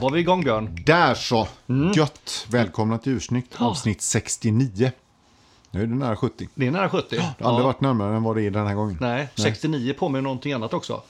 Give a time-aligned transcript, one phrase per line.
[0.00, 0.78] Var vi igång Björn.
[0.86, 1.48] Där så!
[1.68, 1.92] Mm.
[1.92, 2.46] Gött!
[2.50, 4.92] Välkomna till Ursnyggt avsnitt 69.
[5.70, 6.48] Nu är det nära 70.
[6.54, 7.06] Det är nära 70.
[7.38, 8.98] Det har aldrig varit närmare än vad det är den här gången.
[9.00, 11.02] Nej, 69 påminner om någonting annat också.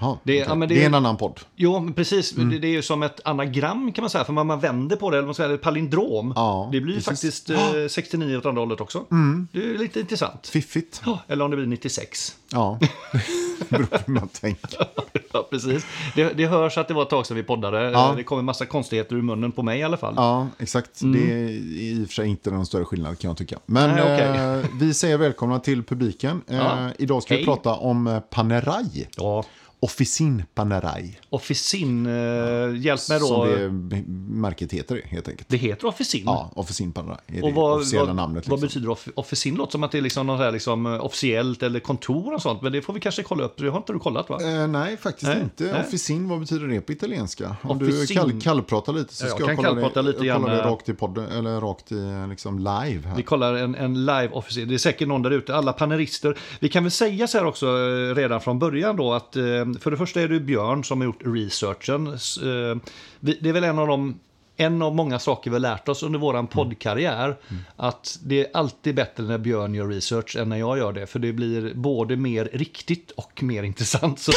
[0.00, 0.46] Ja, Det- okej.
[0.60, 1.40] ja, det- det är en annan podd.
[1.56, 2.36] Jo, men precis.
[2.36, 2.50] Mm.
[2.50, 4.24] Det, det är ju som ett anagram kan man säga.
[4.24, 6.32] För man, man vänder på det, eller man säger ett palindrom.
[6.36, 7.08] Ja, det blir precis.
[7.08, 7.58] faktiskt eh,
[7.90, 9.04] 69 åt andra hållet också.
[9.52, 10.46] Det är lite intressant.
[10.46, 11.02] Fiffigt.
[11.06, 12.36] Ja, Eller om det blir 96.
[12.52, 12.78] Ja,
[13.58, 14.86] det beror på hur man tänker.
[15.32, 15.86] ja, precis.
[16.14, 17.90] Det, det hörs att det var ett tag sedan vi poddade.
[17.90, 18.14] Ja.
[18.16, 20.14] Det kommer massa konstigheter ur munnen på mig i alla fall.
[20.16, 21.00] Ja, exakt.
[21.00, 21.48] Det är
[21.80, 23.58] i och för sig inte någon större skillnad kan jag tycka.
[23.66, 24.58] Men Nej, okej.
[24.60, 26.42] eh, vi säger välkomna till publiken.
[26.48, 26.86] Eh.
[26.98, 27.44] Idag ska vi Hej.
[27.46, 29.06] prata om eh, Panerai.
[29.16, 29.44] Ja.
[29.84, 31.18] Officin Panerai.
[31.30, 32.12] Officin, eh,
[32.76, 33.26] hjälp mig då.
[33.26, 33.96] Som Det...
[33.96, 34.02] det
[34.34, 35.52] märket heter det helt enkelt.
[35.52, 36.22] heter Officin.
[36.24, 38.48] Ja, Officin Panerai är det Och vad, officiella vad, namnet.
[38.48, 38.68] vad Liksom.
[38.80, 39.54] betyder off officin?
[39.54, 42.62] Låter som att det är liksom något här liksom, eh, officiellt eller kontor och sånt.
[42.62, 43.58] Men det får vi kanske kolla upp.
[43.58, 44.38] Det har inte du kollat va?
[44.42, 45.64] Eh, nej, faktiskt Nej, inte.
[45.64, 45.80] nej.
[45.80, 47.56] Officin, vad betyder det på italienska?
[47.62, 48.16] Om du Officin.
[48.16, 50.66] kall, kallpratar lite så jag ska jag, kan kolla det, lite jag grann, det eh.
[50.66, 53.16] rakt i podden, eller rakt i liksom live här.
[53.16, 54.68] Vi kollar en, en live officin.
[54.68, 56.38] Det är säkert någon där ute, alla panelister.
[56.60, 59.42] Vi kan väl säga så här också eh, redan från början då att eh,
[59.80, 62.06] för det första är det Björn som har gjort researchen.
[62.06, 62.76] Eh,
[63.20, 64.14] Det är väl en av de
[64.56, 67.36] en av många saker vi har lärt oss under våran poddkarriär.
[67.76, 71.06] Att det är alltid bättre när Björn gör research än när jag gör det.
[71.06, 74.18] För det blir både mer riktigt och mer intressant.
[74.20, 74.32] Så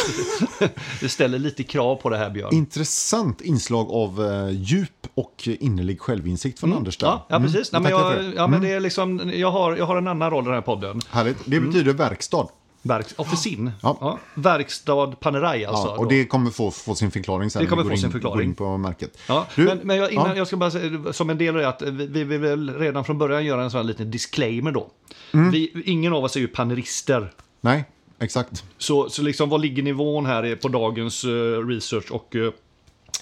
[1.02, 2.54] det ställer lite krav på det här Björn.
[2.54, 7.08] Intressant inslag av eh, djup och innerlig självinsikt från Anders där.
[7.08, 7.20] Mm.
[7.30, 7.72] Ja, ja precis.
[7.72, 8.34] Nej, men tackar jag, för det.
[8.36, 10.62] ja, men det är liksom, jag, har, jag har en annan roll i den här
[10.62, 11.02] podden.
[11.10, 11.38] Härligt.
[11.46, 12.48] Det betyder verkstad.
[12.86, 13.72] Verks, officin.
[13.82, 13.98] Ja.
[14.02, 14.20] Ja.
[14.34, 15.88] Verkstad Panerai alltså.
[15.88, 17.62] Ja, och det kommer få, få sin förklaring sen.
[17.62, 18.50] Det kommer få går sin in, förklaring.
[18.50, 19.18] In på märket.
[19.28, 20.36] Ja, Du, men, men jag, innan, ja.
[20.36, 23.06] jag ska bara säga, som en del av det, att vi, vi vill väl redan
[23.06, 24.88] från början göra en sån här liten disclaimer då.
[25.34, 25.52] Mm.
[25.52, 27.34] Vi, ingen av oss är ju panelister.
[27.62, 27.86] Nej,
[28.20, 28.64] exakt.
[28.78, 32.52] Så, så liksom, vad ligger nivån här på dagens eh, research och uh,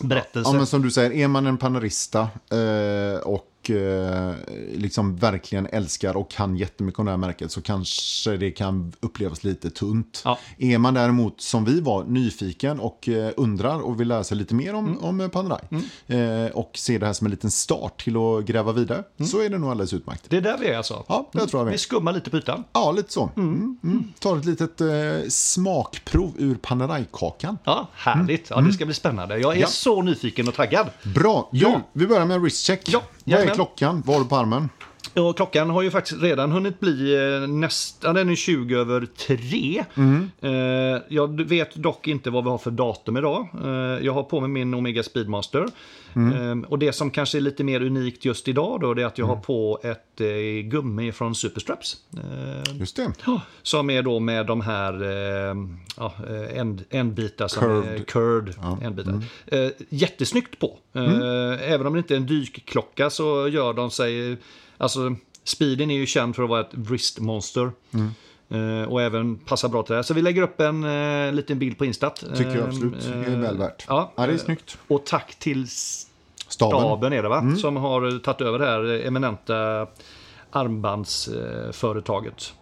[0.01, 0.49] berättelse?
[0.49, 2.21] Ja, men som du säger, är man en panorista
[2.51, 4.31] eh, och eh,
[4.75, 9.43] liksom verkligen älskar och kan jättemycket om det här märket så kanske det kan upplevas
[9.43, 10.21] lite tunt.
[10.25, 10.37] Ja.
[10.57, 14.55] Är man däremot, som vi var, nyfiken och eh, undrar och vill lära sig lite
[14.55, 14.97] mer om, Mm.
[15.03, 15.59] om eh, Panerai
[16.07, 19.49] eh, och ser det här som en liten start till att gräva vidare så är
[19.49, 20.25] det nog alldeles utmärkt.
[20.29, 21.03] Det är där vi är alltså.
[21.07, 21.77] Ja, det tror jag Vi vi.
[21.77, 22.63] skummar lite på ytan.
[22.73, 23.29] Ja, lite så.
[23.37, 23.77] Mm.
[23.83, 24.13] Mm.
[24.19, 24.81] Tar ett litet
[25.33, 27.57] smakprov ur Panerai-kakan.
[27.63, 28.49] Ja, härligt.
[28.49, 29.33] Ja, det ska bli spännande.
[29.37, 29.61] Jag är Mm.
[29.61, 29.67] Ja.
[29.67, 30.87] så nyfiken och taggad.
[31.15, 31.81] Bra, du, Ja.
[31.93, 32.89] vi börjar med en wristcheck.
[32.93, 34.03] Ja, Vad är klockan?
[34.05, 34.69] Var du på armen?
[35.15, 39.83] Och klockan har ju faktiskt redan hunnit bli eh, nästan, den är 20 över 3.
[40.41, 43.47] Eh, jag vet dock inte vad vi har för datum idag.
[43.65, 43.69] Eh,
[44.05, 45.65] jag har på mig min Omega Speedmaster.
[46.15, 49.17] Eh, och det som kanske är lite mer unikt just idag då, det är att
[49.17, 50.21] jag har på ett
[50.63, 51.97] gummi från Superstraps.
[52.73, 53.11] Just det.
[53.25, 54.93] Ja, Som är då med de här
[55.97, 56.13] ja,
[56.53, 58.07] änd, ändbitar som är Curved.
[58.07, 58.53] curd.
[58.81, 59.23] ändbitar.
[59.47, 60.77] Eh, jättesnyggt på.
[60.93, 64.37] Eh, Även om det inte är en dykklocka så gör de sig...
[64.83, 67.71] Alltså, speeden är ju känd för att vara ett wristmonster.
[68.49, 70.03] Eh, och även passar bra till det här.
[70.03, 72.23] Så vi lägger upp en eh, liten bild på Instat.
[72.37, 73.03] Tycker jag Eh, absolut.
[73.03, 73.85] Det är väl värt.
[73.87, 74.77] Ja, Ja, det är eh, snyggt.
[74.87, 75.67] Och tack till
[76.47, 76.79] Staben.
[76.79, 77.55] Staben är det va?
[77.61, 79.87] Som har tagit över det här eminenta
[80.51, 82.53] armbandsföretaget.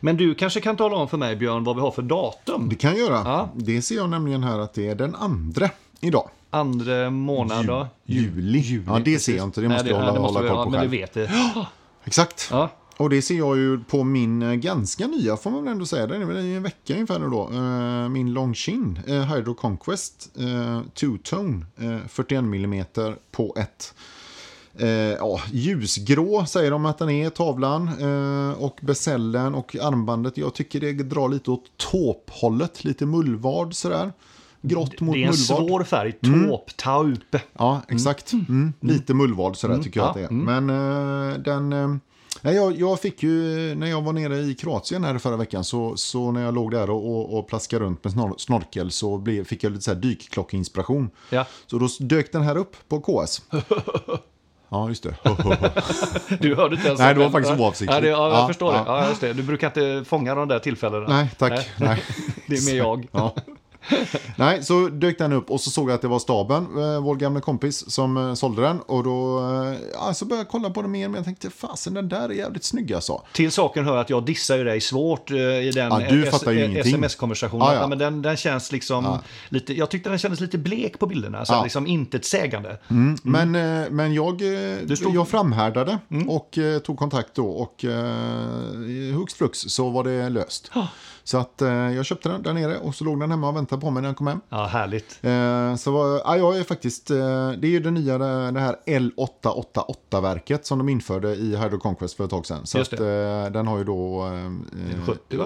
[0.00, 2.68] Men du kanske kan tala om för mig Björn vad vi har för datum?
[2.68, 3.22] Det kan jag göra.
[3.24, 3.48] Ja.
[3.54, 6.30] Det ser jag nämligen här att det är den andra idag.
[6.50, 7.88] Andra månad då?
[8.04, 8.82] Juli.
[8.86, 9.60] ja, det ser jag inte.
[9.60, 10.90] Det Nej, måste jag hålla, det måste hålla koll ja, på Men själv.
[10.90, 11.30] du vet det.
[12.04, 12.48] Exakt.
[12.50, 12.70] Ja.
[12.98, 16.06] Och det ser jag ju på min eh, ganska nya, får man väl ändå säga,
[16.06, 17.50] den är väl i en vecka ungefär nu då.
[17.52, 20.30] Eh, min Longchin eh, Hydro Conquest
[20.94, 22.84] Two-Tone eh, 41 mm
[23.30, 23.94] på ett
[25.18, 27.90] ja, ljusgrå säger de att den är, tavlan.
[28.58, 30.36] Och besällen och armbandet.
[30.36, 32.84] Jag tycker det drar lite åt tåphållet.
[32.84, 34.12] Lite mullvad sådär.
[34.62, 35.38] Grått mot Det är en mullvad.
[35.68, 36.12] svår färg.
[36.12, 37.40] Taupe, taupe.
[37.58, 38.32] Ja, exakt.
[38.32, 38.72] Mm.
[38.80, 40.30] Lite mullvad sådär tycker jag Ja, att det är.
[40.30, 40.70] Men
[41.32, 42.00] eh, den...
[42.42, 45.96] nej, jag, jag fick ju, när jag var nere i Kroatien här förra veckan, så,
[45.96, 49.44] så när jag låg där och, och, och plaskade runt med snor, snorkel så blev,
[49.44, 51.10] fick jag lite så här dykklockinspiration.
[51.30, 51.46] Ja.
[51.66, 53.42] Så då dök den här upp på KS.
[54.70, 55.14] Ja, just det.
[56.40, 58.02] Du hörde inte ens Nej, det var faktiskt oavsiktligt.
[58.04, 58.82] Ja, jag Ja, förstår det.
[58.86, 59.32] Ja, just det.
[59.32, 61.06] Du brukar inte fånga de där tillfällena.
[61.08, 61.68] Nej, tack.
[61.76, 62.02] Nej.
[62.46, 63.06] Det är mer jag.
[64.36, 67.16] Nej, så dök den upp och så såg jag att det var staben, eh, vår
[67.16, 68.80] gamla kompis, som eh, sålde den.
[68.80, 71.94] Och då eh, ja, så började jag kolla på den mer, men jag tänkte fasen
[71.94, 73.22] den där är jävligt snygg alltså.
[73.32, 76.00] Till saken hör att jag dissar ju dig svårt i den Ja,
[76.80, 77.66] sms-konversationen.
[77.66, 77.86] Ja, ja.
[77.86, 79.18] men den, den känns liksom
[79.48, 81.62] lite, jag tyckte den kändes lite blek på bilderna, så Ja.
[81.62, 82.78] liksom intetsägande.
[83.22, 85.98] Men, eh, men jag, eh, stod- jag framhärdade
[86.28, 90.70] och eh, tog kontakt då och eh, hux flux så var det löst.
[91.28, 93.80] Så att eh, jag köpte den där nere och så låg den hemma och väntade
[93.80, 94.40] på mig när jag kom hem.
[94.48, 95.18] Ja, härligt.
[95.22, 98.76] Eh, så var, ja, jag är faktiskt, eh, det är ju det nya det, här
[98.86, 102.66] L888-verket som de införde i Hydro Conquest för ett tag sedan.
[102.66, 104.26] Så att, eh, den har ju då...
[104.26, 105.44] Eh, 70 va?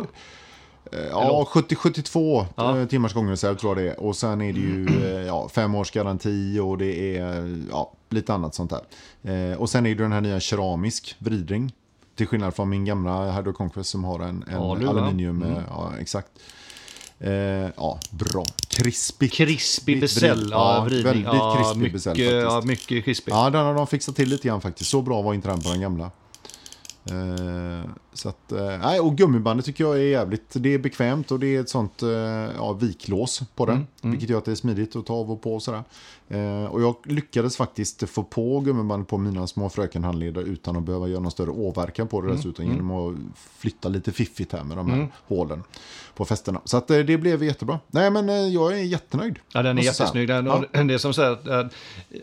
[0.93, 2.79] Eh, Ja, 70-72 Ja.
[2.79, 2.87] ja.
[2.87, 4.00] timmars gångreserv tror jag det är.
[4.00, 8.34] Och sen är det ju eh, ja, fem års garanti och det är ja, lite
[8.34, 9.52] annat sånt där.
[9.52, 11.73] Eh, och sen är det den här nya keramisk vridring.
[12.17, 15.43] Till skillnad från min gamla Hydro Conquest som har en, en Ja, aluminium.
[15.43, 15.56] Mm.
[15.56, 16.29] eh, Ja, exakt.
[17.19, 17.32] Eh,
[17.76, 18.44] ja, bra.
[18.69, 19.35] Krispigt.
[19.35, 20.49] Krispig beställ.
[20.50, 21.05] Ja, ja, vridning.
[21.05, 22.67] väldigt ja, krispig mycket, beställ Ja, faktiskt.
[22.67, 23.32] mycket krispig.
[23.32, 24.91] Ja, den har de fixat till lite grann faktiskt.
[24.91, 26.11] Så bra var inte den på den gamla.
[27.11, 31.41] Eh, så att, eh, nej, och gummibandet tycker jag är jävligt, det är bekvämt och
[31.41, 32.09] det är ett sånt eh,
[32.56, 33.87] ja, viklås på den.
[34.03, 35.82] Vilket gör att det är smidigt att ta av och på och sådär.
[36.29, 41.09] Eh, och jag lyckades faktiskt få på gummibandet på mina små frökenhandledare utan att behöva
[41.09, 42.67] göra någon större åverkan på det dessutom.
[42.67, 43.17] Genom att
[43.59, 45.62] flytta lite fiffigt här med de här hålen
[46.15, 46.61] på fästena.
[46.65, 47.81] Så att eh, det blev jättebra.
[47.91, 49.38] Nej men jag är jättenöjd.
[49.53, 50.29] Ja, den är jättesnygg.
[50.29, 50.82] Den, Ja.
[50.82, 51.67] Det är som att eh,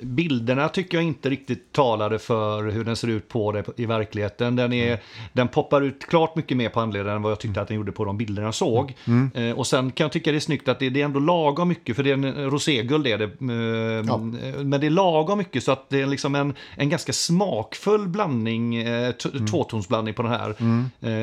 [0.04, 4.56] bilderna tycker jag inte riktigt talade för hur den ser ut på det i verkligheten.
[4.56, 5.00] Den, är, Mm.
[5.34, 7.92] den poppar ut klart mycket mer på handleden än vad jag tyckte att den gjorde
[7.92, 8.94] på de bilderna jag såg.
[9.08, 9.32] Mm.
[9.34, 11.68] Eh, och sen kan jag tycka det är snyggt att det, det är ändå lagom
[11.68, 13.24] mycket, för det är en roséguld är det.
[13.26, 14.18] Eh, Ja.
[14.64, 18.76] Men det är lagom mycket så att det är liksom en, en ganska smakfull blandning,
[18.76, 19.48] eh, Mm.
[19.48, 20.50] tvåtonsblandning på den här.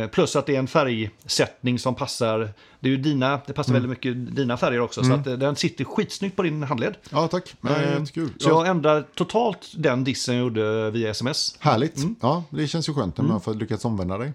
[0.02, 2.48] Eh, plus att det är en färgsättning som passar,
[2.86, 3.82] det är ju dina, det passar Mm.
[3.82, 5.04] väldigt mycket dina färger också.
[5.04, 6.94] Så att eh, den sitter skitsnyggt på din handled.
[7.10, 8.30] Ja tack, Nej, Eh, jättekul.
[8.38, 8.52] Så Ja.
[8.52, 11.56] jag ändrar totalt den dissen jag gjorde via sms.
[11.60, 11.96] Härligt.
[11.96, 12.16] Mm.
[12.20, 14.32] Ja, det känns ju skönt när man får lyckats omvända dig.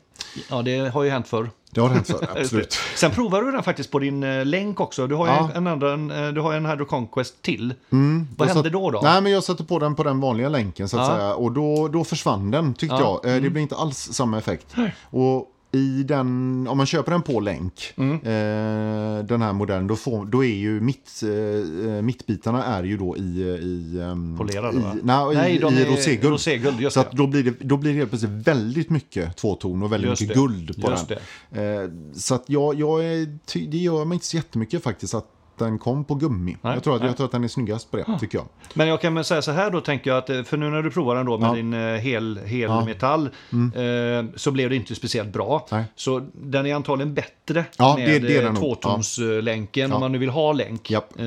[0.50, 1.50] Ja, det har ju hänt förr.
[1.72, 2.78] Det har hänt förr, absolut.
[2.96, 5.08] Sen provar du den faktiskt på din eh, länk också.
[5.08, 5.50] Du har ju Ja.
[5.56, 7.74] en, andra, en, eh, du har ju en Hydro Conquest till.
[7.90, 8.28] Vad Mm.
[8.38, 9.02] Jag hände satt- då då?
[9.04, 11.16] Nej, men jag satte på den på den vanliga länken så att Ja.
[11.16, 11.34] säga.
[11.36, 13.20] Och då, då försvann den tyckte Ja.
[13.24, 13.36] jag.
[13.36, 14.76] Eh, Det blir inte alls samma effekt.
[15.04, 16.28] Och i den,
[16.68, 18.14] om man köper den på länk, Mm.
[18.16, 23.18] eh, den här modellen, då, får, då är ju mitt, eh, mittbitarna är ju då
[23.18, 23.22] i...
[23.62, 24.96] i ehm, Polerade, i, va?
[25.04, 26.34] nej, Nej, i, de i roséguld.
[26.34, 29.92] roséguld, så att då blir, det, då blir det helt plötsligt väldigt mycket tvåton och
[29.92, 30.42] väldigt Just mycket det.
[30.42, 31.12] guld på Just
[31.50, 31.84] den.
[31.84, 35.28] Eh, så att jag, jag är, det gör mig inte så jättemycket faktiskt att
[35.64, 36.58] den kom på gummi.
[36.62, 37.10] Nej, jag, tror att, nej.
[37.10, 38.48] jag tror att den är snyggast på det, tycker jag.
[38.74, 40.82] Men jag kan väl säga så här då, tänker jag att, eh, för nu när
[40.84, 41.54] du provar den då med Ja.
[41.54, 42.70] din eh, hel, hel
[43.02, 43.28] Ja.
[43.52, 44.28] Mm.
[44.30, 45.68] eh, så blev det inte speciellt bra.
[45.72, 45.84] Nej.
[45.96, 49.96] Så den är antagligen bättre Ja, med det- det är eh, den tvåtonslänken Ja.
[49.96, 50.92] om man nu vill ha länk.
[50.92, 51.20] Japp.
[51.20, 51.26] Eh,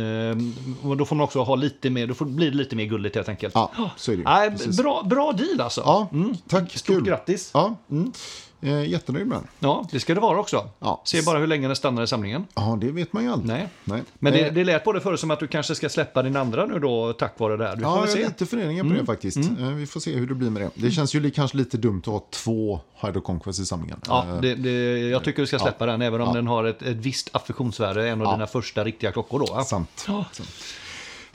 [0.99, 3.29] då får man också ha lite mer, då får, blir det lite mer gulligt helt
[3.29, 3.55] enkelt.
[3.55, 4.77] Ja, så är det Precis.
[4.83, 5.81] bra, bra deal alltså.
[5.85, 6.09] Ja,
[6.49, 6.73] tack.
[6.73, 7.05] Stort Kul.
[7.05, 7.51] grattis.
[7.55, 7.77] Ja,
[8.65, 9.47] eh, jättenöjd med den.
[9.59, 10.69] Ja, det ska det vara också.
[10.79, 11.03] Ja.
[11.05, 12.47] Se bara hur länge den stannar i samlingen.
[12.55, 13.49] Ja, det vet man ju aldrig.
[13.49, 13.69] Nej.
[13.85, 14.03] Nej.
[14.19, 16.37] Men det, Eh, det lät på det förr som att du kanske ska släppa din
[16.37, 17.77] andra nu då tack vare det här.
[17.77, 18.23] Du Ja, jag se.
[18.23, 19.37] har lite funderingar på det faktiskt.
[19.37, 20.71] Eh, Vi får se hur det blir med det.
[20.75, 24.01] Det känns ju kanske lite dumt att ha två Hydro Conquest i samlingen.
[24.07, 26.35] Ja, Eh, det, det, jag tycker du ska släppa den, även om Ja.
[26.35, 28.33] den har ett, ett visst affektionsvärde, en av Ja.
[28.33, 29.55] dina första riktiga klockor då.
[29.55, 29.65] va?
[29.65, 30.07] Sant.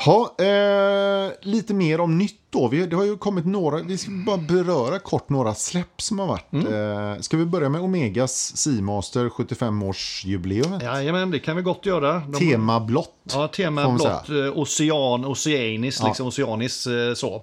[0.05, 2.67] Ha, eh, lite mer om nytt då.
[2.67, 6.27] Vi, det har ju kommit några, vi ska bara beröra kort några släpp som har
[6.27, 6.53] varit.
[6.53, 10.83] Eh, ska vi börja med Omegas Seamaster 75-årsjubileum?
[10.83, 12.13] Jajamän, det kan vi gott göra.
[12.27, 13.13] De, Tema blått.
[13.33, 16.07] Ja, tema blått, eh, ocean, oceanis, Ja.
[16.07, 17.41] liksom oceanis eh, så.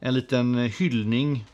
[0.00, 1.44] En liten hyllning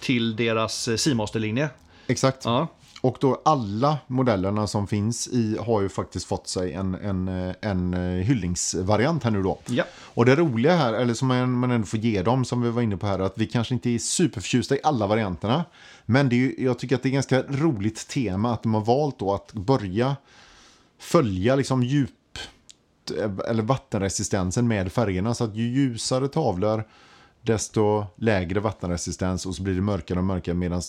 [0.00, 1.68] till deras eh, Seamaster-linje.
[2.06, 2.44] Exakt.
[2.44, 2.66] Ja.
[3.00, 7.54] Och då alla modellerna som finns i har ju faktiskt fått sig en, en, eh,
[7.60, 9.58] en eh, hyllningsvariant här nu då.
[9.66, 9.84] Ja.
[9.98, 12.82] Och det roliga här, eller som man, man ändå får ge dem, som vi var
[12.82, 15.64] inne på här, att vi kanske inte är superförtjusta i alla varianterna.
[16.06, 18.84] Men det är ju, jag tycker att det är ganska roligt tema att de har
[18.84, 20.16] valt då att börja
[20.98, 22.10] följa liksom djup
[23.48, 25.34] eller vattenresistensen med färgerna.
[25.34, 26.84] Så att ju ljusare tavlor
[27.48, 30.82] desto lägre vattenresistens och så blir det mörkare och mörkare medan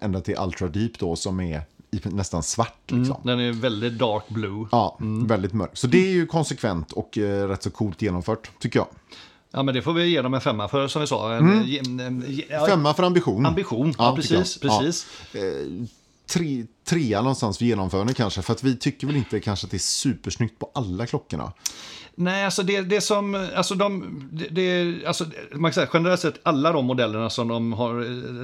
[0.00, 1.62] ända till Ultra Deep då som är
[2.02, 2.90] nästan svart.
[2.90, 3.16] Liksom.
[3.22, 4.66] Den är väldigt dark blue.
[4.72, 5.70] Ja, väldigt mörk.
[5.72, 8.88] Så det är ju konsekvent och eh, rätt så coolt genomfört tycker jag.
[9.50, 11.34] Ja, men det får vi ge dem en femma för, som vi sa.
[11.34, 13.46] En, en, en, ja, Femma för ambition.
[13.46, 14.16] Ambition, ja, jag.
[14.16, 14.60] precis.
[14.60, 15.06] precis.
[15.32, 15.40] Ja.
[15.40, 15.86] Eh,
[16.26, 18.42] tre, trea någonstans för genomförande kanske.
[18.42, 21.52] För att vi tycker väl inte kanske att det är supersnyggt på alla klockorna.
[22.18, 26.40] Nej, alltså det, det som, alltså de, det, det, alltså man kan säga generellt sett
[26.42, 27.94] alla de modellerna som de har,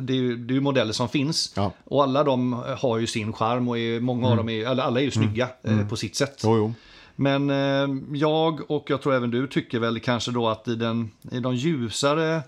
[0.00, 1.52] det är ju, det är ju modeller som finns.
[1.56, 1.72] Ja.
[1.84, 5.04] Och alla de har ju sin charm och är, många av dem är, alla är
[5.04, 6.40] ju snygga eh, på sitt sätt.
[6.44, 6.74] Jo, jo.
[7.16, 11.10] Men eh, jag och jag tror även du tycker väl kanske då att i, den,
[11.30, 12.42] i de ljusare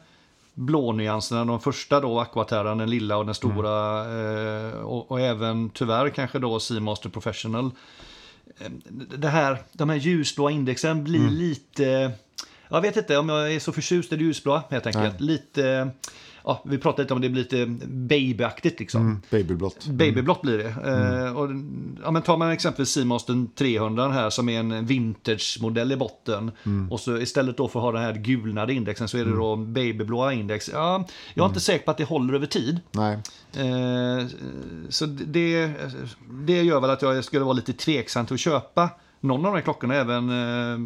[0.55, 6.09] blånyanserna, de första då Aquaterran, den lilla och den stora eh, och, och även tyvärr
[6.09, 7.71] kanske då Seamaster Professional.
[8.61, 8.71] Eh,
[9.19, 12.11] Det här, de här ljusblåa indexen blir lite,
[12.69, 15.21] jag vet inte om jag är så förtjust i det ljusblåa helt enkelt.
[15.21, 15.91] Lite,
[16.45, 19.01] ja, vi pratade lite om det blir lite babyaktigt liksom.
[19.01, 19.87] Mm, babyblått.
[19.87, 20.69] Babyblått blir det.
[20.69, 21.49] Eh, och,
[22.03, 26.51] ja, men tar man exempelvis Seamaster 300 här som är en vintage-modell i botten
[26.91, 29.57] och så istället då för att ha den här gulnade indexen så är det då
[29.57, 30.71] babyblåa index.
[30.73, 32.81] Ja, jag är inte säker på att det håller över tid.
[32.93, 33.19] Nej.
[33.57, 34.27] Eh,
[34.89, 35.71] så det,
[36.31, 38.91] det gör väl att jag skulle vara lite tveksam till att köpa
[39.25, 40.79] någon av de här klockorna, även eh,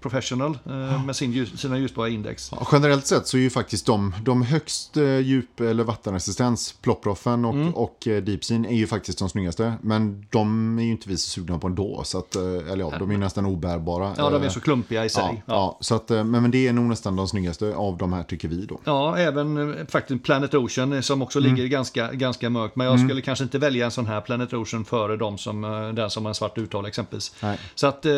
[0.00, 2.50] Professional eh, med sin ljus, sina ljusblåa index.
[2.52, 7.44] Ja, generellt sett så är ju faktiskt de, de högst eh, djup eller vattenresistens, Plopproffen
[7.44, 7.74] och, Mm.
[7.74, 9.74] och Deepseen är ju faktiskt de snyggaste.
[9.82, 12.00] Men de är ju inte vi så sugna på ändå.
[12.04, 14.12] Så att, eller ja, de är nästan obärbara.
[14.16, 15.42] Ja, de är så klumpiga i sig.
[15.46, 15.78] Ja, ja.
[15.80, 18.66] så att, men, men det är nog nästan de snyggaste av de här tycker vi
[18.66, 18.80] då.
[18.84, 21.54] Ja, även faktiskt Planet Ocean som också Mm.
[21.54, 22.76] ligger ganska, ganska mörkt.
[22.76, 25.60] Men jag skulle kanske inte välja en sån här Planet Ocean före de som,
[25.96, 27.34] den som har en svart uttal exempelvis.
[27.42, 27.58] Nej.
[27.84, 28.12] Så att, eh,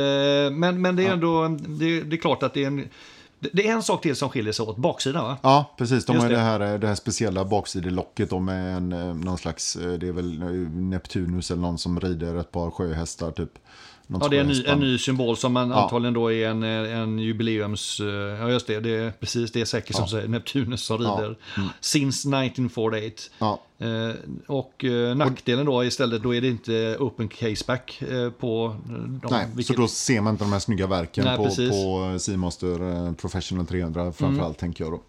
[0.52, 2.88] men, men det är ändå, det, det är klart att det är en,
[3.38, 5.36] det är en sak till som skiljer sig åt, baksidan va?
[5.42, 6.04] Ja, precis.
[6.04, 6.36] De Just har det.
[6.36, 10.42] det här, det här speciella baksidelocket med en, eh, någon slags, eh, det är väl
[10.42, 13.58] eh, Neptunus eller någon som rider ett par sjöhästar typ.
[14.06, 15.82] Ja, det är en ny, en ny symbol som man Ja.
[15.82, 18.00] antagligen då är en, en jubileums...
[18.00, 18.80] eh, Ja, just det.
[18.80, 21.16] det är, precis, det är säkert som säger Neptunus som Ja.
[21.20, 21.36] rider.
[21.80, 23.22] Since 1948.
[23.38, 24.14] Ja, Eh,
[24.46, 29.20] och eh, nackdelen då istället, då är det inte open caseback eh, på eh, de,
[29.30, 31.70] nej, vilket- så då ser man inte de här snygga verken Nej, på, precis.
[31.70, 34.54] på Seamaster eh, Professional 300 framförallt Mm.
[34.54, 35.00] tänker jag då.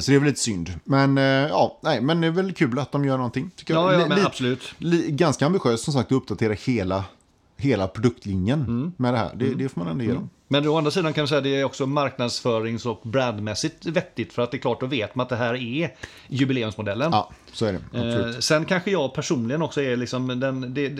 [0.00, 0.70] Så det är väl lite synd.
[0.84, 3.50] Men ja, nej, men det är väl kul att de gör någonting.
[3.56, 4.02] Tycker Ja, jag.
[4.02, 4.74] ja, men absolut.
[5.08, 7.04] ganska ambitiöst som sagt att uppdatera hela,
[7.60, 8.92] hela produktlinjen Mm.
[8.96, 9.30] med det här.
[9.36, 10.30] Det, det får man ändå ge dem.
[10.52, 14.32] Men å andra sidan kan man säga att det är också marknadsförings och brandmässigt vettigt
[14.32, 15.94] för att det är klart, då vet man att det här är
[16.28, 17.12] jubileumsmodellen.
[17.12, 18.30] Ja, så är det.
[18.32, 20.92] Eh, sen kanske jag personligen också är liksom den, det,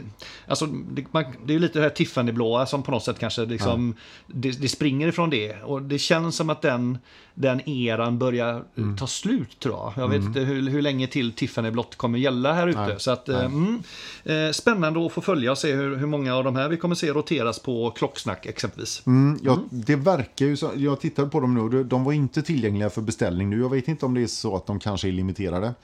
[0.47, 3.95] alltså det, man, det är lite det här Tiffany-blåa som på något sätt kanske liksom,
[4.26, 5.62] det, det springer ifrån det.
[5.62, 6.99] Och det känns som att den,
[7.35, 8.97] den eran börjar Mm.
[8.97, 9.92] ta slut tror jag.
[9.97, 12.87] Jag vet inte hur, hur länge till Tiffany-blått kommer gälla här ute.
[12.87, 13.83] Nej, Så att, eh, mm,
[14.25, 16.95] eh, spännande att få följa och se hur, hur många av de här vi kommer
[16.95, 19.02] se roteras på klocksnack exempelvis.
[19.07, 20.71] Mm, ja, Det verkar ju så.
[20.77, 23.61] Jag tittade på dem nu och de- var inte tillgängliga för beställning nu.
[23.61, 25.75] Jag vet inte om det är så att de kanske är limiterade.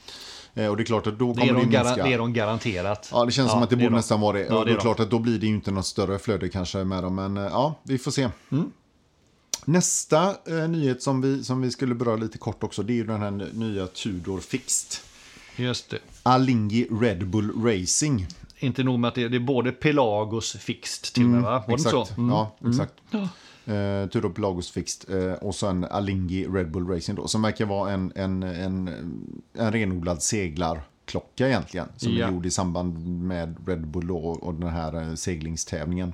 [0.54, 1.82] Eh, och det är klart att då Det är, kommer det, de minska.
[1.96, 3.08] gara- det är de garanterat.
[3.12, 3.94] Ja, det känns som att det är borde de.
[3.96, 4.46] nästan vara det.
[4.46, 4.82] Ja, och det det är är de.
[4.82, 7.14] klart att då blir det ju inte något större flöde kanske med dem.
[7.14, 8.28] Men eh, ja, vi får se.
[8.52, 8.70] Mm.
[9.64, 13.04] Nästa eh, nyhet som vi, som vi skulle beröra lite kort också, det är ju
[13.06, 15.00] den här nya Tudor Fixed.
[15.56, 15.98] Just det.
[16.22, 18.26] Alinghi Red Bull Racing.
[18.58, 21.58] Inte nog med att det, det är både Pelagos Fixed till och med va?
[21.58, 21.92] Var det exakt.
[21.92, 22.06] så?
[22.20, 22.30] Mm.
[22.30, 22.92] Ja, exakt.
[23.66, 27.92] Eh, Tudor Pelagos Fixed eh, och sen Alinghi Red Bull Racing då, som verkar vara
[27.92, 28.88] en, en, en,
[29.58, 31.88] en renodlad seglarklocka egentligen.
[31.96, 32.26] Som Ja.
[32.26, 36.12] är gjord i samband med Red Bull och, och den här eh, seglingstävlingen.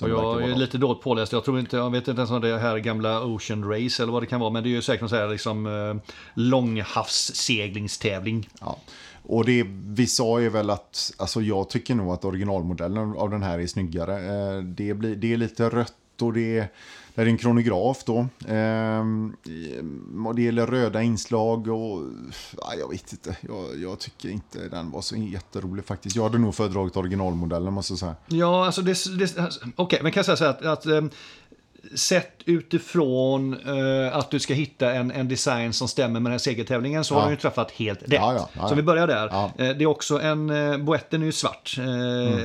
[0.00, 1.32] Jag är lite dåligt påläst.
[1.32, 4.12] Jag tror inte, jag vet inte ens om det är här gamla Ocean Race eller
[4.12, 4.50] vad det kan vara.
[4.50, 5.94] Men det är ju säkert någon sån här liksom eh,
[6.34, 8.48] långhavsseglingstävling.
[8.60, 8.78] Ja.
[9.22, 13.42] Och det vi sa är väl att, alltså jag tycker nog att originalmodellen av den
[13.42, 14.14] här är snyggare.
[14.56, 16.68] Eh, det, blir, det är lite rött och det är,
[17.14, 18.26] det är en kronograf då.
[18.48, 19.36] Ehm,
[20.26, 22.02] och det gäller röda inslag och
[22.60, 23.36] ja, jag vet inte.
[23.40, 26.16] Jag, jag tycker inte den var så jätterolig faktiskt.
[26.16, 28.16] Jag hade nog föredragit originalmodellen måste jag säga.
[28.26, 29.18] Ja, alltså det...
[29.18, 31.02] det Okej, men kan jag säga så att, att eh,
[31.94, 36.38] Sett utifrån eh, att du ska hitta en, en design som stämmer med den här
[36.38, 37.18] segertävlingen så Ja.
[37.20, 38.12] har du ju träffat helt rätt.
[38.12, 38.68] Ja, ja, ja.
[38.68, 39.26] Så vi börjar där.
[39.26, 41.84] Eh, det är också en, eh, boetten är ju svart, eh,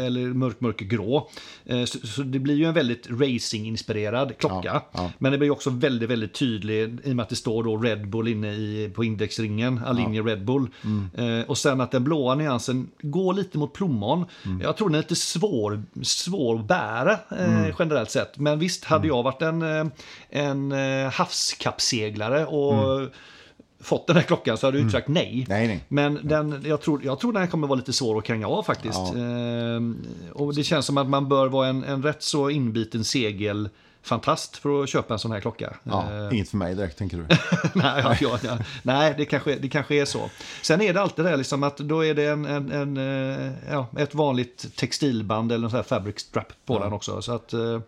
[0.05, 1.17] eller mörk, mörkgrå.
[1.17, 1.23] Eh,
[1.85, 4.67] så, så det blir ju en väldigt racing-inspirerad klocka.
[4.73, 5.11] Ja, ja.
[5.17, 8.09] Men det blir också väldigt, väldigt tydlig i och med att det står då Red
[8.09, 10.67] Bull inne i, på indexringen, Alinje Red Bull.
[10.83, 11.39] Mm.
[11.39, 14.25] Eh, och sen att den blåa nyansen går lite mot plommon.
[14.45, 14.61] Mm.
[14.61, 17.73] Jag tror den är lite svår, svår att bära eh, Mm.
[17.79, 18.37] generellt sett.
[18.37, 19.85] Men visst, hade jag varit en, eh,
[20.29, 23.09] en eh, havskappseglare och Mm.
[23.81, 25.45] Fått den här klockan så hade ju inte sagt nej.
[25.49, 25.85] Nej, nej.
[25.87, 28.63] Men den, jag, tror, jag tror den här kommer vara lite svår att kränga av
[28.63, 28.99] faktiskt.
[29.13, 29.17] Ja.
[29.17, 29.97] Ehm,
[30.33, 33.03] och det känns som att man bör vara en, en rätt så inbiten
[34.03, 35.73] segelfantast för att köpa en sån här klocka.
[35.83, 37.23] Ja, Ehm, Inget för mig direkt tänker du.
[37.73, 38.57] nej, ja, ja, ja.
[38.83, 40.29] nej det, kanske, det kanske är så.
[40.61, 42.97] Sen är det alltid det liksom att då är det en, en, en,
[43.47, 47.21] eh, ja, ett vanligt textilband eller en sån här fabric strap på den också.
[47.21, 47.79] Så att, eh,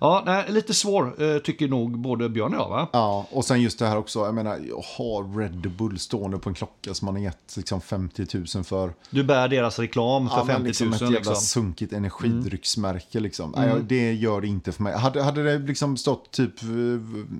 [0.00, 2.88] ja, nej, lite svår eh, tycker nog både Björn och jag va?
[2.92, 4.18] Ja, och sen just det här också.
[4.18, 7.80] Jag menar, jag har Red Bull stående på en klocka som man har gett liksom
[7.80, 8.92] 50 000 för.
[9.10, 11.12] Du bär deras reklam för Ja, men 50 000 liksom ett liksom.
[11.14, 13.20] jävla sunkigt energidrycksmärke.
[13.20, 13.54] Liksom.
[13.56, 14.98] Nej, jag- det gör det inte för mig.
[14.98, 16.68] Hade, hade det liksom stått typ eh,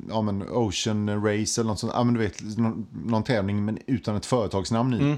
[0.08, 3.78] ja, men Ocean Race eller något sånt, ja, men du vet, någon, någon tävling men
[3.86, 5.16] utan ett företagsnamn i.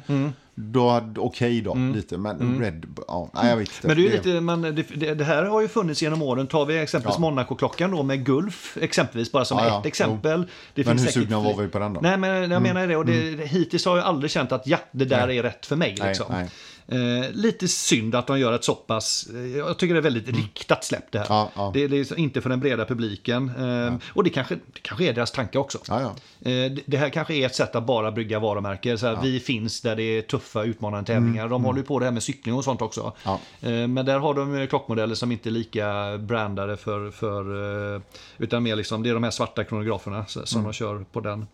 [0.54, 2.18] då hade- okej då, lite.
[2.18, 3.86] Men Red, ja, nej, jag vet inte.
[3.86, 3.96] Mm.
[3.96, 4.72] Men det, är ju lite, man, det,
[5.06, 6.46] det, det här har ju funnits genom åren.
[6.46, 7.20] Tar vi exempelvis Ja.
[7.20, 10.44] Monaco-klockan då med Gulf, exempelvis, bara som Ja, ja, ett exempel.
[10.74, 12.00] Det Men finns hur säkert sugna var vi på den då?
[12.00, 12.96] Nej, men jag menar det.
[12.96, 15.96] Och det, Hittills har jag aldrig känt att ja, det där är rätt för mig.
[15.98, 16.26] Nej, Liksom.
[16.30, 16.48] nej.
[16.88, 20.28] Eh, lite synd att de gör ett så pass, eh, jag tycker det är väldigt
[20.28, 21.26] riktat släpp det här.
[21.28, 21.70] Ja, ja.
[21.74, 23.52] Det, det är inte för den breda publiken.
[23.88, 25.78] Eh, Och det kanske, det kanske är deras tanke också.
[25.88, 26.08] Ja, ja.
[26.50, 28.98] Eh, det- Det här kanske är ett sätt att bara brygga varumärken.
[28.98, 31.48] Så här, Vi finns där det är tuffa utmanande tävlingar.
[31.48, 33.00] De håller ju på det här med cykling och sånt också.
[33.00, 33.40] Mm, Ja.
[33.68, 38.00] Eh, Men där har de klockmodeller som inte är lika brandade för, för eh,
[38.38, 41.46] utan mer liksom, det är de här svarta kronograferna som de kör på den.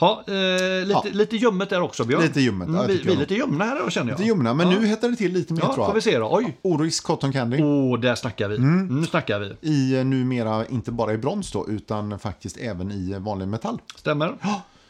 [0.00, 0.90] Ja, eh, lite, Mm.
[0.90, 1.04] Ja.
[1.12, 2.22] lite ljummet där också Björn.
[2.22, 4.18] Lite ljummet, ja, Mm, vi, vi är lite ljumna här då känner jag.
[4.18, 4.75] Lite ljumna, men ja.
[4.80, 6.02] Nu hettar det till lite mer Ja, tror får vi jag.
[6.02, 6.28] se då.
[6.32, 6.58] Oj!
[6.62, 7.62] Oris Cotton Candy.
[7.62, 8.58] Åh, där snackar vi.
[8.58, 9.68] Nu snackar vi.
[9.68, 13.78] I eh, numera inte bara i brons då, utan faktiskt även i eh, vanlig metall.
[13.96, 14.34] Stämmer?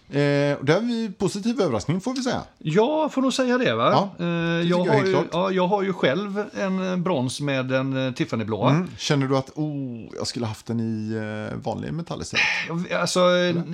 [0.09, 2.43] Eh, det har vi positiv överraskning får vi säga.
[2.59, 3.91] Jag får nog säga det va?
[3.93, 4.27] Ja, Eh,
[4.69, 8.07] jag, tycker jag har ju, ja, jag har ju själv en eh, brons med en
[8.07, 8.71] eh, Tiffany-blåa.
[8.71, 8.91] Mm.
[8.99, 11.21] Känner du att oh, jag skulle haft den i
[11.65, 12.93] vanlig metall istället?
[13.01, 13.21] Alltså,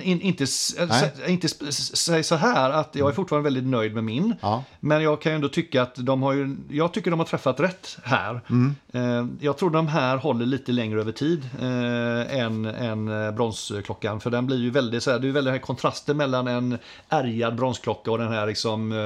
[0.03, 0.45] in, inte,
[0.77, 1.11] Nej.
[1.27, 4.35] inte säg så här att jag är fortfarande väldigt nöjd med min.
[4.41, 4.63] Ja.
[4.79, 7.97] Men jag kan ändå tycka att de har ju, jag tycker de har träffat rätt
[8.03, 8.41] här.
[8.49, 9.37] Mm.
[9.39, 14.19] Jag tror de här håller lite längre över tid eh, än, än bronsklockan.
[14.19, 16.77] För den blir ju väldigt så här, det är väldigt här kontrasten mellan en
[17.09, 18.97] ärgad bronsklocka och den här liksom eh,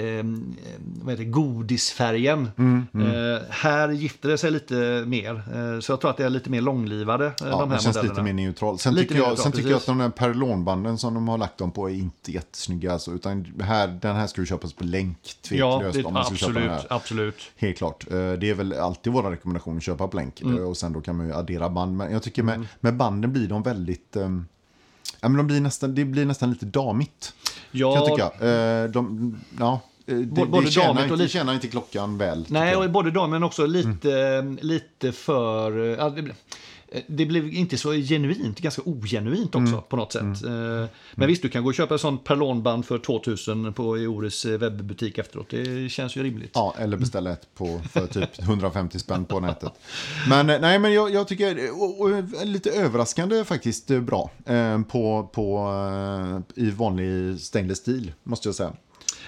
[0.00, 0.24] eh,
[1.02, 2.50] vad heter det, godisfärgen.
[2.58, 5.34] Mm, Eh, här gifter det sig lite mer.
[5.34, 7.82] Eh, så jag tror att det är lite mer långlivade, eh, Ja, de det här
[7.82, 8.12] känns modellerna.
[8.22, 8.78] lite mer neutral.
[8.78, 11.38] Sen Lite tycker jag, neutral, sen tycker jag att de där perlonbanden som de har
[11.38, 12.92] lagt dem på är inte jättesnygga.
[12.92, 15.18] Alltså, utan här, den här ska ju köpas på länk,
[15.50, 15.98] Ja, tveklöst.
[15.98, 16.96] det, om man ska köpa den absolut, här.
[16.96, 17.50] absolut.
[17.56, 18.04] Helt klart.
[18.10, 20.40] Det är väl alltid våra rekommendation att köpa på länk.
[20.40, 20.64] Mm.
[20.66, 21.96] Och sen då kan man ju addera band.
[21.96, 24.16] Men jag tycker med, med banden blir de väldigt...
[24.16, 24.46] ehm,
[25.20, 27.32] Ja, men de blir nästan, det blir nästan lite damigt.
[27.70, 28.46] Ja, Kan jag tycka.
[28.46, 32.18] Eh, De, ja, eh, det, Både det, tjänar damigt och inte, lite- tjänar inte klockan
[32.18, 32.44] väl.
[32.48, 34.58] Nej, och både damen men också lite, Mm.
[34.62, 35.98] lite för...
[36.92, 39.84] ja, det, blev inte så genuint, ganska ogenuint också Mm.
[39.88, 40.22] på något sätt.
[40.22, 40.50] Eh,
[41.14, 44.44] Men visst, du kan gå och köpa ett sånt perlonband för 2000 på i Oris
[44.44, 45.46] eh, webbutik efteråt.
[45.50, 46.50] Det känns ju rimligt.
[46.54, 49.72] Ja, eller beställa ett på, för typ 150 spänn på nätet.
[50.28, 52.10] Men eh, nej, men jag, jag tycker och, och,
[52.44, 55.68] lite överraskande faktiskt eh, bra eh, på, på,
[56.56, 58.72] eh, i vanlig stainless stil, måste jag säga.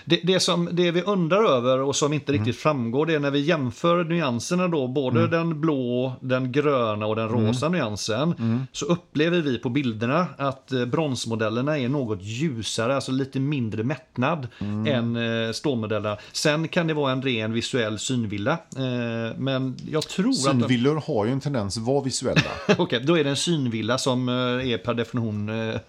[0.04, 2.44] Det, det, som, det vi undrar över och som inte Mm.
[2.44, 7.16] riktigt framgår det är när vi jämför nyanserna då, både den blå, den gröna och
[7.16, 7.46] den Mm.
[7.46, 8.34] rosa nyansen,
[8.72, 14.48] så upplever vi på bilderna att eh, bronsmodellerna är något ljusare, alltså lite mindre mättnad
[14.60, 14.86] Mm.
[15.16, 16.16] än eh, stålmodellerna.
[16.32, 20.36] Sen kan det vara en ren visuell synvilla, eh, men jag tror att...
[20.36, 22.40] Synvillor har ju en tendens att vara visuella.
[22.78, 25.46] Okej, då är det en synvilla som är per definition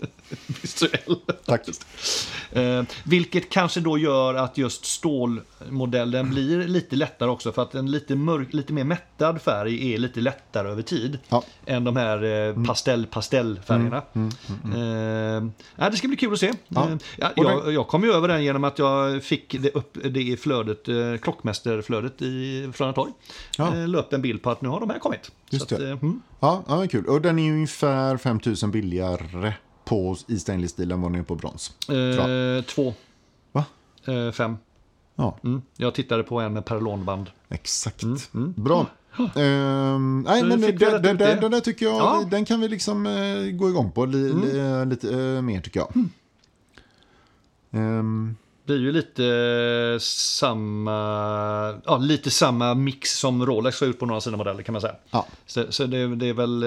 [0.62, 1.16] visuell.
[1.46, 1.62] Tack.
[3.04, 8.16] Vilket kanske då gör att just stålmodellen blir lite lättare också för att en lite,
[8.16, 11.20] mörk, lite mer mättad färg är lite lättare över tid.
[11.30, 11.44] Ja.
[11.66, 14.02] Än de här eh, pastell-pastellfärgerna.
[14.76, 15.44] Eh,
[15.76, 16.54] ja, det ska bli kul att se.
[16.68, 16.90] Ja.
[16.90, 16.98] Eh,
[17.36, 20.88] jag, jag kom ju över den genom att jag fick det upp det i flödet,
[20.88, 23.12] eh, klockmästerflödet i Fröna torg.
[23.58, 23.76] Ja.
[23.78, 25.32] Eh, upp en bild på att nu har de här kommit.
[25.50, 26.22] Just att, eh, mm.
[26.40, 27.06] Ja, ja, kul.
[27.06, 29.54] Och den är ungefär 5000 billigare
[29.86, 31.74] på, i stainless stil än vad den är på brons.
[31.90, 32.94] eh, två?
[34.08, 34.58] Eh, fem.
[35.16, 35.62] Ja, Mm.
[35.78, 37.30] Jag tittade på en med perlonband.
[37.50, 38.04] exakt.
[38.56, 38.86] Bra.
[39.36, 42.24] Ehm, nej, Så men den, den, den, den där tycker jag, Ja.
[42.32, 45.80] den kan vi liksom eh, gå igång på li, li, eh, lite eh, mer tycker
[45.80, 45.94] jag.
[47.72, 48.36] Ehm,
[48.66, 50.94] Det är ju lite eh, samma,
[51.86, 54.82] ja, lite samma mix som Rolex har gjort på några av sina modeller kan man
[54.82, 54.96] säga.
[55.12, 55.26] ja.
[55.46, 56.64] Så, så det, det är väl...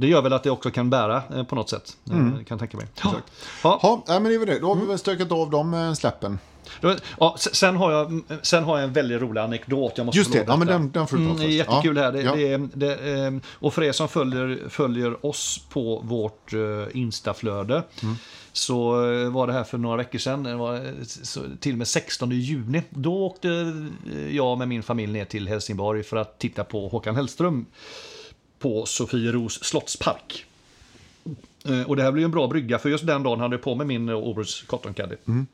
[0.00, 1.96] eh, Det gör väl att det också kan bära eh, på något sätt.
[2.10, 2.86] eh, Kan jag tänka mig.
[3.04, 3.14] Ja.
[3.62, 4.58] Ja, Ja, men det var det.
[4.58, 6.38] Då har vi väl stökat av de eh, släppen.
[7.20, 9.92] ja, sen, har jag, sen har jag en väldigt rolig anekdot.
[9.96, 11.48] Jag måste Just det, ja, men den, den får du ta Mm, först.
[11.48, 12.02] är jättekul ja.
[12.02, 12.12] här.
[12.12, 12.34] Det, ja.
[12.34, 16.60] det, det, eh, och för er som följer, följer oss på vårt eh,
[17.00, 18.14] Instaflöde Mm.
[18.52, 20.80] så eh, var det här för några veckor sedan, det var eh,
[21.60, 22.82] till och med 16 juni.
[22.90, 23.48] Då åkte
[24.14, 27.66] eh, jag med min familj ner till Helsingborg för att titta på Håkan Hellström
[28.60, 30.44] på Sofieros slottspark.
[31.64, 33.62] Eh, och det här blir ju en bra brygga för just den dagen hade jag
[33.62, 34.34] på mig min eh,
[34.66, 35.16] Cotton Caddy.
[35.28, 35.46] Mm.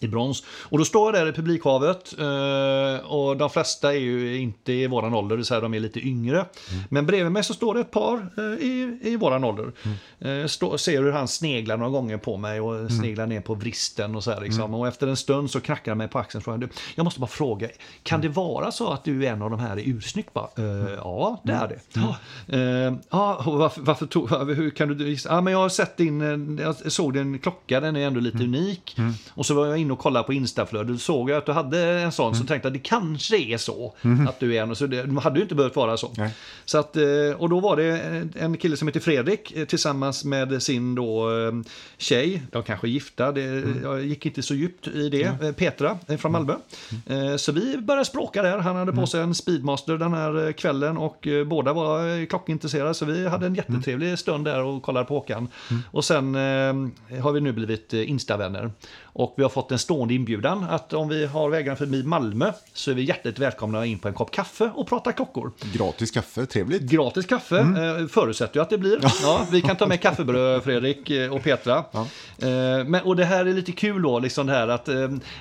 [0.00, 0.42] I brons.
[0.48, 4.86] Och då står jag där i publikhavet eh, och de flesta är ju inte i
[4.86, 6.44] våran ålder, det vill de är lite yngre.
[6.88, 9.72] Men bredvid mig så står det ett par eh, i, i våran ålder.
[10.18, 14.16] Eh, stå, ser hur han sneglar några gånger på mig och sneglar ner på vristen
[14.16, 14.74] och så här liksom.
[14.74, 17.20] Och efter en stund så knackar han mig på axeln och frågar, "Du, jag måste
[17.20, 17.68] bara fråga,
[18.02, 20.26] kan det vara så att du är en av de här i ursnygg?
[20.34, 20.64] "Eh,
[20.96, 21.78] ja, det är det.
[21.92, 22.16] Ja,
[22.58, 25.28] eh, ja, varför, varför tog, hur kan du gissa?
[25.34, 28.96] Ja, men jag har sett din, jag såg din klocka, den är ändå lite unik.
[29.30, 32.12] Och så var jag in och kollade på Instaflödet såg jag att du hade en
[32.12, 32.40] sån, Mm.
[32.40, 33.94] så tänkte jag det kanske är så
[34.28, 34.76] att du är en.
[34.76, 36.12] Så det de hade ju inte behövt vara så.
[36.16, 36.30] Nej.
[36.64, 37.04] så att, eh,
[37.38, 37.98] och då var det
[38.40, 41.52] en kille som heter Fredrik eh, tillsammans med sin då eh,
[41.98, 42.42] tjej.
[42.50, 43.80] De kanske är gifta, det, Mm.
[43.82, 45.56] jag gick inte så djupt i det.
[45.56, 46.54] Petra från Malmö.
[47.06, 47.38] Mm.
[47.38, 48.58] Så vi började språka där.
[48.58, 52.94] Han hade på sig en Speedmaster den här kvällen och båda var klockintresserade.
[52.94, 55.48] Så vi hade en jättetrevlig stund där och kollade på Håkan.
[55.90, 56.34] Och sen
[57.22, 58.70] har vi nu blivit Instavänner.
[59.16, 62.90] Och vi har fått en stående inbjudan att om vi har vägarna förbi Malmö så
[62.90, 65.52] är vi hjärtligt välkomna in på en kopp kaffe och prata klockor.
[65.72, 66.82] Gratis kaffe, trevligt.
[66.82, 68.98] Gratis kaffe, eh, förutsätter jag att det blir.
[69.22, 71.76] Ja, vi kan ta med kaffebröd, Fredrik eh, och Petra.
[71.76, 74.88] Eh, men, och det här är lite kul då, liksom det här att,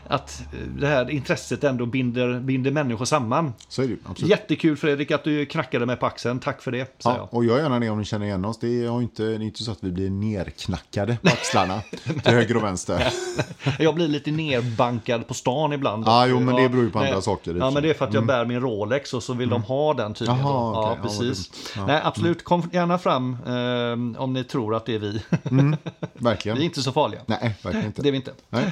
[0.07, 0.43] att
[0.77, 3.53] det här intresset ändå binder, binder människor samman.
[3.67, 4.29] Så är det absolut.
[4.29, 7.01] Jättekul Fredrik att du knackade mig på axeln, tack för det.
[7.03, 8.59] Ja, och gör gärna det om ni känner igen oss.
[8.59, 11.81] Det är, inte, det är inte så att vi blir nerknackade på axlarna
[12.23, 13.13] till höger och vänster.
[13.63, 13.73] jag.
[13.80, 16.04] jag blir lite nerbankad på stan ibland.
[16.08, 17.10] Ja, jo, men det beror ju på nej.
[17.10, 19.23] andra saker i och Ja, men det är för att jag bär min Rolex och
[19.23, 20.39] så vill de ha den tydligen.
[20.39, 20.80] Jaha, då.
[20.80, 20.97] okej.
[20.97, 21.52] Ja, precis.
[21.76, 21.86] Ja.
[21.86, 25.21] Nej, absolut, kom gärna fram eh, om ni tror att det är vi.
[26.13, 26.58] Verkligen.
[26.58, 27.21] vi är inte så farliga.
[27.26, 28.02] Nej, verkligen inte.
[28.02, 28.32] Det är vi inte.
[28.49, 28.71] Nej.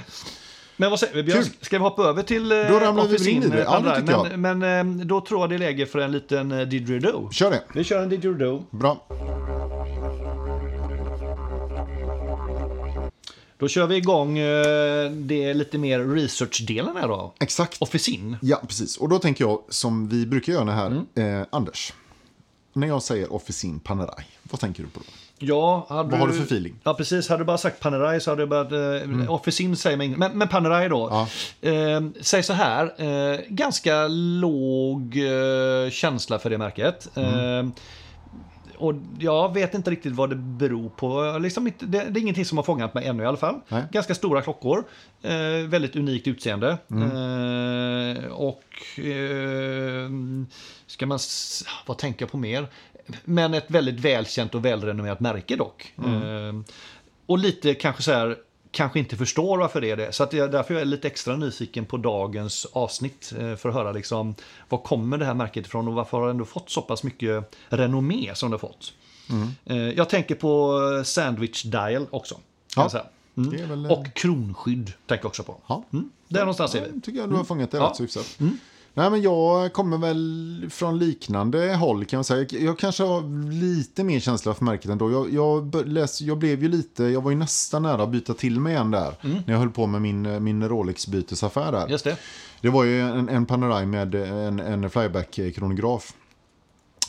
[0.82, 1.44] Men vad säger vi Björn?
[1.44, 1.54] Kul.
[1.62, 3.64] Ska vi hoppa över till eh, Då ramlar vi in i det.
[3.64, 4.40] Ja, det tycker jag.
[4.40, 7.32] men, men eh, då tror jag det är läge för en liten eh, didgeridoo.
[7.32, 7.62] Kör det.
[7.76, 8.64] Vi kör en didgeridoo.
[8.70, 9.08] Bra.
[13.62, 17.34] Då kör vi igång eh, det lite mer research-delen här då.
[17.40, 17.82] Exakt.
[17.82, 18.38] Officin.
[18.42, 18.98] Ja, precis.
[18.98, 21.40] Och då tänker jag, som vi brukar göra här, Mm.
[21.42, 21.94] eh, Anders.
[22.74, 25.06] När jag säger Officin Panerai, vad tänker du på då?
[25.40, 26.76] Ja, hade Vad har du för feeling?
[26.84, 27.30] Ja, precis.
[27.30, 28.72] Hade du bara sagt Panerai så hade jag börjat...
[29.22, 30.20] Eh, Officin säger mig inget.
[30.20, 31.28] Men, men Panerai då.
[31.62, 31.70] Ja.
[31.70, 32.94] Eh, säg så här.
[33.34, 37.10] Eh, ganska låg eh, känsla för det märket.
[37.16, 37.72] Mm.
[38.82, 41.38] Och jag vet inte riktigt vad det beror på.
[41.42, 43.60] Liksom det, det är ingenting som har fångat mig ännu i alla fall.
[43.68, 43.84] Nej.
[43.92, 44.84] Ganska stora klockor.
[45.22, 46.78] Eh, väldigt unikt utseende.
[46.92, 47.12] Mm.
[48.18, 48.64] Eh, och
[49.00, 50.10] eh,
[50.88, 51.20] ska man...
[51.86, 52.68] Vad tänker jag på mer?
[53.24, 55.94] Men ett väldigt välkänt och välrenommerat märke dock.
[55.98, 56.48] Mm.
[56.48, 56.64] Eh,
[57.26, 58.38] och lite kanske så här
[58.72, 60.12] kanske inte förstår varför det är det.
[60.14, 63.34] Så att jag, därför är jag lite extra nyfiken på dagens avsnitt.
[63.40, 64.36] eh, För att höra liksom,
[64.70, 67.56] var kommer det här märket ifrån och varför har det ändå fått så pass mycket
[67.70, 68.94] renommé som det har fått.
[69.66, 72.36] Eh, Jag tänker på Sandwich Dial också.
[72.76, 72.90] Ja.
[73.38, 73.50] Mm.
[73.52, 75.58] det är väl, eh, Och kronskydd tänker jag också på.
[75.68, 75.84] Ja.
[75.94, 76.10] Mm.
[76.28, 77.02] Där någonstans är vi.
[77.02, 77.84] tycker jag du har fångat det Ja.
[77.90, 78.38] rätt så hyfsat.
[78.94, 82.46] Nej, men jag kommer väl från liknande håll kan jag säga.
[82.50, 85.12] Jag, kanske har lite mer känsla för märket ändå.
[85.12, 88.60] Jag, jag, läs, jag blev ju lite, jag var ju nästan nära att byta till
[88.60, 89.14] mig igen där.
[89.22, 91.88] När jag höll på med min, min Rolex-bytesaffär där.
[91.88, 92.18] Just det.
[92.62, 96.14] Det var ju en, en Panerai med en, en flyback-kronograf.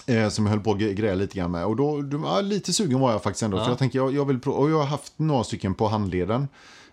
[0.07, 1.65] Eh, som jag höll på att greja lite grann med.
[1.65, 3.57] Och då, då ja, lite sugen var jag faktiskt ändå.
[3.57, 3.65] Ja.
[3.65, 4.59] För jag tänker, jag, jag vill prova.
[4.59, 6.49] Och jag har haft några stycken på handleden.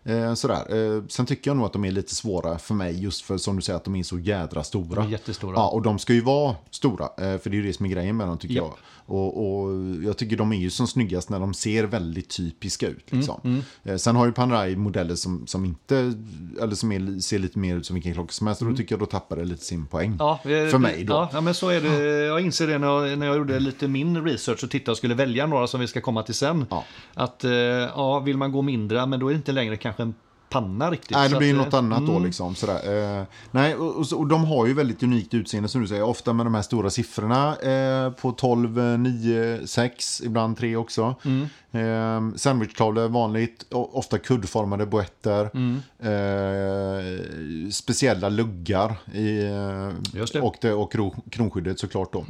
[0.10, 0.96] Eh, sådär.
[0.96, 3.04] Eh, sen tycker jag nog att de är lite svåra för mig.
[3.04, 4.96] Just för som du säger att de är så jädra stora.
[5.02, 5.54] De är jättestora.
[5.56, 7.06] Ja, och de ska ju vara stora.
[7.06, 8.64] Eh, för det är ju det som är grejen med dem tycker Japp.
[8.66, 8.78] jag.
[9.10, 13.12] Och, och jag tycker de är ju som snyggast när de ser väldigt typiska ut.
[13.12, 13.64] Mm, Liksom.
[13.84, 16.14] Eh, sen har ju Panerai modeller som, som inte,
[16.62, 18.62] eller som är, ser lite mer ut som vilken klocka som helst.
[18.62, 20.06] Och då tycker jag då tappar det lite sin poäng.
[20.06, 20.18] Mm.
[20.20, 21.14] Ja, För mig då.
[21.14, 22.26] Ja, ja, men så är det.
[22.26, 25.16] Jag inser det när jag, när jag gjorde lite min research och tittade och skulle
[25.16, 26.66] välja några som vi ska komma till sen.
[26.70, 26.86] Ja.
[27.14, 30.14] Att eh, ja, vill man gå mindre, men då är det inte längre kanske en
[30.50, 31.12] panna riktigt.
[31.12, 32.26] Nej, det blir något eh, annat då mm.
[32.26, 32.56] liksom.
[32.56, 33.20] Sådär.
[33.20, 36.04] Eh, nej, och, och, de har ju väldigt unikt utseende som du säger.
[36.04, 41.16] Ofta med de här stora siffrorna eh, på 12, eh, 9, 6, ibland 3 också.
[41.26, 41.48] Mm.
[41.72, 45.50] Eh, sandwichtavlor vanligt, ofta kuddformade boetter.
[45.54, 45.82] Mm.
[46.00, 49.90] Eh, speciella luggar i, eh,
[50.34, 50.42] det.
[50.42, 52.26] och, det, och kro, kronskyddet såklart då.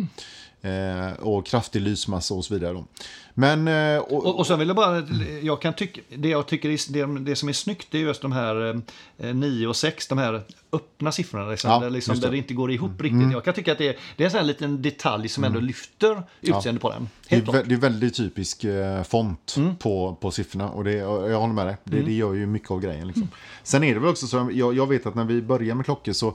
[0.62, 2.74] Eh, och kraftig lysmassa och så vidare.
[2.74, 2.86] Då.
[3.34, 5.04] Men, eh, och, Och, och sen vill jag bara,
[5.41, 8.22] jag kan tycka, det jag tycker är, det, det som är snyggt det är just
[8.22, 8.82] de här
[9.17, 10.41] eh, 9 och 6, de här
[10.72, 11.50] öppna siffrorna.
[11.50, 12.17] Liksom, Ja, där, liksom, det.
[12.17, 12.22] Mm.
[12.22, 13.32] där det inte går ihop riktigt.
[13.32, 15.60] Jag kan tycka att det är, det är en sån här liten detalj som ändå
[15.60, 17.10] lyfter utseendet på den.
[17.30, 17.50] Det är.
[17.50, 17.67] Mm.
[17.67, 21.78] det är väldigt typisk eh, font på, på siffrorna och det, jag håller med dig.
[21.84, 23.08] Det, det gör ju mycket av grejen.
[23.08, 23.30] Liksom.
[23.63, 26.13] Sen är det väl också så, jag, jag vet att när vi börjar med klockor
[26.13, 26.34] så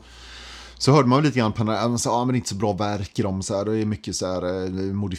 [0.78, 2.72] så hörde man lite grann på den sa, ah, men det är inte så bra
[2.72, 4.70] verk i dem, så här, det är mycket så här, eh,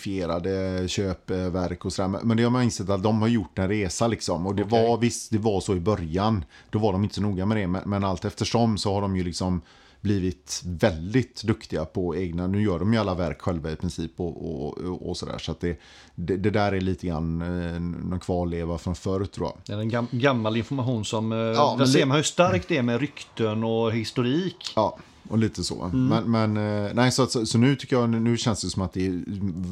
[0.09, 2.19] modifierade köpverk och sådär.
[2.23, 4.47] Men- det har man insett att de har gjort en resa liksom.
[4.47, 4.87] Och det Okej.
[4.87, 6.45] var visst, det var så i början.
[6.69, 9.15] Då var de inte så noga med det, men, men allt eftersom så har de
[9.17, 9.61] ju liksom
[10.01, 14.65] blivit väldigt duktiga på egna, nu gör de ju alla verk själva i princip och,
[14.65, 15.37] och, och, och sådär.
[15.37, 15.79] Så att det,
[16.15, 19.55] det, det där är lite grann eh, någon kvarleva från förr tror jag.
[19.65, 21.31] Det är en gam, gammal information som...
[21.31, 24.73] Ja, Ja, där ser man hur starkt det är med rykten och historik.
[24.75, 24.97] Ja,
[25.29, 25.89] och lite så.
[25.93, 28.93] Men, men eh, nej, så, så, så nu tycker jag, nu känns det som att
[28.93, 29.23] det är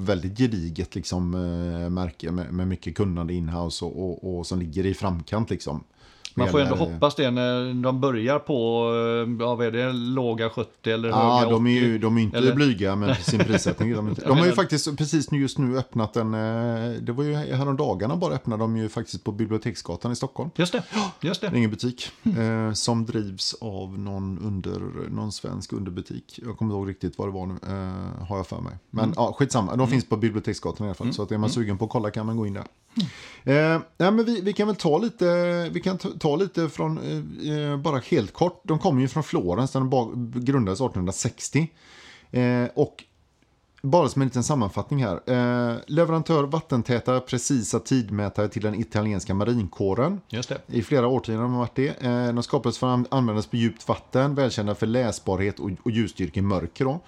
[0.05, 4.85] väldigt gediget liksom, eh, märke med, med mycket kunnande inhouse och, och, och som ligger
[4.85, 5.83] i framkant liksom.
[6.36, 8.89] Man får ändå hoppas det när de börjar på,
[9.30, 11.54] eh, ja vad är det, låga 70 eller Ja, höga 80.
[11.54, 13.93] de är ju de är inte eller- blyga med sin prissättning.
[13.93, 17.24] De, är de har ju faktiskt precis nu, just nu öppnat en, eh, det var
[17.24, 20.50] ju häromdagarna bara öppnade de ju faktiskt på Biblioteksgatan i Stockholm.
[20.56, 20.84] Just det,
[21.22, 21.58] just Det är det.
[21.58, 26.39] ingen butik eh, som drivs av någon, under, någon svensk underbutik.
[26.46, 28.74] Jag kommer inte ihåg riktigt vad det var nu, eh, har jag för mig.
[28.89, 29.13] Men Mm.
[29.17, 31.13] ja, skitsamma, de finns på Biblioteksgatan i alla fall.
[31.13, 32.63] Så att är man sugen på att kolla kan man gå in där.
[33.45, 35.25] Eh, nej, men vi, vi kan väl ta lite,
[35.71, 38.62] vi kan ta, ta lite från, eh, eh, bara helt kort.
[38.63, 41.71] De kommer ju från Florens, den ba- grundades 1860.
[42.32, 43.03] Eh, och
[43.82, 45.19] bara som en liten sammanfattning här.
[45.25, 50.21] Eh, leverantör vattentäta precisa tidmätare till den italienska marinkåren.
[50.67, 52.01] I flera årtionden har de varit det.
[52.03, 56.39] Eh, de skapades för att användas på djupt vatten, välkända för läsbarhet och, och ljusstyrka
[56.39, 56.86] i mörker.
[56.86, 56.99] Då.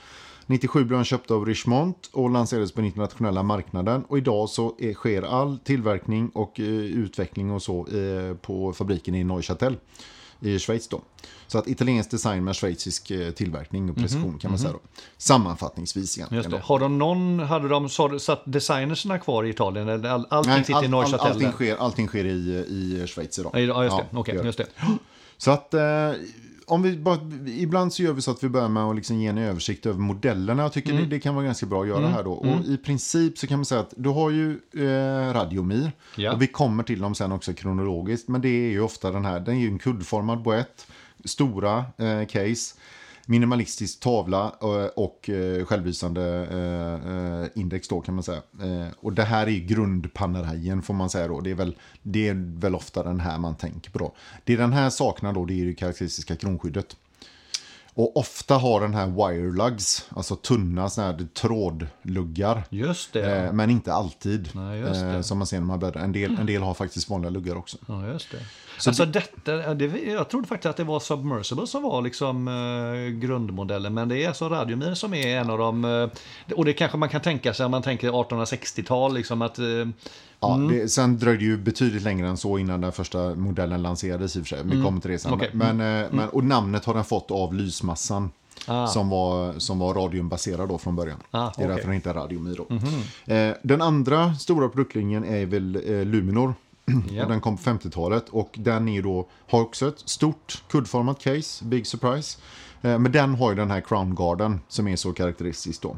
[0.47, 4.03] 97 blev de köpta av Richemont och lanserades på den internationella marknaden.
[4.07, 9.15] Och idag så är, sker all tillverkning och eh, utveckling och så eh, på fabriken
[9.15, 9.77] i Neuchâtel
[10.39, 10.87] i Schweiz.
[10.87, 11.01] Då.
[11.47, 14.71] Så att italiensk design med schweizisk eh, tillverkning och precision kan man säga.
[14.73, 14.79] Då.
[15.17, 16.61] Sammanfattningsvis egentligen.
[16.61, 19.89] Har de någon, hade de så- satt designerserna kvar i Italien?
[19.89, 21.27] Eller all, allting Nej, sitter i all, all, Neuchâtel?
[21.27, 21.51] allting, där?
[21.51, 22.29] sker, allting sker i,
[22.69, 23.51] i Schweiz idag.
[23.53, 24.05] Ja, just det.
[24.11, 24.45] Ja, gör det.
[24.45, 24.67] just det.
[25.37, 25.81] Så att eh,
[26.65, 29.27] om vi bara, ibland så gör vi så att vi börjar med att liksom ge
[29.27, 30.63] en översikt över modellerna.
[30.63, 31.03] Jag tycker Mm.
[31.03, 32.31] det, det kan vara ganska bra att göra här då.
[32.33, 35.91] Och i princip så kan man säga att du har ju eh, Radiomir.
[36.15, 36.33] Ja.
[36.33, 38.27] Och vi kommer till dem sen också kronologiskt.
[38.27, 40.87] Men det är ju ofta den här, den är ju en kuddformad boett.
[41.25, 42.75] Stora eh, case.
[43.25, 46.47] Minimalistisk tavla eh, och eh, självlysande
[47.53, 48.41] eh, index då kan man säga.
[48.99, 51.41] Och det här är ju grundpannerejen får man säga då.
[51.41, 54.15] Det är, väl, det är väl ofta den här man tänker på då.
[54.43, 56.95] Det den här saknar då det är det karaktäristiska kronskyddet.
[57.95, 62.63] Och ofta har den här wire lugs, alltså tunna såna här trådluggar.
[62.69, 63.37] Just det.
[63.37, 64.49] Eh, men inte alltid.
[64.53, 65.07] Nej, just det.
[65.07, 66.01] Eh, som man ser när man bläddrar.
[66.01, 67.77] En del, en del har faktiskt vanliga luggar också.
[67.87, 68.37] Ja, just det.
[68.85, 73.93] Alltså detta, det, jag trodde faktiskt att det var Submersible som var liksom eh, grundmodellen.
[73.93, 75.85] Men det är alltså Radiomir som är en av dem.
[75.85, 79.13] Eh, och det kanske man kan tänka sig om man tänker 1860-tal.
[79.13, 79.65] Liksom att, eh,
[80.39, 84.35] Ja, det, sen dröjde det ju betydligt längre än så innan den första modellen lanserades
[84.35, 84.63] i och för sig.
[84.63, 85.33] Vi kommer till det sen.
[85.33, 85.49] Okej.
[85.53, 88.31] Men, eh, men, och namnet har den fått av lysmassan.
[88.67, 88.87] Ah.
[88.87, 91.17] Som, var, som var radiumbaserad då från början.
[91.31, 92.75] Ah, det är därför den heter Radiomir då.
[93.33, 96.53] Eh, den andra stora produktlinjen är väl eh, Luminor.
[97.11, 97.23] Ja.
[97.23, 101.65] Och den kom på 50-talet och den är då, har också ett stort kuddformat case,
[101.65, 102.37] big surprise.
[102.81, 105.97] Eh, men den har ju den här crown garden som är så karaktäristisk då.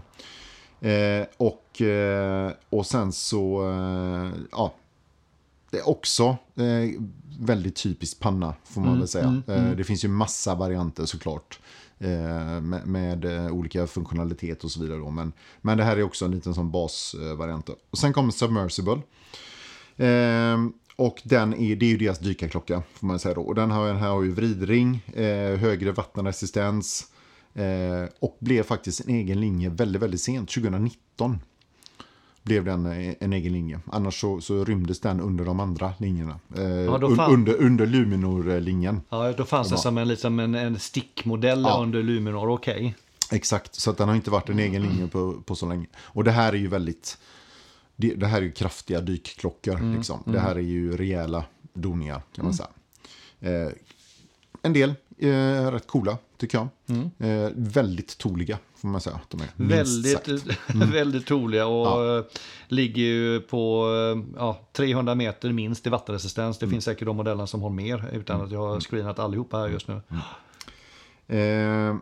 [0.88, 4.74] Eh, och, eh, och sen så, eh, ja,
[5.72, 7.02] det är också eh,
[7.40, 9.42] väldigt typiskt panna får man väl säga.
[9.48, 11.60] eh, det finns ju massa varianter såklart.
[12.62, 15.00] Med med olika funktionalitet och så vidare.
[15.00, 15.10] Då.
[15.10, 17.70] Men, men det här är också en liten sån basvariant.
[17.90, 19.02] och sen kommer Submersible.
[19.98, 23.42] Ehm, och den är, det är ju deras dykarklocka får man säga då.
[23.42, 27.06] Och den har, den här har ju vridring, eh, högre vattenresistens
[27.54, 31.40] eh, och blev faktiskt en egen linje väldigt, väldigt sent, 2019.
[32.44, 33.80] Blev den eh, en egen linje.
[33.92, 36.40] Annars så, så rymdes den under de andra linjerna.
[36.56, 39.02] Eh, då un, fan- under, under Luminor-linjen.
[39.10, 41.80] ja, då fanns det som en, liksom en, en stickmodell Ja.
[41.84, 42.50] under Luminor.
[42.50, 42.96] Okej.
[43.32, 45.86] Exakt, så att den har inte varit en egen linje på, på så länge.
[45.98, 47.18] Och det här är ju väldigt,
[48.00, 49.96] det, det här är ju kraftiga dykklockor.
[49.96, 50.24] Liksom.
[50.26, 52.70] Det här är ju rejäla doningar kan man säga.
[53.40, 53.72] Eh,
[54.62, 56.68] en del eh, rätt coola tycker jag.
[57.30, 59.20] Eh, väldigt toliga får man säga.
[59.30, 60.28] De är, minst sagt.
[60.68, 62.24] Väldigt, väldigt troliga och eh,
[62.68, 66.58] ligger ju på eh, ja, 300 meter minst i vattenresistens.
[66.58, 66.74] Det Mm.
[66.76, 69.88] finns säkert de modellerna som har mer utan att jag har screenat allihopa här just
[69.88, 70.02] nu.
[71.38, 71.96] Eh,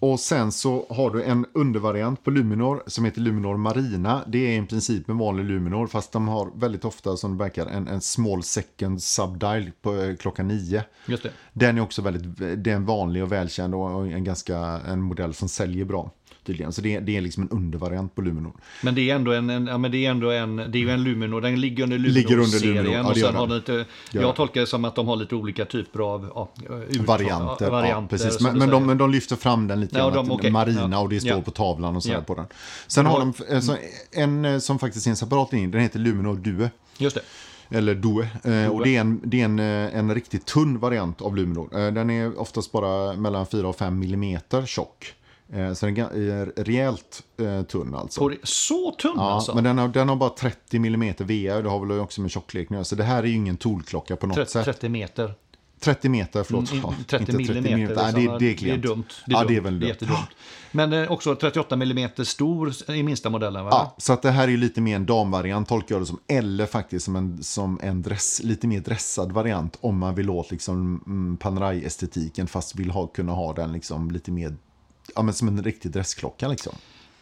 [0.00, 4.24] och sen så har du en undervariant på Luminor som heter Luminor Marina.
[4.26, 7.66] Det är i princip en vanlig Luminor fast de har väldigt ofta som det verkar
[7.66, 10.82] en, en small second subdial på eh, klockan 9.
[11.06, 11.30] Just det.
[11.52, 14.58] Den är också väldigt, det är en vanlig och välkänd och en ganska,
[14.88, 16.10] en modell som säljer bra.
[16.46, 16.72] Tydligen.
[16.72, 18.52] Så det, är- det är liksom en undervariant på Luminor.
[18.82, 20.90] Men det är ändå en, en, ja, men det är ändå en, det är ju
[20.90, 22.92] en Luminor, den ligger under Luminor-serien.
[22.92, 23.56] ja, och sen har den.
[23.56, 26.50] lite, jag tolkar det som att de har lite olika typer av ja,
[26.88, 27.70] ut- Varianter.
[27.70, 28.40] varianter precis.
[28.40, 30.12] Men, men, de, men de lyfter fram den lite grann.
[30.12, 30.50] de- okej.
[30.50, 32.46] Marina och det står på tavlan och sådär på den.
[32.86, 33.76] Sen har de alltså,
[34.12, 35.68] en eh, som faktiskt är en separat linje.
[35.68, 36.70] Den heter Luminor Due.
[36.98, 37.22] Just det.
[37.76, 38.28] Eller Due.
[38.44, 41.90] Eh, och det är, en, det är en, en riktigt tunn variant av Luminor.
[41.90, 45.14] Den är oftast bara mellan 4 och 5 millimeter tjock.
[45.52, 48.30] Eh, så den är rejält eh, tunn alltså.
[48.42, 49.54] Så tunn Ja, alltså?
[49.54, 52.74] men den har, den har bara 30 mm och det har väl också med tjockleken
[52.74, 52.84] att göra.
[52.84, 54.64] Så det här är ju ingen toolklocka på något 30, sätt.
[54.64, 55.34] 30 meter.
[55.80, 56.72] 30 meter, förlåt.
[56.72, 57.94] Mm, Ja, 30 inte millimeter.
[57.94, 59.04] Nej, det, det är det är dumt.
[59.26, 59.48] Det är ja, dumt.
[59.48, 59.88] det är väl dumt.
[59.88, 60.18] Jättedumt.
[60.72, 63.70] Men eh, också 38 millimeter stor i minsta modellen, va?
[63.72, 66.20] Ja, så att det här är lite mer en damvariant tolkar jag det som.
[66.26, 69.78] Eller faktiskt som en, som en dress, lite mer dressad variant.
[69.80, 74.30] Om man vill åt liksom mm, Panerai-estetiken fast vill ha, kunna ha den liksom lite
[74.30, 74.56] mer
[75.16, 76.72] ja, men som en riktig dressklocka liksom.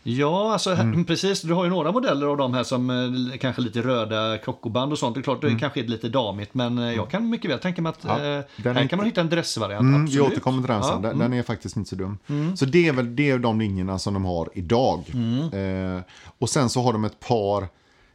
[0.02, 1.04] Ja, alltså Mm.
[1.04, 1.42] precis.
[1.42, 4.98] Du har ju några modeller av de här som eh, kanske lite röda klockoband och
[4.98, 5.14] sånt.
[5.14, 7.82] Det är klart, det kanske är lite damigt, men eh, jag kan mycket väl tänka
[7.82, 8.22] mig att Mm.
[8.22, 9.80] Ja, eh, här är kan man hitta en dressvariant.
[9.82, 10.26] Mm, absolut.
[10.26, 10.92] vi återkommer till den sen.
[10.92, 11.32] Ja, Den, mm.
[11.38, 12.18] är faktiskt inte så dum.
[12.56, 15.04] Så det är väl det är de linjerna som de har idag.
[15.14, 15.96] Mm.
[15.96, 16.02] Eh,
[16.38, 17.68] och sen så har de ett par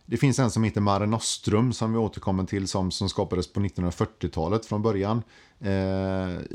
[0.06, 3.60] det finns en som heter Mare Nostrum som vi återkommer till som, som skapades på
[3.60, 5.24] 1940-talet från början.
[5.60, 5.70] Eh,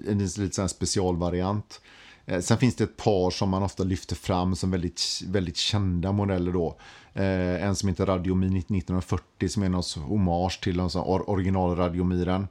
[0.09, 1.81] en lite sån här specialvariant.
[2.29, 6.13] Eh, sen finns det ett par som man ofta lyfter fram som väldigt, väldigt kända
[6.13, 6.77] modeller då.
[7.15, 11.77] Eh, en som heter Radiomi 1940 som är någon hommage till någon sån or, original
[11.77, 12.49] Radiomiren.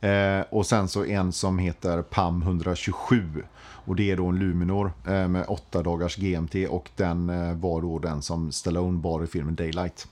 [0.00, 3.42] Eh, och sen så en som heter PAM 127.
[3.86, 7.80] Och det är då en Luminor eh, med åtta dagars GMT och den eh, var
[7.82, 10.08] då den som Stallone bar i filmen Daylight.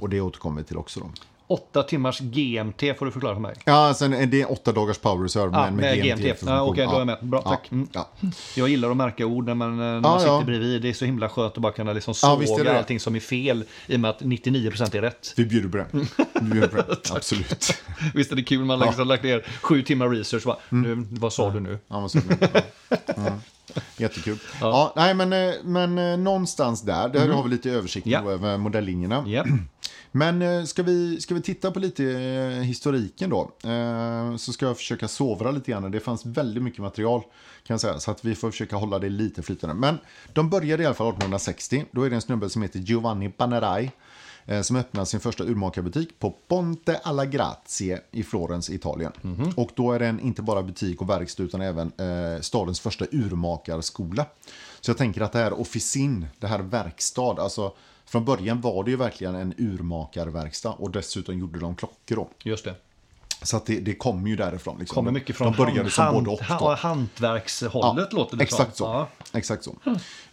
[0.00, 1.06] Och det återkommer vi till också då.
[1.52, 3.54] Åtta timmars GMT får du förklara för mig.
[3.64, 6.22] Ja, sen är det åtta dagars power reserve Ja, men med, med GMT.
[6.24, 6.42] GMT.
[6.46, 6.62] Ja.
[6.62, 7.18] Okej, då är jag med.
[7.22, 7.72] Bra, Ja, tack.
[7.72, 7.88] Mm.
[7.92, 8.08] Ja.
[8.56, 10.42] Jag gillar att märka ord när man, när man Ja, sitter ja.
[10.46, 10.82] bredvid.
[10.82, 12.78] Det är så himla skönt att bara kunna liksom Ja, är såga det.
[12.78, 15.32] allting som är fel i och med att 99% är rätt.
[15.36, 15.86] Vi bjuder på det.
[16.40, 16.96] Vi bjuder på det.
[17.12, 17.74] Absolut.
[18.14, 20.44] Visst är det kul, man har liksom lagt ner sju timmar research.
[20.44, 21.78] Bara, nu, vad sa du nu?
[21.88, 22.48] Ja, vad så ja.
[23.16, 23.32] Mm.
[23.96, 24.38] Jättekul.
[24.60, 24.92] Ja.
[24.96, 28.30] nej, men, eh, men eh, någonstans där, där har vi lite översikt Ja.
[28.30, 29.24] över modelllinjerna.
[29.26, 29.44] Ja,
[30.14, 32.02] Men eh, ska vi, ska vi titta på lite
[32.64, 33.50] historiken då?
[34.38, 35.90] Så ska jag försöka sovra lite grann.
[35.90, 37.20] Det fanns väldigt mycket material
[37.66, 37.98] kan jag säga.
[38.00, 39.74] Så att vi får försöka hålla det lite flytande.
[39.74, 39.98] Men
[40.32, 41.84] de började i alla fall 1860.
[41.92, 43.90] Då är det en snubbe som heter Giovanni Panerai.
[44.46, 49.12] Eh, Som öppnar sin första urmakarbutik på Ponte alla Grazie i Florens, Italien.
[49.56, 53.04] Och då är det en, inte bara butik och verkstad utan även eh, stadens första
[53.12, 54.26] urmakarskola.
[54.80, 57.74] Så jag tänker att det här officin, det här verkstad, alltså
[58.04, 62.30] från början var det ju verkligen en urmakarverkstad och dessutom gjorde de klockor då.
[62.42, 62.74] just det.
[63.42, 64.78] Så att det, det kommer ju därifrån.
[64.78, 64.94] Liksom.
[64.94, 66.40] Kommer mycket från de började hand, som hand, både och.
[66.48, 66.54] då.
[66.54, 68.84] ha- hantverkshållet låter det exakt så.
[68.84, 69.08] Ja.
[69.32, 69.76] Exakt så.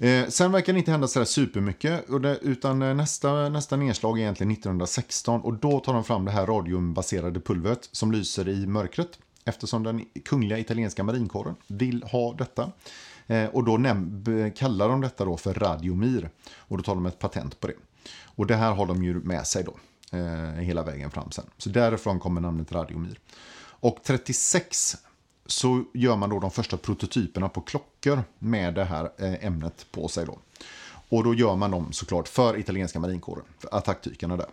[0.05, 2.05] Eh, sen verkar det inte hända sådär supermycket.
[2.41, 5.41] Utan eh, nästa, nästa nedslag är egentligen 1916.
[5.41, 9.19] Och då tar de fram det här radiumbaserade pulvret som lyser i mörkret.
[9.45, 12.71] Eftersom den kungliga italienska marinkåren vill ha detta.
[13.27, 13.77] Eh, och då
[14.55, 16.29] kallar de detta då för radiomir.
[16.57, 17.73] Och då tar de ett patent på det.
[18.23, 19.73] Och det här har de ju med sig då.
[20.11, 21.45] Eh, hela vägen fram sen.
[21.57, 23.19] Så därifrån kommer namnet radiomir.
[23.59, 24.97] Och 36
[25.45, 30.07] så gör man då de första prototyperna på klockor med det här eh, ämnet på
[30.07, 30.25] sig.
[30.25, 30.39] Då.
[31.09, 34.47] Och då gör man dem såklart för italienska marinkåren, för attacktykarna där.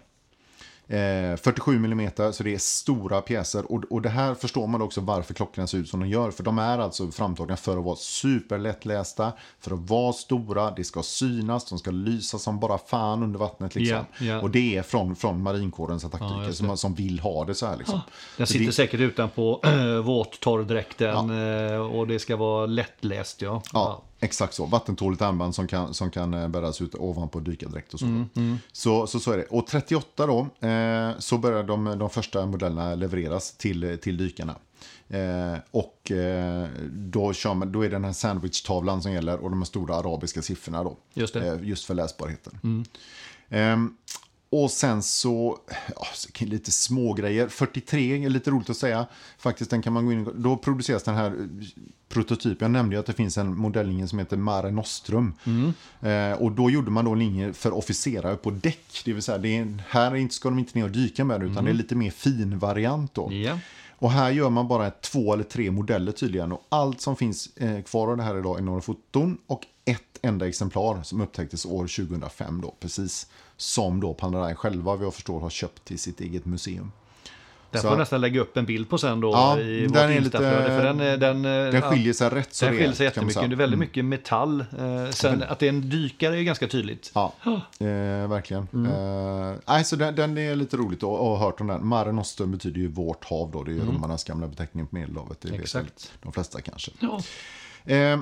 [0.88, 3.72] Eh, 47 mm, så det är stora pjäser.
[3.72, 6.30] Och, och det här förstår man också varför klockorna ser ut som de gör.
[6.30, 11.02] För de är alltså framtagna för att vara superlättlästa, för att vara stora, det ska
[11.02, 13.74] synas, de ska lysa som bara fan under vattnet.
[13.74, 14.04] Liksom.
[14.18, 14.40] Ja, ja.
[14.40, 17.66] Och det är från, från marinkårens Ja, attacktyker just som, som vill ha det så
[17.66, 17.76] här.
[17.76, 18.00] Liksom.
[18.36, 21.30] Den Så sitter det- säkert utanpå äh, våttorrdräkten
[21.70, 23.42] äh, och det ska vara lättläst.
[23.42, 23.62] Ja.
[23.72, 24.66] Ja, exakt så.
[24.66, 28.06] Vattentåligt armband som kan, som kan eh, bäras ut ovanpå dykardräkt och så.
[28.06, 29.20] Mm, Så, så.
[29.20, 29.44] Så är det.
[29.44, 34.56] Och 38 då, eh, så börjar de, de första modellerna levereras till, till dykarna.
[35.08, 39.50] Eh, och eh, då, kör man, då är det den här sandwich-tavlan som gäller och
[39.50, 40.96] de här stora arabiska siffrorna då.
[41.14, 41.48] Just det.
[41.48, 42.84] Eh, just för läsbarheten.
[43.48, 43.96] Ehm,
[44.50, 45.58] och sen så,
[45.96, 47.48] ja, så lite små grejer.
[47.48, 49.06] 43 är lite roligt att säga.
[49.38, 51.48] Faktiskt, den kan man gå in Då produceras den här
[52.08, 52.64] prototypen.
[52.66, 55.34] Jag nämnde ju att det finns en modelllinje som heter Mare Nostrum.
[56.00, 59.02] Eh, och då gjorde man då en linje för officerare på däck.
[59.04, 61.70] Det vill säga, det är, här ska de inte ner och dyka med utan det
[61.70, 63.32] är lite mer fin variant då.
[63.32, 63.58] Ja.
[63.98, 66.52] Och här gör man bara två eller tre modeller tydligen.
[66.52, 70.18] Och allt som finns eh, kvar av det här idag är några foton och ett
[70.22, 72.74] enda exemplar som upptäcktes år 2005 då.
[72.80, 76.92] Precis som då Panerai själva, vad jag förstår, har köpt till sitt eget museum.
[77.70, 80.10] Den Så- får jag nästan lägga upp en bild på sen då Ja, i vårt
[80.10, 80.66] Instaflöde.
[80.66, 83.42] För den, den, eh, Den ja, skiljer sig rätt så den skiljer sig rejält, jättemycket.
[83.50, 83.78] Det är väldigt Mm.
[83.78, 84.60] mycket metall.
[84.60, 87.10] Eh, sen att det är en dykare är ganska tydligt.
[87.14, 88.62] Ja, eh, verkligen.
[88.86, 91.86] Eh, nej, så den, den är lite roligt att ha hört om den.
[91.86, 93.62] Mare Nostrum betyder ju vårt hav då.
[93.62, 95.40] Det är ju romarnas gamla beteckning på Medelhavet.
[95.40, 95.84] Det vet Exakt.
[95.86, 96.90] väl de flesta kanske.
[97.00, 97.20] Ja.
[97.94, 98.18] Eh,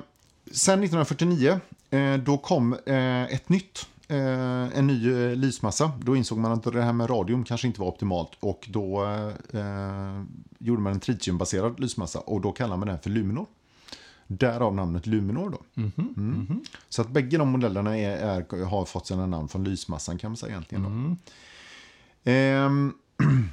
[0.52, 1.60] sen 1949,
[1.90, 5.92] eh, då kom eh, ett nytt, eh, en ny eh, lysmassa.
[6.00, 8.30] Då insåg man att det här med radium kanske inte var optimalt.
[8.40, 9.04] Och då
[9.52, 10.22] eh,
[10.58, 12.18] gjorde man en tritiumbaserad lysmassa.
[12.18, 13.46] Och då kallar man den för Luminor.
[14.26, 15.82] Därav namnet Luminor då.
[16.16, 16.64] Mm.
[16.88, 20.36] Så att bägge de modellerna är, är, har fått sina namn från lysmassan kan man
[20.36, 20.84] säga egentligen.
[20.84, 22.30] Då.
[22.30, 22.92] Ehm,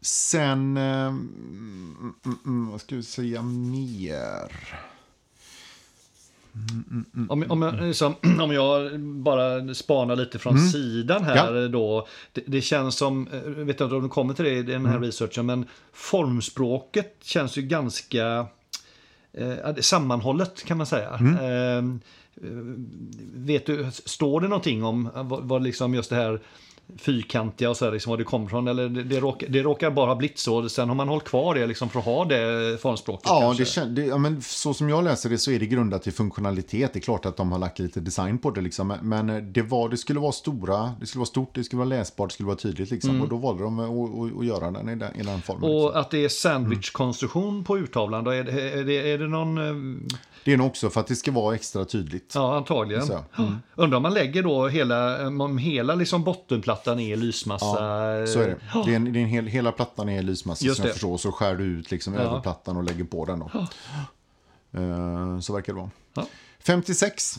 [0.00, 4.89] sen, eh, mm, mm, mm, vad ska vi säga mer?
[7.28, 11.68] Om, om, jag, liksom, om jag bara spanar lite från sidan här Ja.
[11.68, 12.06] då.
[12.32, 14.98] Det, det känns som, jag vet inte om du kommer till det i den här
[14.98, 18.46] researchen, men formspråket känns ju ganska
[19.32, 21.20] eh, sammanhållet kan man säga.
[21.40, 21.82] Eh, eh,
[23.34, 26.40] vet du, står det någonting om eh, vad, vad liksom just det här
[26.96, 28.68] fyrkantiga och så här, liksom, var det kommer från?
[28.68, 30.68] Eller det, det, råkar, det råkar bara ha blivit så.
[30.68, 33.26] Sen har man hållit kvar det liksom, för att ha det formspråket.
[33.28, 36.10] Ja, det, det, ja men så som jag läser det så är det grundat i
[36.10, 36.92] funktionalitet.
[36.92, 38.60] Det är klart att de har lagt lite design på det.
[38.60, 38.94] Liksom.
[39.02, 42.30] Men det, var, det skulle vara stora, det skulle vara stort, det skulle vara läsbart,
[42.30, 42.90] det skulle vara tydligt.
[42.90, 43.22] Liksom.
[43.22, 45.62] Och då valde de att, att, göra den i den, i den formen.
[45.62, 45.86] liksom.
[45.86, 50.08] Och att det är sandwichkonstruktion på urtavlan, då är är det, är det någon...
[50.40, 52.32] eh, Det är nog också för att det ska vara extra tydligt.
[52.34, 53.06] Ja, antagligen.
[53.06, 53.24] Så,
[53.74, 57.66] Undrar om man lägger då hela, om hela liksom bottenplattan är lysmassa.
[57.66, 58.56] Ja, så är det.
[58.86, 60.92] det, är en, det är en hel, hela plattan är lysmassa Just som jag det.
[60.92, 61.16] förstår.
[61.18, 63.38] Så skär du ut liksom över plattan och lägger på den.
[63.38, 63.50] Då.
[64.80, 65.90] Eh, så verkar det vara.
[66.14, 66.26] Ja.
[66.60, 67.38] 56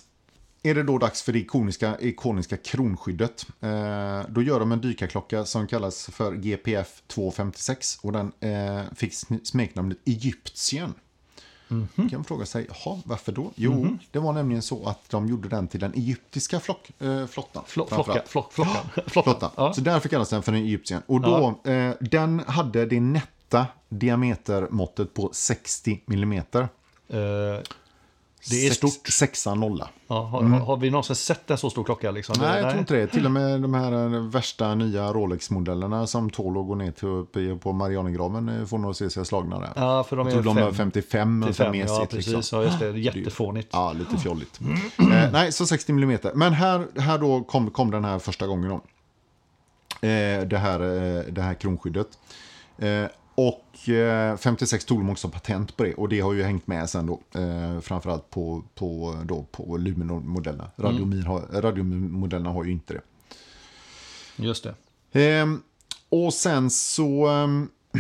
[0.63, 3.45] är det då dags för det ikoniska, ikoniska kronskyddet.
[3.61, 9.11] Eh, då gör de en dykarklocka som kallas för GPF 256 och den eh, fick
[9.11, 10.93] sm- smeknamnet Egyptien.
[11.71, 12.09] Mhm.
[12.09, 13.51] kan man fråga sig, jaha, varför då?
[13.55, 17.63] Jo, det var nämligen så att de gjorde den till den egyptiska flock, eh, flottan.
[17.67, 18.85] Flo, flocka, flock, flockan.
[19.07, 19.51] Flotta.
[19.55, 19.73] Ja.
[19.73, 21.01] Så därför kallas den för en Egyptien.
[21.05, 26.69] Och då, eh, den hade det nätta diametermåttet på 60 millimeter.
[27.09, 27.17] Eh,
[28.49, 29.07] det är Sex- stort.
[29.07, 29.89] Sexa nolla.
[30.07, 32.11] Ja, har, har- har vi någonsin sett en så stor klocka?
[32.11, 32.35] Liksom?
[32.39, 33.07] Nej, jag tror inte det.
[33.07, 37.07] Till och med de här eh, värsta nya Rolex-modellerna som tål att gå ner till
[37.07, 39.71] uppe på Marianergraven eh, får nog se sig slagna där.
[39.75, 42.33] Ja, för de jag är tror de är fem- 55 till fem, mesigt, ja, precis.
[42.33, 42.59] liksom.
[42.59, 42.99] Ja, just det.
[42.99, 43.69] Jättefånigt.
[43.71, 44.59] Ja, lite fjolligt.
[44.97, 46.19] Eh, nej, så 60 mm.
[46.35, 48.75] Men här, här då kom, kom den här första gången då.
[50.07, 52.07] Eh, det, här, eh, det här kronskyddet.
[53.47, 55.93] Och eh, 56 tog de också patent på det.
[55.93, 57.39] Och det har ju hängt med sen då.
[57.39, 60.71] Eh, framförallt på, på, då, på Luminor-modellerna.
[60.77, 63.01] Radiomir har, Radiomodellerna har ju inte det.
[64.35, 64.75] Just det.
[65.21, 65.61] Ehm,
[66.09, 67.27] och sen så...
[67.27, 67.69] ehm,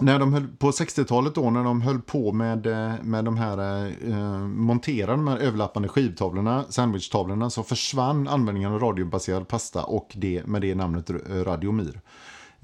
[0.00, 3.86] när de höll, på 60-talet då, när de höll på med, eh, med de här
[4.08, 10.46] eh, monterade de här överlappande skivtavlorna, sandwichtavlorna, så försvann användningen av radiobaserad pasta och det,
[10.46, 12.00] med det namnet eh, Radiomir.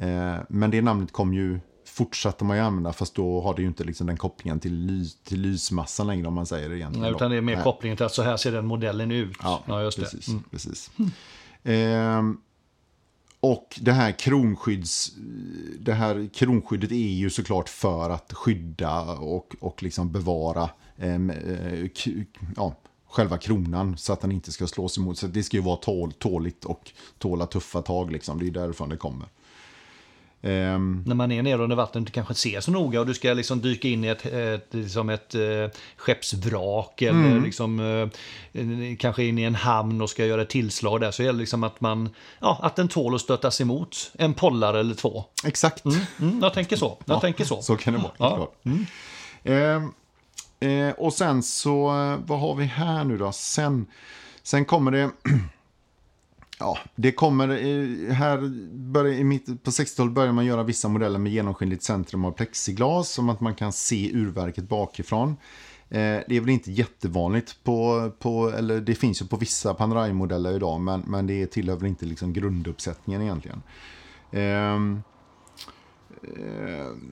[0.00, 3.68] Eh, men det namnet kom ju fortsatte man ju använda fast då har det ju
[3.68, 7.02] inte liksom den kopplingen till, lys, till lysmassan längre om man säger det egentligen.
[7.02, 7.64] Nej, utan det är mer Nej.
[7.64, 9.36] kopplingen till att så här ser den modellen ut.
[9.42, 10.02] Ja, just det.
[10.02, 10.28] precis.
[10.28, 10.42] Mm.
[10.50, 10.90] precis.
[11.62, 12.38] Ehm,
[13.40, 15.12] och det här kronskydds...
[15.80, 21.88] Det här kronskyddet är ju såklart för att skydda och, och liksom bevara ehm, eh,
[22.04, 22.10] k-
[22.56, 22.74] ja,
[23.06, 25.18] själva kronan så att den inte ska slås emot.
[25.18, 28.38] Så det ska ju vara tål, tåligt och tåla tuffa tag liksom.
[28.38, 29.28] Det är därifrån det kommer.
[30.42, 33.14] Ehm, När man är nere under vattnet du kanske inte ser så noga och du
[33.14, 35.40] ska liksom dyka in i ett, ett, liksom ett eh,
[35.96, 37.44] skeppsvrak eller Mm.
[37.44, 37.80] liksom,
[38.52, 41.40] eh, kanske in i en hamn och ska göra ett tillslag där så gäller det
[41.40, 42.08] liksom att, man,
[42.40, 45.24] ja, att den tål att stötas emot en pollare eller två.
[45.44, 45.84] exakt.
[45.84, 46.98] Mm, jag tänker så.
[47.04, 47.62] Jag tänker så.
[47.62, 48.12] Så kan det vara.
[48.18, 48.50] Ja.
[49.44, 49.92] Ehm,
[50.60, 51.86] eh, och sen så,
[52.26, 53.32] vad har vi här nu då?
[53.32, 53.86] Sen,
[54.42, 55.10] sen kommer det...
[56.60, 57.48] Ja, det kommer...
[58.12, 58.38] Här
[58.74, 63.08] börjar, i mitt, på 60-talet börjar man göra vissa modeller med genomskinligt centrum av plexiglas.
[63.08, 65.36] Som att man kan se urverket bakifrån.
[65.88, 70.52] Eh, det är väl inte jättevanligt på, på eller det finns ju på vissa Panerai-modeller
[70.52, 70.80] idag.
[70.80, 73.62] Men, men det tillhör väl inte liksom grunduppsättningen egentligen.
[74.32, 75.02] Ehm,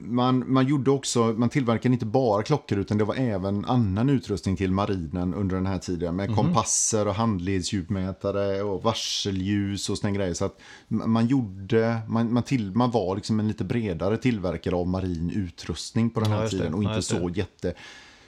[0.01, 4.55] man, man gjorde också, man tillverkade inte bara klockor utan det var även annan utrustning
[4.55, 10.33] till marinen under den här tiden med kompasser och handledsdjupmätare och varselljus och såna grejer.
[10.33, 14.87] Så att man gjorde, man, man, till, man var liksom en lite bredare tillverkare av
[14.87, 16.49] marin utrustning på den Ja, här det.
[16.49, 17.19] tiden och Ja, inte det.
[17.21, 17.73] så jätte...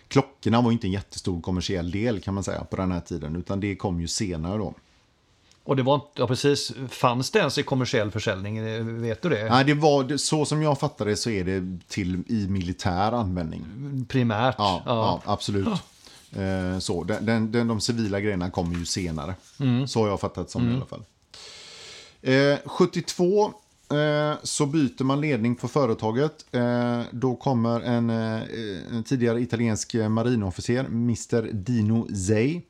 [0.07, 3.59] Klockorna var inte en jättestor kommersiell del kan man säga på den här tiden utan
[3.59, 4.73] det kom ju senare då.
[5.63, 8.57] Och det var inte, ja precis, fanns det ens i kommersiell försäljning?
[8.57, 9.49] Eh, Vet du det?
[9.49, 13.65] Nej, det var, så som jag fattar det så är det till i militär användning.
[14.09, 14.55] Primärt.
[14.57, 15.21] Ja, ja.
[15.25, 15.67] absolut.
[16.35, 19.35] Eh, så, den, den, den, de civila grejerna kommer ju senare.
[19.87, 21.03] Så har jag fattat som i alla fall.
[22.21, 26.45] Eh, 72 eh, så byter man ledning på företaget.
[26.51, 31.53] Eh, då kommer en, en tidigare italiensk marinofficer, Mr.
[31.53, 32.61] Dino Zei.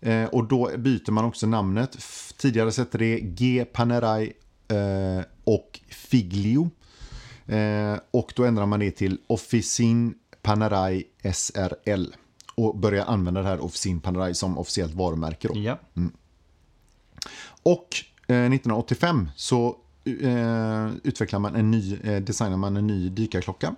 [0.00, 1.96] Eh, och då byter man också namnet.
[2.36, 3.64] Tidigare hette det G.
[3.72, 4.32] Panerai
[4.68, 6.70] eh, och Figlio.
[7.46, 12.06] Eh, och då ändrar man det till Officin Panerai SRL.
[12.54, 15.48] Och börjar använda det här Officin Panerai som officiellt varumärke.
[15.48, 15.58] Då.
[15.58, 15.78] Ja.
[17.62, 17.88] Och
[18.26, 23.74] eh, 1985 så eh, utvecklar man en ny, eh, designar man en ny dykarklocka.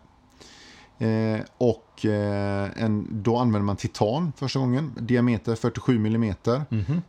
[1.02, 6.34] Eh, och eh, en, då använder man titan första gången, diameter 47 mm.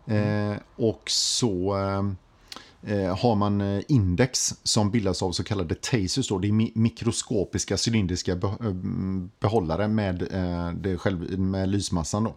[0.06, 6.28] Eh, och så eh, eh, har man eh, index som bildas av så kallade tasers.
[6.30, 6.38] Då.
[6.40, 8.74] Det är mi- mikroskopiska cylindriska be- eh,
[9.40, 10.28] behållare med,
[10.76, 12.24] det själv, med lysmassan.
[12.24, 12.36] Då.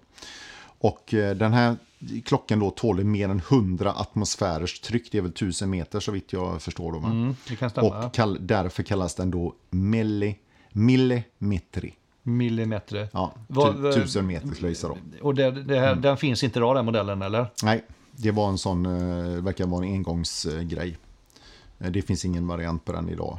[0.79, 1.05] Och
[1.37, 1.77] den här
[2.25, 5.13] klockan då tål mer än 100 atmosfärers tryck.
[5.13, 6.93] Det är väl 1000 meter så vitt jag förstår.
[6.93, 6.99] Då?
[6.99, 7.37] Mm.
[7.83, 10.37] Och kall, därför kallas den då milli,
[10.77, 11.95] millimetri.
[12.23, 13.09] Millimeter.
[13.13, 14.97] Ja, Vad- tu, vad- tusen meter skulle jag gissa då.
[15.23, 15.89] Och det, det Mm.
[15.89, 17.47] här, den finns inte idag den modellen eller?
[17.63, 17.85] Nej,
[18.17, 20.99] det var en sån, eh, verkar vara en engångsgrej.
[21.79, 23.39] Eh, Det finns ingen variant på den idag.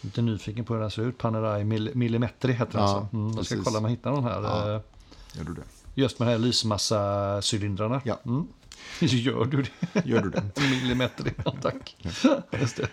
[0.00, 1.18] Lite nyfiken på hur den ser ut.
[1.18, 3.16] Panerai Mill- Millimetri heter den Ja, alltså.
[3.16, 3.64] Mm, jag ska precis.
[3.64, 4.42] kolla om jag hittar någon här.
[4.42, 4.74] Ja.
[4.74, 4.80] eh,
[5.36, 5.62] Gör du det?
[5.94, 8.00] Just med de här lysmassa-cylindrarna.
[8.04, 8.18] Ja.
[8.26, 8.46] Mm.
[9.00, 10.02] Gör du det?
[10.08, 10.42] Gör du det?
[10.60, 11.96] Millimetri, ja, tack.
[12.60, 12.88] Just det.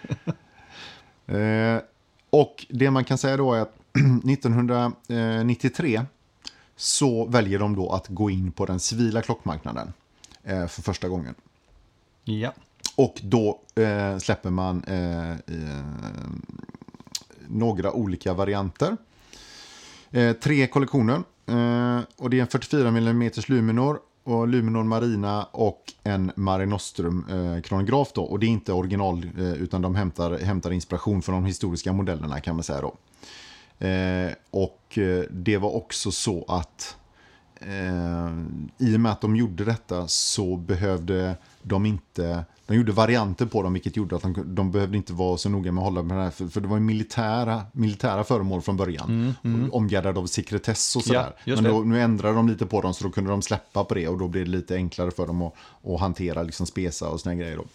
[1.38, 1.82] Eh,
[2.42, 3.76] och det man kan säga då är att
[4.30, 6.06] 1993
[6.76, 9.94] så väljer de då att gå in på den civila klockmarknaden
[10.44, 11.36] eh, för första gången.
[12.24, 12.54] Ja.
[12.96, 15.38] Och då eh, släpper man eh, eh,
[17.48, 18.98] några olika varianter.
[20.12, 21.24] Eh, tre kollektioner.
[21.46, 27.26] Eh, och det är en 44 mm Luminor och Luminor Marina och en Mare Nostrum
[27.30, 28.12] eh, kronograf.
[28.16, 32.40] Och det är inte original eh, utan de hämtar, hämtar inspiration från de historiska modellerna
[32.40, 32.96] kan man säga då.
[33.88, 36.97] Eh, och eh, det var också så att
[37.62, 38.32] eh,
[38.78, 43.64] i och med att de gjorde detta så behövde de inte de gjorde varianter på
[43.64, 46.18] dem vilket gjorde att de, de behövde inte vara så noga med att hålla med
[46.18, 46.32] det här.
[46.32, 49.36] För, för det var ju militära, militära föremål från början.
[49.44, 51.36] Mm, Omgärdade av sekretess och sådär.
[51.44, 53.94] Ja, Men då, nu ändrade de lite på dem så då kunde de släppa på
[53.94, 55.54] det och då blev det lite enklare för dem att,
[55.86, 57.58] att hantera liksom spesa och såna här grejer.
[57.58, 57.66] Då.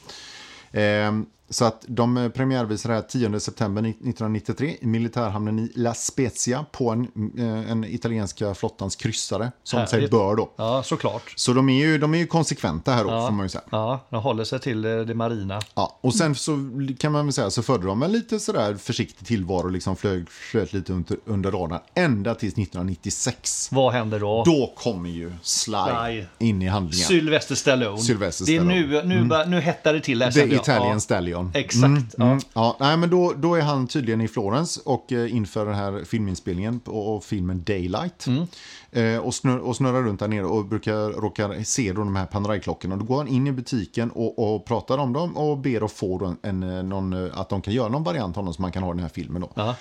[0.72, 6.64] Ehm, så att de eh, premiärvisade här 10 september 1993 i militärhamnen i La Spezia
[6.72, 7.03] på en,
[7.38, 10.11] eh, en italienska flottans kryssare som sig Härligt.
[10.11, 10.53] bör då.
[10.57, 11.32] ja, såklart.
[11.36, 13.26] Så de är ju, de är ju konsekventa här då, Ja.
[13.26, 13.64] får man ju säga.
[13.70, 15.61] Ja, de håller sig till eh, det marina.
[15.74, 16.59] Ja, och sen så
[16.98, 20.72] kan man väl säga så förde de en lite sådär försiktig tillvaro, liksom flög, flöt
[20.72, 23.68] lite under, under radarn, ända tills 1996.
[23.72, 24.42] Vad händer då?
[24.46, 25.74] Då kommer ju Sly,
[26.07, 26.24] Sly.
[26.46, 27.07] in i handlingen.
[27.09, 27.98] Sylvester Stallone.
[27.98, 29.03] Sylvester det är Stallone.
[29.03, 30.53] nu, nu, bara- nu hettar det till här The jag.
[30.53, 31.00] Italian ja.
[31.00, 31.41] Stallion.
[31.55, 31.84] Exakt.
[31.84, 32.38] Mm, ja.
[32.55, 36.05] ja, nej, men då, då är han tydligen i Florens och eh, inför den här
[36.05, 38.26] filminspelningen och, och filmen Daylight.
[38.26, 38.47] Mm.
[38.93, 42.26] Eh, och, snurr, och snurrar runt där nere och brukar råkar se då de här
[42.26, 42.97] Panerai-klockorna.
[42.97, 46.24] Då går han in i butiken och, och pratar om dem och ber att få
[46.24, 48.72] en, en, eh, någon, eh, att de kan göra någon variant av dem som man
[48.72, 49.43] kan ha i den här filmen.
[49.43, 49.51] Då.
[49.55, 49.74] Ja.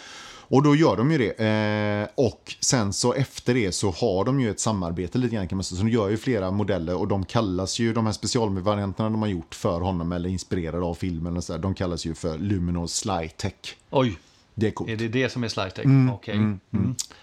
[0.52, 1.46] Och då gör de ju det.
[1.46, 5.56] Eh, och sen så efter det så har de ju ett samarbete lite grann kan
[5.58, 5.78] man säga.
[5.80, 9.30] Så de gör ju flera modeller och de kallas ju, de här specialvarianterna de har
[9.30, 12.88] gjort för honom eller inspirerade av filmen och så där, de kallas ju för Luminor
[12.88, 13.54] Slytech.
[13.90, 14.18] Oj,
[14.54, 14.90] Det är coolt.
[14.90, 15.86] är det det som är Slytech?
[15.86, 16.36] Mm, Okej.
[16.36, 16.60] Mm.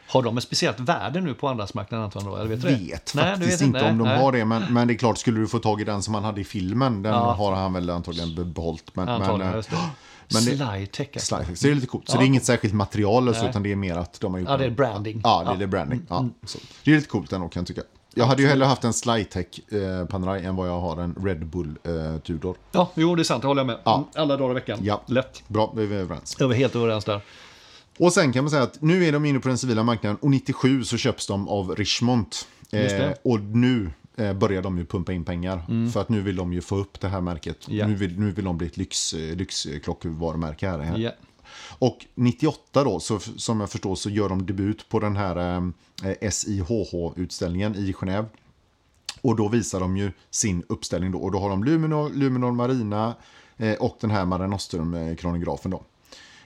[0.08, 2.24] Har de ett speciellt värde nu på andrahandsmarknaden Anton?
[2.24, 2.36] Då?
[2.36, 4.18] Eller vet du vet Nej, du faktiskt vet inte om de Nej.
[4.18, 6.24] har det, men, men det är klart, skulle du få tag i den som han
[6.24, 7.32] hade i filmen, den Ja.
[7.32, 8.96] har han väl antagligen be- behållit.
[8.96, 9.84] Men, Antagligen, men, eh.
[10.34, 11.36] Men det- Slytech alltså.
[11.36, 12.08] Slytech, så det är lite coolt.
[12.08, 12.18] Så Ja.
[12.20, 13.50] det är inget särskilt material så, Nej.
[13.50, 15.20] utan det är mer att de har gjort Ja, det är branding.
[15.24, 15.66] Ja, det är Ja.
[15.66, 16.02] branding.
[16.08, 16.58] Ja, så.
[16.84, 17.82] Det är lite coolt ändå kan jag tycka.
[18.14, 21.46] Jag hade ju hellre haft en Slytech eh, Panerai än vad jag har en Red
[21.46, 22.56] Bull eh, Tudor.
[22.72, 23.42] Ja, jo, det är sant.
[23.42, 23.78] Det håller jag med.
[23.84, 23.94] Ja.
[23.94, 24.78] Mm, Alla dagar i veckan.
[24.82, 25.02] Ja.
[25.06, 25.42] Lätt.
[25.48, 26.36] Bra, då är vi överens.
[26.38, 27.20] Jag är helt överens där.
[27.98, 30.30] Och sen kan man säga att nu är de inne på den civila marknaden och
[30.30, 32.26] 97 så köps de av Richmond.
[32.70, 33.18] Det.
[33.24, 35.90] och nu eh, börjar de ju pumpa in pengar.
[35.92, 37.66] För att nu vill de ju få upp det här märket.
[37.68, 37.78] Mm.
[37.78, 37.86] Ja.
[37.86, 40.78] Nu, vill, nu vill de bli ett lyx, eh, lyxklockvarumärke här.
[40.78, 40.98] här.
[40.98, 41.10] Ja.
[41.78, 45.62] Och 98 då, så, som jag förstår, så gör de debut på den här
[46.04, 48.26] eh, SIHH-utställningen i Genève.
[49.20, 51.18] Och då visar de ju sin uppställning då.
[51.18, 53.14] Och då har de Luminor, Luminor Marina
[53.56, 55.82] eh, och den här Mare Nostrum-kronografen då.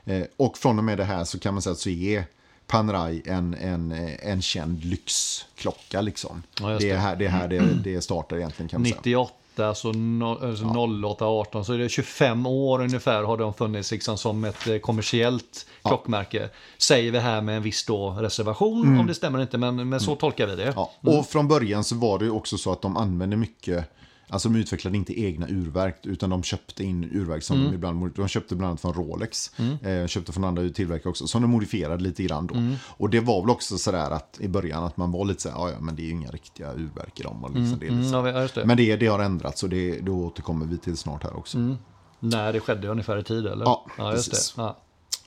[0.04, 2.24] Eh, och från och med det här så kan man säga att så är
[2.72, 3.92] Panerai en, en,
[4.22, 6.42] en känd lyxklocka liksom.
[6.60, 7.00] Ja, just det, är det.
[7.00, 8.96] här, det är här det, det startar egentligen kan man säga.
[8.96, 13.92] 98, så no, alltså 08, 18, så är det 25 år ungefär har de funnits
[13.92, 16.48] liksom som ett eh, kommersiellt klockmärke.
[16.78, 20.16] Säger vi här med en viss då reservation, om det stämmer inte, men, men så
[20.16, 20.62] tolkar vi det.
[20.62, 20.74] Mm.
[20.76, 23.88] Ja, och från början så var det också så att de använde mycket
[24.32, 28.28] Alltså de utvecklade inte egna urverk utan de köpte in urverk som de ibland De
[28.28, 29.50] köpte bland annat från Rolex.
[29.82, 31.26] Eh, köpte från andra tillverkare också.
[31.26, 32.54] Som de modifierade lite grann då.
[32.86, 35.70] Och det var väl också sådär att i början att man var lite såhär, "Ja,
[35.70, 37.44] ja men det är ju inga riktiga urverk i dem.
[37.44, 38.16] Och liksom, det Mm, så.
[38.16, 38.64] ja, just det.
[38.66, 41.76] Men det, det har ändrats och det, det återkommer vi till snart här också.
[42.20, 43.64] När det skedde ungefär i tid eller?
[43.64, 44.52] Ja, just precis.
[44.56, 44.62] det.
[44.62, 44.78] Ja.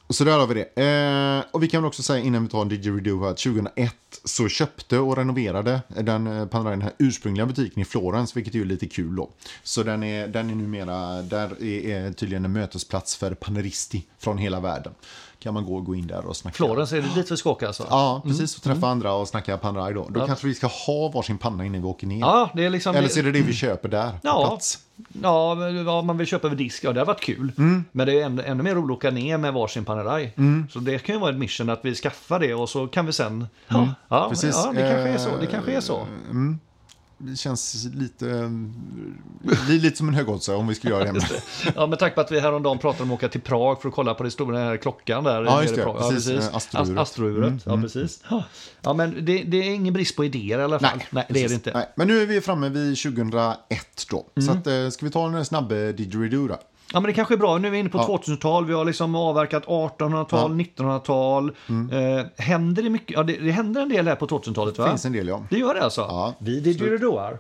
[0.10, 0.82] Så där har vi det.
[0.84, 4.48] Eh, och vi kan väl också säga innan vi tar en didgeridoo att 2001 så
[4.48, 8.66] köpte och renoverade den eh, Panerai den här ursprungliga butiken i Florens, vilket är ju
[8.66, 9.30] lite kul då.
[9.64, 14.38] Så den är, den är numera, där är, är tydligen en mötesplats för paneristi från
[14.38, 14.94] hela världen.
[15.46, 16.56] Kan man gå och gå in där och snacka.
[16.56, 17.88] Florens, är det dit vi ska åka alltså?
[17.90, 18.58] Ja, precis.
[18.58, 20.08] Och träffa andra och snacka Panerai då.
[20.10, 22.20] Då kanske vi ska ha varsin panna innan vi åker ner.
[22.20, 22.96] Ja, det är liksom...
[22.96, 24.48] Eller så är det det vi köper där på Ja.
[24.48, 24.80] plats.
[25.24, 27.52] Ja, vad man vill köpa över disk, ja det har varit kul.
[27.92, 30.32] Men det är ännu, ännu mer roligt att åka ner med varsin Panerai.
[30.70, 33.14] Så det kan ju vara ett mission att vi skaffar det och så kan vi
[33.14, 33.48] sen...
[33.68, 34.56] Ja, ja, Precis.
[34.66, 35.30] ja det kanske är så.
[35.42, 36.08] Det kanske är så.
[37.18, 38.52] Det känns lite,
[39.68, 41.08] li- lite som en högoddsare om vi skulle göra det.
[41.10, 41.42] hemma.
[41.76, 43.96] Ja, med tanke på att vi häromdagen pratade om att åka till Prag för att
[43.96, 45.44] kolla på den stora här klockan där.
[45.44, 45.84] Ja, just det.
[45.84, 46.10] Prag.
[46.10, 46.90] Precis, Ja, eh, astrouret.
[46.90, 48.24] Ast- Astrouret, ja precis.
[48.82, 51.04] Ja, men det, det är ingen brist på idéer i alla fall.
[51.10, 51.72] Nej, det är det inte.
[51.74, 53.60] Nej, men nu är vi framme vid 2001
[54.10, 54.26] då.
[54.36, 54.48] Mm.
[54.48, 56.60] Så att, eh, ska vi ta en snabb eh, didgeridoo då?
[56.94, 57.58] Ja, men det kanske är bra.
[57.58, 58.66] Nu är vi inne på 2000-tal.
[58.66, 61.50] Vi har liksom avverkat 1800-tal, 1900-tal.
[61.70, 63.12] Eh, händer det mycket?
[63.12, 64.84] Ja, det, det händer en del här på 2000-talet, va?
[64.84, 65.44] Det finns en del ja.
[65.50, 66.02] Det gör det alltså?
[66.02, 66.34] Ja.
[66.40, 67.40] Vi didgeridoar.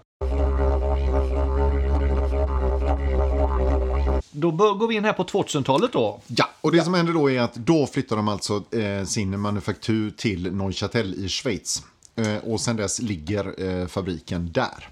[4.32, 6.20] Då går vi in här på 2000-talet då.
[6.28, 10.12] Ja, och det som händer då är att då flyttar de alltså eh, sin manufaktur
[10.12, 11.84] till Neuchâtel i Schweiz.
[12.16, 14.90] Eh, och sen dess ligger eh, fabriken där.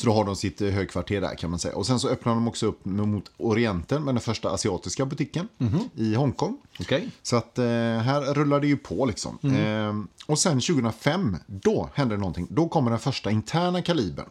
[0.00, 1.76] Så då har de sitt eh, högkvarter där kan man säga.
[1.76, 5.48] Och sen så öppnar de också upp mot Orienten med den första asiatiska butiken
[5.94, 6.56] i Hongkong.
[6.80, 7.08] Okej.
[7.22, 9.38] Så att eh, här rullar det ju på liksom.
[9.42, 12.46] Eh, och sen 2005, då händer någonting.
[12.50, 14.26] Då kommer den första interna kalibern.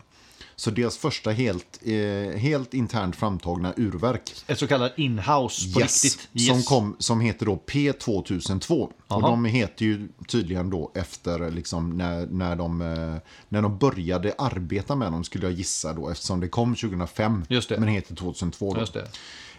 [0.59, 4.31] Så deras första helt, eh, helt internt framtagna urverk.
[4.47, 6.47] Ett så kallat in-house på Yes, riktigt.
[6.47, 8.71] Som, kom, som heter då P2002.
[8.81, 9.19] Och Jaha.
[9.21, 13.15] de heter ju tydligen då efter liksom när, när, de, eh,
[13.49, 17.69] när de började arbeta med dem skulle jag gissa då eftersom det kom 2005 Just
[17.69, 17.79] det.
[17.79, 18.79] men heter 2002 då.
[18.79, 19.07] Just det.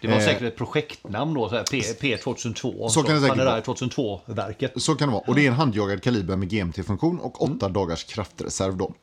[0.01, 2.89] Det var Eh, säkert ett projektnamn då, så här, P, P2002.
[2.89, 3.61] Så kan det säkert vara.
[3.61, 4.73] 2002-verket.
[4.83, 5.25] Så kan det vara.
[5.27, 7.73] Och det är en handjagad kaliber med GMT-funktion och åtta Mm.
[7.73, 8.95] dagars kraftreserv då.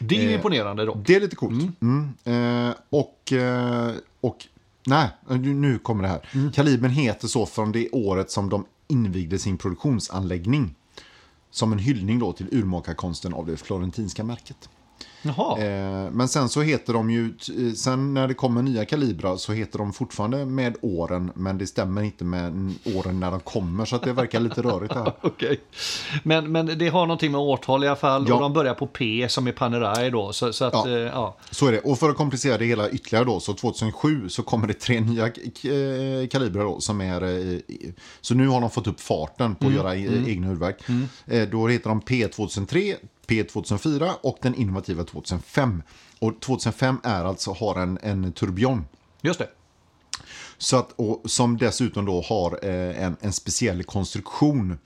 [0.00, 0.94] Det är ju imponerande då.
[0.94, 1.80] Det är lite coolt.
[1.80, 2.14] Mm.
[2.24, 4.46] Eh, och, eh, och,
[4.86, 6.28] nej, nu nu kommer det här.
[6.32, 6.52] Mm.
[6.52, 10.74] Kalibern heter så från det året som de invigde sin produktionsanläggning.
[11.50, 14.68] Som en hyllning då till urmakarkonsten av det florentinska märket.
[15.58, 19.52] Eh, men sen så heter de ju, t- sen när det kommer nya kalibrar så
[19.52, 23.96] heter de fortfarande med åren, men det stämmer inte med åren när de kommer, så
[23.96, 25.12] att det verkar lite rörigt här.
[25.22, 25.60] Okej.
[26.22, 28.24] Men, men det har någonting med årtal i alla fall.
[28.28, 28.34] Ja.
[28.34, 30.32] Och de börjar på P som är Panerai då.
[30.32, 30.88] Så, så att, Ja.
[30.88, 31.36] Eh, ja.
[31.50, 31.80] Så är det.
[31.80, 35.26] Och för att komplicera det hela ytterligare då, så 2007 så kommer det tre nya
[35.26, 37.22] eh, kalibrar då som är...
[37.52, 37.58] eh,
[38.20, 40.76] Så nu har de fått upp farten på att göra e- egna urverk.
[41.26, 42.94] Eh, Då heter de P2003,
[43.30, 45.82] P2004 och den innovativa 2005.
[46.18, 48.84] Och 2005 är alltså, har en, en turbion.
[49.22, 49.48] Just det.
[50.58, 54.78] Så att, och, som dessutom då har eh, en, en speciell konstruktion.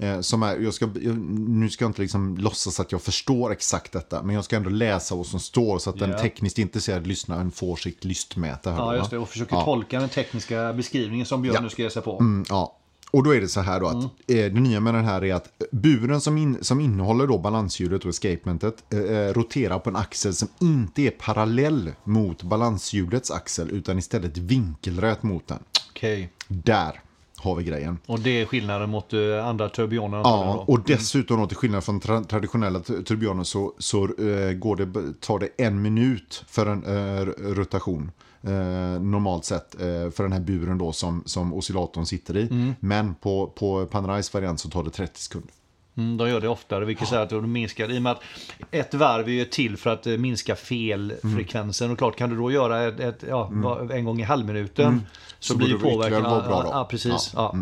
[0.00, 3.52] Eh, som är, jag ska, jag, nu ska jag inte liksom låtsas att jag förstår
[3.52, 6.18] exakt detta, men jag ska ändå läsa vad som står så att den Ja.
[6.18, 8.70] tekniskt intresserade lyssnaren får sitt lystmäte.
[8.70, 9.18] Här Ja, just det.
[9.18, 9.64] Och försöker Ja.
[9.64, 11.60] tolka den tekniska beskrivningen som Björn Ja.
[11.60, 12.18] nu ska ge sig på.
[12.20, 12.77] Mm, ja.
[13.10, 15.34] Och då är det så här då att eh, det nya med den här är
[15.34, 19.96] att buren som, in, som innehåller då balanshjulet och escapementet eh, eh, roterar på en
[19.96, 25.58] axel som inte är parallell mot balanshjulets axel utan istället vinkelrät mot den.
[25.90, 26.32] Okej.
[26.48, 27.00] Där
[27.36, 27.98] har vi grejen.
[28.06, 32.00] Och det är skillnaden mot eh, andra turbioner Ja, och dessutom då, till skillnad från
[32.00, 36.84] tra traditionella tu- turbiner så, så eh, går det, tar det en minut för en
[36.84, 38.10] eh, rotation.
[38.42, 42.42] Eh, normalt sett eh, för den här buren då som, som oscillatorn sitter i.
[42.42, 42.74] Mm.
[42.80, 45.50] Men på, på Panerais variant så tar det 30 sekunder.
[45.96, 47.90] Mm, de gör det oftare, vilket säger att de minskar.
[47.90, 48.22] I och med att
[48.70, 51.90] ett varv är till för att eh, minska felfrekvensen.
[51.90, 55.02] Och klart, kan du då göra ett, ett, ja, va- en gång i halvminuten
[55.38, 56.22] så, Så blir påverkan...
[56.22, 57.32] Ja, ja, precis.
[57.34, 57.56] Ja.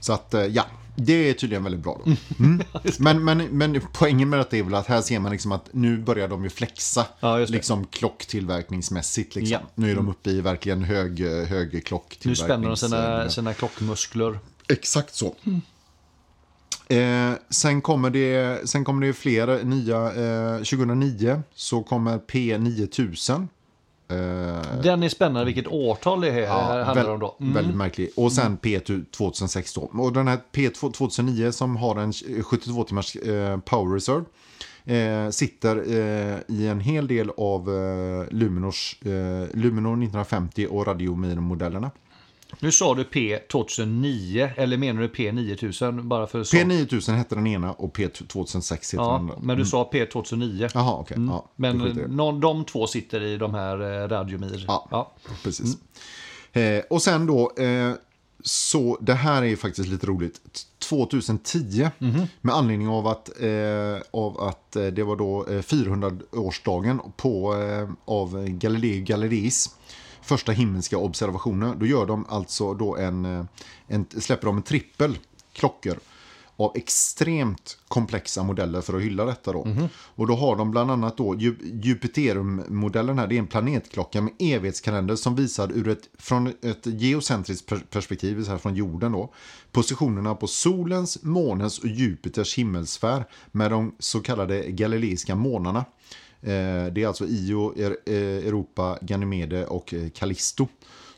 [0.00, 0.64] Så att eh, ja,
[1.04, 2.12] det är tydligen väldigt bra då.
[2.44, 2.62] Mm.
[2.98, 5.98] Men, men, men poängen med det är väl att här ser man liksom att nu
[5.98, 7.06] börjar de ju flexa.
[7.20, 9.34] Ja, liksom klocktillverkningsmässigt.
[9.34, 9.52] Liksom.
[9.52, 9.70] Ja.
[9.74, 12.38] Nu är de uppe i verkligen hög, hög Nu klocktillverknings...
[12.38, 14.38] spänner de sina, sina klockmuskler.
[14.68, 15.34] Exakt så.
[16.88, 20.12] Eh, sen, kommer det, sen kommer det fler nya.
[20.12, 23.48] Eh, 2009 så kommer P9000.
[24.10, 27.36] Eh, Den är spännande vilket årtal det här Ja, handlar väl- om då.
[27.40, 27.54] Mm.
[27.54, 28.10] Väldigt märklig.
[28.16, 28.80] Och sen P
[29.16, 29.80] 2006 då.
[29.94, 34.24] Och den här P 2009 som har en 72 timmars eh, power reserve.
[34.84, 39.10] Eh, sitter eh, i en hel del av eh, Luminors, eh,
[39.58, 41.90] Luminor 1950 och Radiomir-modellerna.
[42.58, 46.02] Nu sa du P2009, eller menar du P9000?
[46.02, 46.56] Bara för så.
[46.56, 49.34] P9000 hette den ena och P 2006 heter den Ja, andra.
[49.40, 50.70] men du sa P2009.
[50.74, 51.16] Jaha, okej.
[51.28, 51.78] Ja, Men
[52.08, 54.64] någon, de två sitter i de här eh, Radiomir.
[54.68, 54.88] Ja.
[54.90, 55.12] Ja.
[55.44, 55.76] Precis.
[56.52, 57.92] Eh, och sen då, eh,
[58.44, 60.40] så det här är faktiskt lite roligt.
[60.78, 61.88] 2010,
[62.40, 67.88] med anledning av att, eh, av att eh, det var då eh, 400-årsdagen på, eh,
[68.04, 69.70] av Galilei Galileis
[70.22, 71.74] första himmelska observationer.
[71.74, 73.44] Då gör de alltså då en, eh,
[73.86, 75.18] en, släpper de en trippel
[75.52, 75.98] klockor
[76.56, 79.52] av extremt komplexa modeller för att hylla detta.
[79.52, 79.66] Då.
[79.92, 83.26] Och då har de bland annat då Ju- Jupiterum-modellen här.
[83.26, 88.36] Det är en planetklocka med evighetskalender som visar ur ett, från ett geocentriskt per- perspektiv,
[88.36, 89.32] vill säga från jorden då,
[89.72, 95.84] positionerna på solens, månens och Jupiters himmelsfär med de så kallade galileiska månarna.
[96.42, 100.68] Eh, det är alltså Io, eh, Europa, Ganymede och eh, Callisto.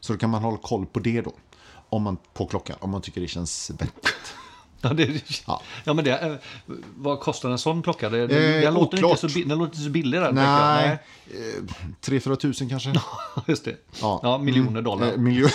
[0.00, 1.32] Så då kan man hålla koll på det då.
[1.88, 4.11] Om man, på klockan, om man tycker det känns bättre.
[4.89, 5.62] Ja, det, Ja.
[5.85, 5.95] ja.
[5.95, 6.33] men det, eh,
[6.97, 8.09] vad kostar en sån klocka?
[8.11, 8.28] Det, Eh,
[8.62, 10.20] den, låter inte så, den låter inte så billig.
[10.20, 10.76] Tänker jag.
[10.76, 10.99] Nej,
[11.30, 11.62] eh,
[12.01, 12.89] 3-4 tusen kanske.
[12.93, 13.03] Nej,
[13.47, 13.76] just det.
[14.01, 14.20] Ja.
[14.22, 15.12] Ja, miljoner dollar.
[15.12, 15.49] Eh, miljo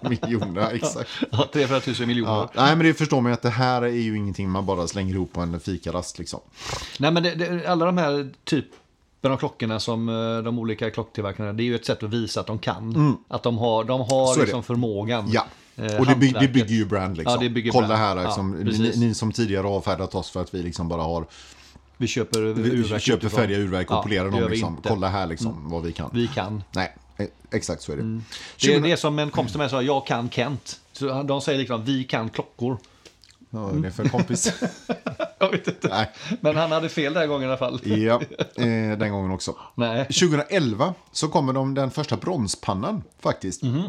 [0.00, 1.10] miljoner, exakt.
[1.30, 2.32] Ja, 300 000 miljoner.
[2.32, 2.50] Ja.
[2.54, 5.14] Nej, men det förstår man ju att det här är ju ingenting man bara slänger
[5.14, 6.40] ihop på en fikarast liksom.
[6.98, 11.52] Nej, men det, det, alla de här typen av klockorna som eh, de olika klocktillverkarna,
[11.52, 13.16] det är ju ett sätt att visa att de kan.
[13.28, 14.10] Att de har, de Mm.
[14.10, 15.30] Har liksom förmågan.
[15.32, 15.46] Ja,
[15.76, 17.34] eh, och det, by det bygger ju brand liksom.
[17.34, 18.00] Ja, det bygger Kolla brand.
[18.02, 18.96] här, Ja, liksom, ni, precis.
[18.96, 21.26] ni som tidigare avfärdat oss för att vi liksom bara har
[21.96, 23.40] Vi köper vi urverk köper utifrån.
[23.40, 24.42] färdiga urverk och Ja, polerar dem.
[24.44, 24.80] vi Liksom.
[24.84, 26.10] Kolla här liksom vad vi kan.
[26.12, 26.62] Vi kan.
[26.74, 28.02] Nej, eh, exakt så är det.
[28.02, 28.20] Det är,
[28.56, 30.80] 20 det är som en kompis till mig sa, jag kan Kent.
[30.92, 32.78] Så de säger liksom, vi kan klockor.
[33.50, 34.52] Ja, det är för kompis.
[35.38, 35.88] Jag vet inte.
[35.88, 36.10] Nej.
[36.40, 37.80] Men han hade fel den här gången i alla fall.
[37.84, 38.20] Ja,
[38.56, 39.56] eh, den gången också.
[39.74, 40.04] Nej.
[40.04, 43.62] 2011 så kommer de den första bronspannan faktiskt.
[43.62, 43.82] Mhm.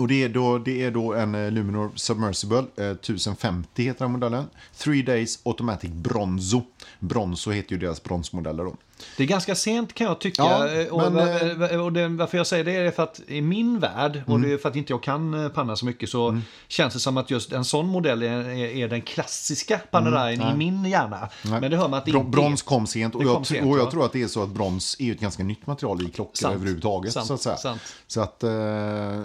[0.00, 4.12] Och det är, då, det är då en eh, Luminor Submersible, eh, 1050 heter den
[4.12, 4.44] modellen.
[4.78, 6.62] Three Days Automatic Bronzo.
[6.98, 8.76] Bronzo heter ju deras bronsmodeller då.
[9.16, 10.42] Det är ganska sent kan jag tycka.
[10.42, 13.40] Ja, Eh, och, men, va- och det, varför jag säger det är för att i
[13.42, 14.42] min värld, och Mm.
[14.48, 17.16] det är för att inte jag kan eh, panna så mycket, så känns det som
[17.16, 21.16] att just en sån modell är, är, den klassiska Panerai i min hjärna.
[21.16, 21.60] Mm, Nej.
[21.60, 23.78] Men det hör man att det Bron- brons kom sent och, jag, kom sent, och
[23.78, 26.36] jag tror att det är så att brons är ett ganska nytt material i klockor
[26.36, 26.54] Sant.
[26.54, 27.12] överhuvudtaget.
[27.12, 27.66] Sant, Så, att.
[28.06, 28.50] Så, att, eh,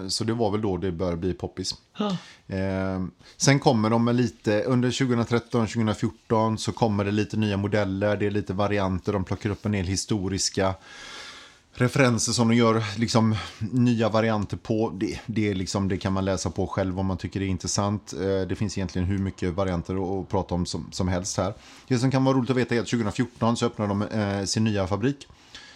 [0.08, 1.74] så det var väl då det började bli poppis.
[2.46, 3.04] Eh,
[3.36, 8.30] sen kommer de med lite, under 2013-2014 så kommer det lite nya modeller, det är
[8.30, 10.74] lite varianter, de plockar upp en del historiska
[11.78, 14.90] referenser som de gör liksom nya varianter på.
[14.94, 18.12] Det, det, liksom, det kan man läsa på själv om man tycker det är intressant.
[18.12, 21.54] Eh, Det finns egentligen hur mycket varianter att, att prata om som, som helst här.
[21.88, 24.64] Det som kan vara roligt att veta är att 2014 så öppnar de eh, sin
[24.64, 25.28] nya fabrik.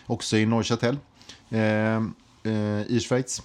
[0.07, 0.99] Också i Neuchâtel
[1.51, 1.97] eh,
[2.43, 3.43] eh, i Schweiz.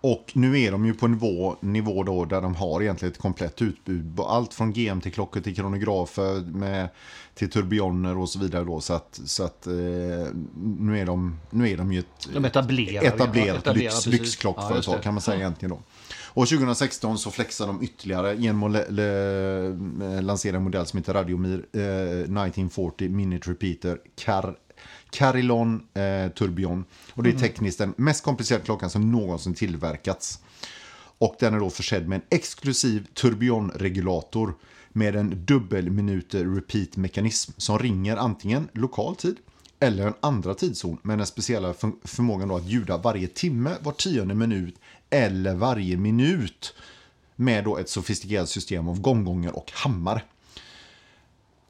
[0.00, 3.18] Och nu är de ju på en nivå, nivå då där de har egentligen ett
[3.18, 4.20] komplett utbud.
[4.20, 6.88] Allt från GMT-klockor till kronografer med,
[7.34, 8.64] till turbioner och så vidare.
[8.64, 9.72] Då, så att, så att eh,
[10.78, 13.04] nu, är de, nu är de ju ett De etablerar.
[13.04, 14.06] etablerat etablerar, lyx.
[14.06, 15.02] Ja, lyxklockföretag det.
[15.02, 15.82] kan man säga egentligen då.
[16.32, 21.66] Och 2016 så flexar de ytterligare genom att le, lansera en modell som heter Radiomir
[21.72, 24.56] eh, 1940 Minute Repeater Car
[25.10, 26.84] Carillon eh, Tourbillon.
[27.14, 30.38] Och det är tekniskt den mest komplicerade klockan som någonsin tillverkats.
[31.18, 34.54] Och den är då försedd med en exklusiv tourbillonregulator
[34.92, 39.36] med en dubbelminuter repeat-mekanism som ringer antingen lokal tid
[39.80, 43.92] eller en andra tidszon med den speciella för- förmågan då att ljuda varje timme, var
[43.92, 44.74] tionde minut
[45.10, 46.74] eller varje minut
[47.36, 50.22] med då ett sofistikerat system av gonggonger och hammare.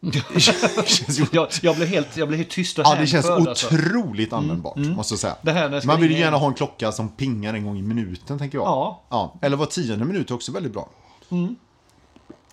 [0.10, 3.66] Det jag, jag, blev helt, jag blev helt tyst och Ja, det känns alltså.
[3.66, 5.36] otroligt användbart, måste jag säga.
[5.42, 8.38] Det här Man vill ju gärna ha en klocka som pingar en gång i minuten,
[8.38, 8.66] tänker jag.
[8.66, 9.02] Ja.
[9.08, 9.34] ja.
[9.42, 10.88] Eller var tionde minut är också väldigt bra.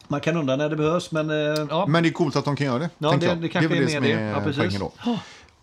[0.08, 1.36] Man kan undra när det behövs, men eh,
[1.70, 1.86] ja.
[1.88, 2.90] Men det är coolt att de kan göra det.
[2.98, 4.12] Ja, det- det kanske är väl är det mer som det.
[4.14, 4.80] är Ja, precis.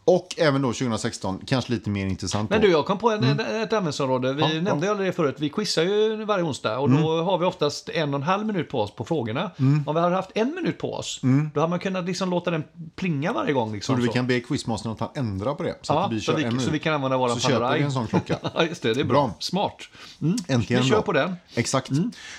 [0.06, 2.50] Och även då 2016, kanske lite mer intressant.
[2.50, 3.40] Men du, jag kom på en, ett
[3.72, 4.32] användningsområde.
[4.32, 4.64] Vi Ja, Mm.
[4.64, 5.36] nämnde aldrig det förut.
[5.38, 8.68] Vi quizar ju varje onsdag och då har vi oftast en och en halv minut
[8.68, 9.50] på oss på frågorna.
[9.58, 9.84] Mm.
[9.86, 11.20] Om vi hade haft en minut på oss,
[11.54, 12.64] då hade man kunnat liksom låta den
[12.96, 13.72] plinga varje gång.
[13.72, 14.12] Liksom, Så vi så.
[14.12, 15.74] kan be quizmastern att han ändrar på det.
[15.82, 16.72] Så ja, att vi så, kör vi, en så minut.
[16.72, 18.38] vi kan använda våra Så köper vi en sån klocka.
[18.54, 18.94] ja, just det.
[18.94, 19.14] Det är bra.
[19.26, 19.34] Bra.
[19.38, 19.76] Smart.
[20.22, 20.36] Mm.
[20.48, 21.02] Äntligen Vi kör då.
[21.02, 21.34] på den.
[21.54, 21.90] Exakt.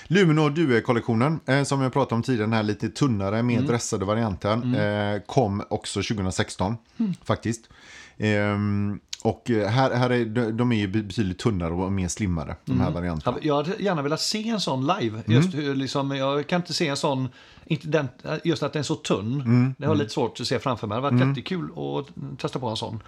[0.06, 3.66] Luminor Due-kollektionen, eh, som jag pratade om tidigare, den här lite tunnare, mer Mm.
[3.68, 7.14] dressade varianten, eh, kom också 2016 Mm.
[7.56, 7.70] Faktiskt.
[8.18, 12.80] Ehm, och eh, här, här är, de- är ju betydligt tunnare och mer slimmare, de
[12.80, 13.36] här varianterna.
[13.42, 15.22] Ja, Jag hade gärna velat se en sån live.
[15.26, 15.32] Mm.
[15.42, 17.28] Just hur, liksom, jag kan inte se en sån,
[17.66, 18.08] inte den,
[18.44, 19.40] just att den är så tunn.
[19.40, 19.74] Mm.
[19.78, 20.96] Det har lite svårt att se framför mig.
[20.98, 23.02] Det hade varit jättekul att testa på en sån.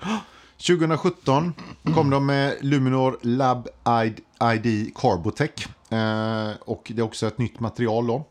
[0.67, 1.53] 2017
[1.95, 3.69] kom de med Luminor Lab
[4.05, 4.21] ID,
[4.55, 5.69] ID Carbotech.
[5.93, 8.27] Eh, och det är också ett nytt material då.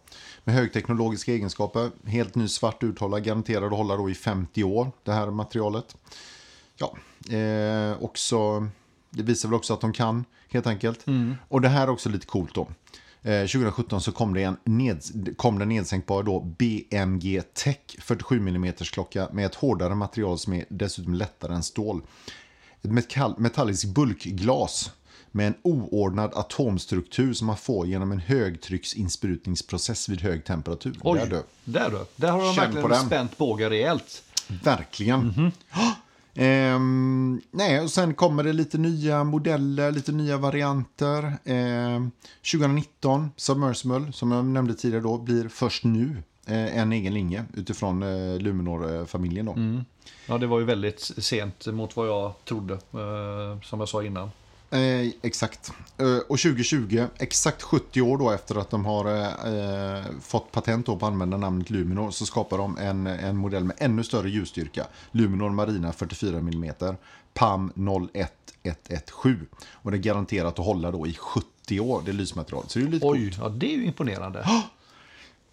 [0.47, 1.91] Med högteknologiska egenskaper.
[2.05, 4.91] Helt ny svart uthållare, garanterad att hålla då i 50 år.
[5.03, 5.95] Det här materialet.
[6.75, 6.97] Ja,
[7.35, 8.67] eh, också
[9.09, 11.05] Det visar väl också att de kan, helt enkelt.
[11.47, 12.67] Och det här är också lite coolt då.
[13.21, 15.03] Eh, 2017 så kom det en ned,
[15.37, 20.53] kom det en nedsänkbar då BMG Tech 47 mm klocka med ett hårdare material som
[20.53, 22.01] är dessutom lättare än stål.
[22.81, 24.91] Ett metall, metalliskt bulkglas
[25.37, 30.97] med en oordnad atomstruktur som man får genom en högtrycksinsprutningsprocess vid hög temperatur.
[31.03, 31.43] Oj, Där du.
[31.71, 32.05] där du.
[32.15, 34.23] Där har de Känn verkligen spänt bågar rejält.
[34.63, 35.51] Verkligen.
[36.39, 41.33] Ehm, nej, och sen kommer det lite nya modeller, lite nya varianter.
[41.45, 42.11] Ehm,
[42.51, 48.03] 2019, Submersible, som jag nämnde tidigare då, blir först nu eh, en egen linje utifrån
[48.03, 49.45] eh, Luminor-familjen.
[49.45, 49.83] Då.
[50.27, 54.29] Ja, det var ju väldigt sent mot vad jag trodde, eh, som jag sa innan.
[54.69, 55.71] Eh, exakt.
[55.97, 60.93] Eh, och 2020, exakt 70 år då efter att de har eh, fått patent på
[60.93, 64.87] att använda namnet Luminor så skapar de en, en modell med ännu större ljusstyrka.
[65.11, 66.73] Luminor Marina 44 mm,
[67.33, 67.71] PAM
[68.13, 69.47] 01117.
[69.71, 72.71] Och det är garanterat att hålla då i 70 år, det lysmaterialet.
[72.71, 74.49] Så det är lite Oj, ja, det är ju imponerande.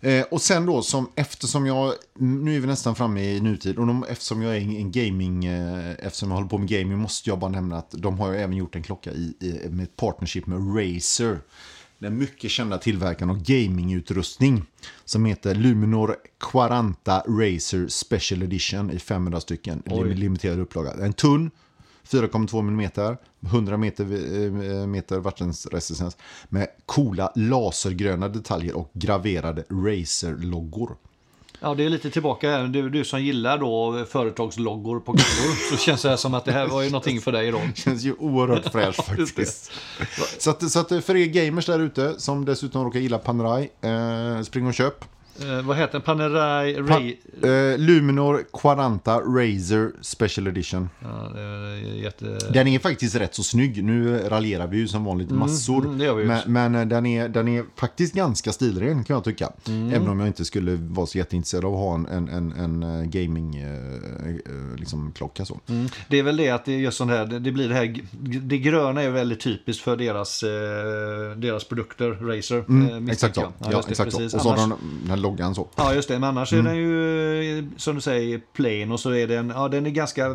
[0.05, 3.87] Eh, och sen då, som, eftersom jag, nu är vi nästan framme i nutid, och
[3.87, 7.39] de, eftersom jag är en, gaming, eh, eftersom jag håller på med gaming måste jag
[7.39, 10.47] bara nämna att de har ju även gjort en klocka i, i, med ett partnership
[10.47, 11.41] med Razer.
[11.99, 14.63] Den mycket kända tillverkaren av gamingutrustning
[15.05, 16.17] som heter Luminor
[16.53, 16.95] 40
[17.27, 20.15] Razer Special Edition i 500 stycken, Oj.
[20.15, 20.93] limiterad upplaga.
[20.93, 21.51] En tunn,
[22.11, 26.17] 4,2 mm, 100 meter, eh, meter vattenresistens
[26.49, 30.97] med coola lasergröna detaljer och graverade Razer-loggor.
[31.61, 32.65] Ja, det är lite tillbaka här.
[32.65, 35.71] Du, du som gillar då företagsloggor på kulor.
[35.71, 37.73] så känns det här som att det här var ju någonting för dig, Ron.
[37.75, 39.73] Känns ju oerhört fräscht faktiskt.
[40.39, 44.43] Så, att, så att för er gamers där ute som dessutom råkar gilla Panerai, eh,
[44.43, 45.05] spring och köp.
[45.43, 46.03] Eh, vad heter den?
[46.03, 47.17] Panerai Pa- Ray...
[47.43, 50.89] eh, Luminor 40 Razer Special Edition.
[51.01, 52.39] Ja, det är jätte...
[52.53, 53.85] Den är faktiskt rätt så snygg.
[53.85, 55.85] Nu raljerar vi ju som vanligt massor.
[55.85, 56.29] mm, vi ju.
[56.29, 59.53] men men eh, den, är, den är faktiskt ganska stilren kan jag tycka.
[59.69, 59.89] Mm.
[59.95, 62.83] Även om jag inte skulle vara så jätteintresserad av att ha en, en, en, en
[62.83, 63.75] eh, gaming eh,
[64.29, 65.61] eh, liksom, klocka så.
[65.69, 65.87] Mm.
[66.09, 68.01] Det är väl det att det är just sånt här, det blir det här,
[68.41, 70.41] det gröna är väldigt typiskt för deras,
[71.37, 72.65] deras produkter, Razer.
[72.71, 73.53] misstänker Exakt så.
[73.59, 74.25] Ja, det, exakt så.
[74.25, 75.69] Och så har Annars- de den här loggan så.
[75.77, 76.19] Ja, just det.
[76.19, 79.69] Men annars är den ju, eh, som du säger, plain och så är den, ja
[79.69, 80.29] den är ganska...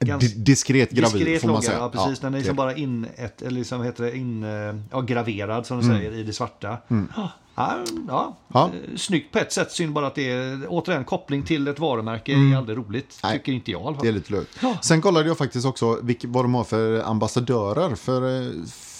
[0.00, 1.78] ganska Di- diskret gravid diskret får man logga, säga.
[1.78, 2.18] Ja, precis.
[2.20, 4.50] den är liksom bara in, ett, eller liksom heter det, in, eh,
[4.90, 5.96] ja, graverad som du Mm.
[5.98, 6.76] säger i det svarta.
[7.16, 7.30] Ja,
[8.08, 8.64] ja, Ja.
[8.74, 9.72] eh, snyggt på ett sätt.
[9.72, 13.18] Synd bara att det är, återigen, koppling till ett varumärke är aldrig roligt.
[13.22, 13.38] Nej.
[13.38, 14.02] Tycker inte jag i alla fall.
[14.02, 14.58] Det är lite löjligt.
[14.62, 14.76] Ja.
[14.82, 17.94] Sen kollade jag faktiskt också vilk, vad de har för ambassadörer.
[17.94, 18.20] För,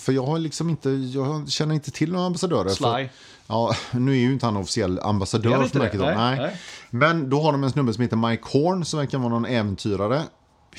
[0.04, 2.68] för jag har liksom inte, jag känner inte till några ambassadörer.
[2.68, 2.84] Sly.
[2.86, 3.08] För,
[3.50, 6.00] ja, nu är ju inte han officiell ambassadör för märket.
[6.00, 6.38] Nej, Nej.
[6.38, 6.56] nej.
[6.90, 10.22] Men då har de en snubbe som heter Mike Horn som verkar vara någon äventyrare.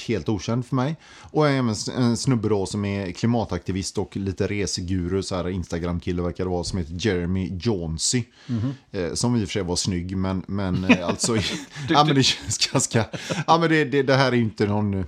[0.07, 0.95] Helt okänd för mig.
[1.19, 6.43] Och även en snubbe då som är klimataktivist och lite reseguru, så här Instagram-kille verkar
[6.43, 8.23] det vara, som heter Jeremy Jauncey.
[8.47, 8.73] Mhm.
[8.91, 11.35] Eh, som i och för sig var snygg, men, men eh, alltså...
[11.89, 13.05] ja, men det känns ganska...
[13.47, 15.05] Ja, men det, det, det här är inte någon...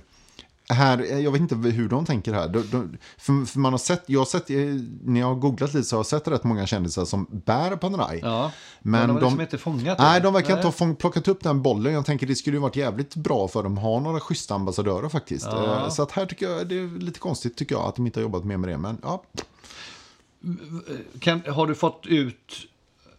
[0.68, 2.48] Här, jag vet inte hur de tänker här.
[2.48, 4.56] De, de, för, för man har sett, jag har sett, eh,
[5.04, 8.20] när jag har googlat lite så har jag sett rätt många kändisar som bär Panerai.
[8.22, 8.52] Ja.
[8.82, 11.42] Men Men de har liksom inte fångat Nej, de verkar inte ha fång- plockat upp
[11.42, 11.92] den bollen.
[11.92, 15.08] Jag tänker det skulle ju varit jävligt bra för dem att ha några schyssta ambassadörer
[15.08, 15.46] faktiskt.
[15.50, 15.82] Ja.
[15.84, 18.18] Eh, Så att här tycker jag det är lite konstigt tycker jag att de inte
[18.20, 18.78] har jobbat mer med det.
[18.78, 19.22] Men ja,
[21.18, 22.52] Kan, har du fått ut,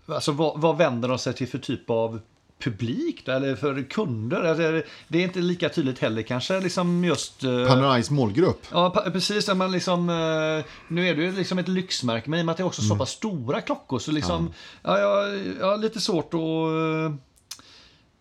[0.05, 2.19] alltså vad, vad vänder de sig till för typ av
[2.59, 4.43] publik eller för kunder?
[4.43, 7.43] Alltså, det- är inte lika tydligt heller kanske, liksom just...
[7.43, 8.61] eh, Panerais målgrupp.
[8.71, 9.53] Ja, precis.
[9.53, 12.57] Man liksom, eh, nu är det ju liksom ett lyxmärke, men i och med att
[12.57, 12.89] det är också Mm.
[12.89, 14.53] så pass stora klockor så liksom,
[14.83, 14.99] ja.
[14.99, 17.15] jag, jag har lite svårt att eh,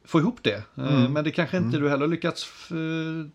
[0.06, 0.54] få ihop det.
[0.54, 1.12] Eh, Mm.
[1.12, 2.76] Men det kanske inte du heller lyckats eh,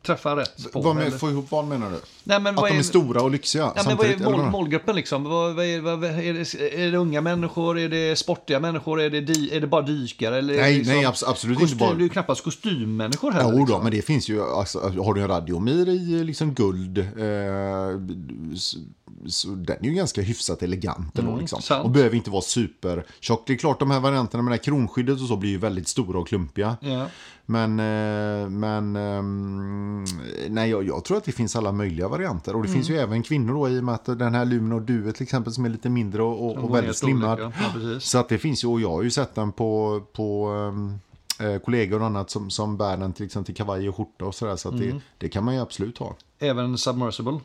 [0.06, 0.82] träffa rätt på.
[0.82, 1.18] Vad med, eller?
[1.18, 1.96] få ihop vad menar du?
[2.24, 4.96] Nej, men Att vad de är stora och lyxiga Ja, men vad är mål, målgruppen
[4.96, 5.24] liksom?
[5.24, 7.80] Vad, vad är, vad, är, det, är det unga människor?
[7.80, 9.02] Är det sportiga människor?
[9.02, 10.38] Är det, di, är det bara dykare?
[10.38, 13.32] Eller är Nej, liksom nej, abs- absolut kostym, inte bara- Det är ju knappast kostymmänniskor
[13.32, 13.50] heller.
[13.52, 13.84] Jo då, liksom.
[13.84, 17.06] men det finns ju, alltså, har du en radiomir i liksom guld, eh,
[18.56, 18.78] så,
[19.28, 21.30] så den är ju ganska hyfsat elegant ändå.
[21.32, 21.62] Mm, liksom.
[21.62, 21.86] sant.
[21.86, 23.44] Och behöver inte vara supertjock.
[23.48, 25.88] Det är klart, de här varianterna med det här kronskyddet och så blir ju väldigt
[25.88, 26.59] stora och klumpiga.
[26.60, 27.06] Ja.
[27.46, 30.06] Men, eh, men ehm,
[30.50, 32.56] nej, jag, jag tror att det finns alla möjliga varianter.
[32.56, 33.04] Och det finns ju Mm.
[33.10, 35.70] även kvinnor då i och med att den här Luminor Duet till exempel som är
[35.70, 37.40] lite mindre och, och, väldigt slimmad.
[37.40, 37.52] ja.
[38.00, 41.00] Så att det finns ju, och jag har ju sett den på, på ehm,
[41.50, 44.36] eh, kollegor och annat som, som bär den till exempel till kavaj och skjorta och
[44.36, 44.56] sådär.
[44.56, 44.88] Så att Mm.
[44.90, 46.16] det, det kan man ju absolut ha.
[46.40, 47.40] Även submersible.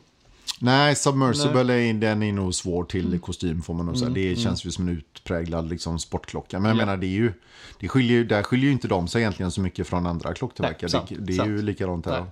[0.59, 4.07] Nej, Submersible Är, den är nog svår till kostym får man nog säga.
[4.07, 6.59] Mm, Det känns ju som en utpräglad liksom, sportklocka.
[6.59, 6.85] Men jag Ja.
[6.85, 7.33] menar, det är ju,
[7.79, 10.89] det skiljer, ju- där skiljer ju inte de sig egentligen så mycket från andra klocktillverkare.
[10.93, 11.63] Nej, det, det är ju sant.
[11.63, 12.19] likadant här.
[12.21, 12.29] Nej.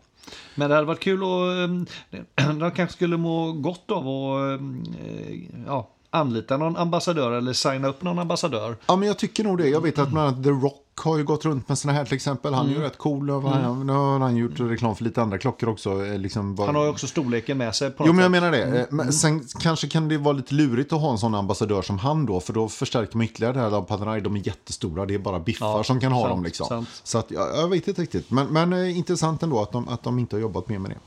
[0.55, 5.89] Men det hade varit kul att de kanske skulle må gott av att eh, ja,
[6.13, 8.75] anlita någon ambassadör eller signa upp någon ambassadör.
[8.85, 9.67] Ja, men jag tycker nog det.
[9.69, 12.13] Jag vet att bland annat The Rock har ju gått runt med såna här till
[12.15, 12.53] exempel.
[12.53, 13.29] Han är ju rätt cool.
[13.29, 16.05] Och han, Nu har han gjort reklam för lite andra klockor också.
[16.05, 17.91] eh, Liksom, bara- Han har ju också storleken med sig.
[17.99, 18.63] Jo, men jag menar det.
[18.79, 21.99] Eh, Men sen kanske kan det vara lite lurigt att ha en sån ambassadör som
[21.99, 22.39] han då.
[22.39, 23.81] För då förstärker man ytterligare det här.
[23.81, 25.05] Panerai, de är jättestora.
[25.05, 26.43] Det är bara biffar Ja, som kan ha sant, dem.
[26.43, 26.67] Liksom.
[26.67, 26.87] sant.
[27.03, 28.31] Så att, ja, jag vet inte riktigt.
[28.31, 30.97] Men, men eh, intressant ändå att de, att de inte har jobbat mer med det.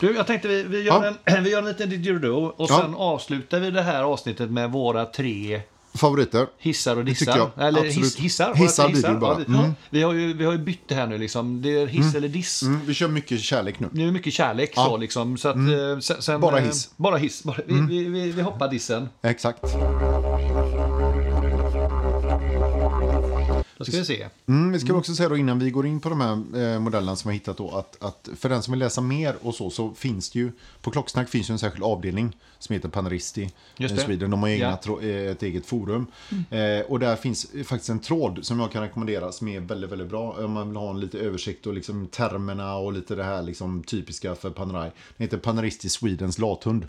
[0.00, 2.80] Du, jag tänkte vi, vi, gör, en, vi gör en liten didgeridoo och Ja.
[2.82, 5.60] sen avslutar vi det här avsnittet med våra tre
[5.94, 6.46] Favoriter?
[6.58, 7.50] hissar och dissar.
[7.56, 8.54] Eller hiss, hissar.
[8.54, 9.32] Hissar blir det bara.
[9.32, 9.70] Ja, vi, Mm.
[9.90, 11.62] vi, har ju, vi har ju bytt det här nu liksom.
[11.62, 12.62] Det är hiss eller diss.
[12.62, 13.88] Mm, vi kör mycket kärlek nu.
[13.92, 14.84] Nu är mycket kärlek Ja.
[14.84, 15.38] så liksom.
[15.38, 16.90] Så att, eh, sen, Bara eh, hiss.
[16.96, 17.44] Bara hiss.
[17.44, 19.08] Bara, vi, vi, vi, vi hoppar dissen.
[19.22, 19.64] Exakt.
[23.78, 24.26] Då ska vi se.
[24.46, 26.32] Mm, vi ska också säga då innan vi går in på de här
[26.74, 29.34] eh, modellerna som vi har hittat då att, att för den som vill läsa mer
[29.42, 30.52] och så så finns det ju
[30.82, 34.02] på Klocksnack finns ju en särskild avdelning som heter Paneristi Just i det.
[34.02, 34.30] Sweden.
[34.30, 35.00] De har egna Ja.
[35.02, 36.06] eh, ett eget forum.
[36.50, 40.08] Eh, och där finns faktiskt en tråd som jag kan rekommendera som är väldigt, väldigt
[40.08, 43.42] bra om man vill ha en lite översikt och liksom termerna och lite det här
[43.42, 44.90] liksom typiska för Panerai.
[45.16, 46.88] Den heter Paneristi Swedens lathund.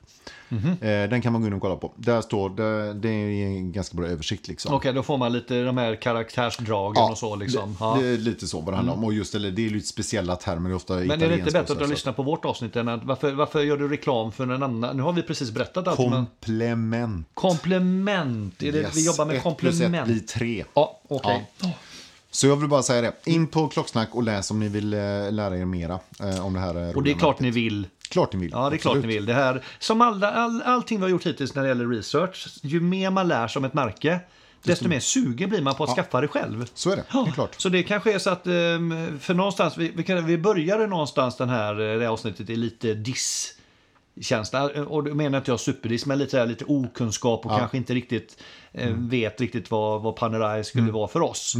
[0.50, 0.70] Mhm.
[0.82, 1.94] Eh, den kan man gå in och kolla på.
[1.96, 4.74] Där står, det, det är en ganska bra översikt liksom.
[4.74, 7.78] Okej, då får man lite de här karaktärsdragen och så liksom.
[7.80, 7.96] Ja.
[8.02, 9.04] Det, det är lite så vad det handlar om.
[9.04, 10.74] Och just eller, det är lite speciella termer.
[10.74, 11.86] Ofta Men är det inte bättre att så.
[11.86, 14.98] lyssnar på vårt avsnitt än att varför, varför gör du reklam för en annan?
[14.98, 16.00] Nu har vi precis berättat allt.
[16.00, 17.28] Men Komplement.
[17.34, 18.64] komplement.
[18.64, 18.98] Är det, Yes.
[18.98, 20.08] Vi jobbar med Ett plus ett komplement.
[20.08, 20.66] blir tre.
[20.74, 21.50] Ja, okej.
[22.32, 23.14] Så jag vill bara säga det.
[23.32, 25.00] In på Klocksnack och läs om ni vill eh,
[25.32, 26.90] lära er mera eh, om det här.
[26.90, 27.56] eh, Och det är klart märket.
[27.56, 27.88] ni vill.
[28.10, 28.50] Klart ni vill.
[28.54, 29.06] Ja, det är klart Absolut.
[29.08, 29.26] ni vill.
[29.26, 32.80] Det här, som alla, all, allting vi har gjort hittills när det gäller research, ju
[32.82, 34.20] mer man lär sig om ett märke,
[34.64, 36.66] desto mer sugen blir man på att skaffa det själv.
[36.74, 37.03] Så är det.
[37.12, 37.55] Det är klart.
[37.57, 41.38] Så det kanske är så att, ehm, för någonstans, vi, vi, kan, vi började någonstans
[41.38, 43.55] den här, eh, det här avsnittet i lite diss
[44.22, 44.64] känsla.
[44.88, 48.88] Och då menar inte jag superdiss, men lite, lite okunskap och kanske inte riktigt eh,
[48.88, 49.10] Mm.
[49.10, 51.55] vet riktigt vad, vad Panerai skulle vara för oss.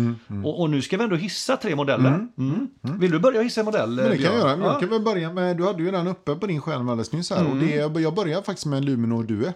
[0.46, 2.28] Och, och nu ska vi ändå hissa tre modeller.
[2.38, 2.68] Mm.
[2.82, 3.90] Vill du börja hissa en modell?
[3.90, 4.58] Men det kan jag göra.
[4.58, 4.66] Ja.
[4.72, 7.30] Jag kan väl börja med, du hade ju den uppe på din skärm alldeles nyss
[7.30, 7.48] här.
[7.48, 9.54] Och det, jag börjar faktiskt med en Luminor Due.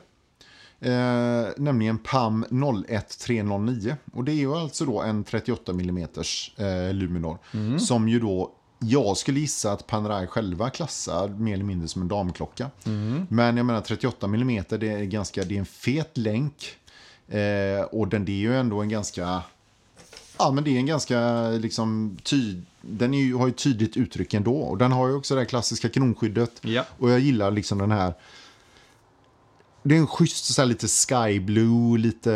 [0.83, 2.45] Eh, nämligen PAM
[2.87, 3.95] 01309.
[4.13, 7.37] Och det är ju alltså då en 38 mm eh, Luminor.
[7.79, 12.07] Som ju då, jag skulle gissa att Panerai själva klassar mer eller mindre som en
[12.07, 12.69] damklocka.
[13.29, 16.77] Men jag menar 38 mm det är, ganska, det är en fet länk.
[17.27, 19.43] Eh, och den det är ju ändå en ganska
[20.37, 22.65] Ja, men det är en ganska liksom tyd...
[22.81, 24.57] Den ju, har ju tydligt uttryck ändå.
[24.57, 26.51] Och den har ju också det här klassiska kronskyddet.
[26.61, 26.85] Ja.
[26.97, 28.13] Och jag gillar liksom den här...
[29.83, 32.31] Det är en schysst så här lite sky blue, lite...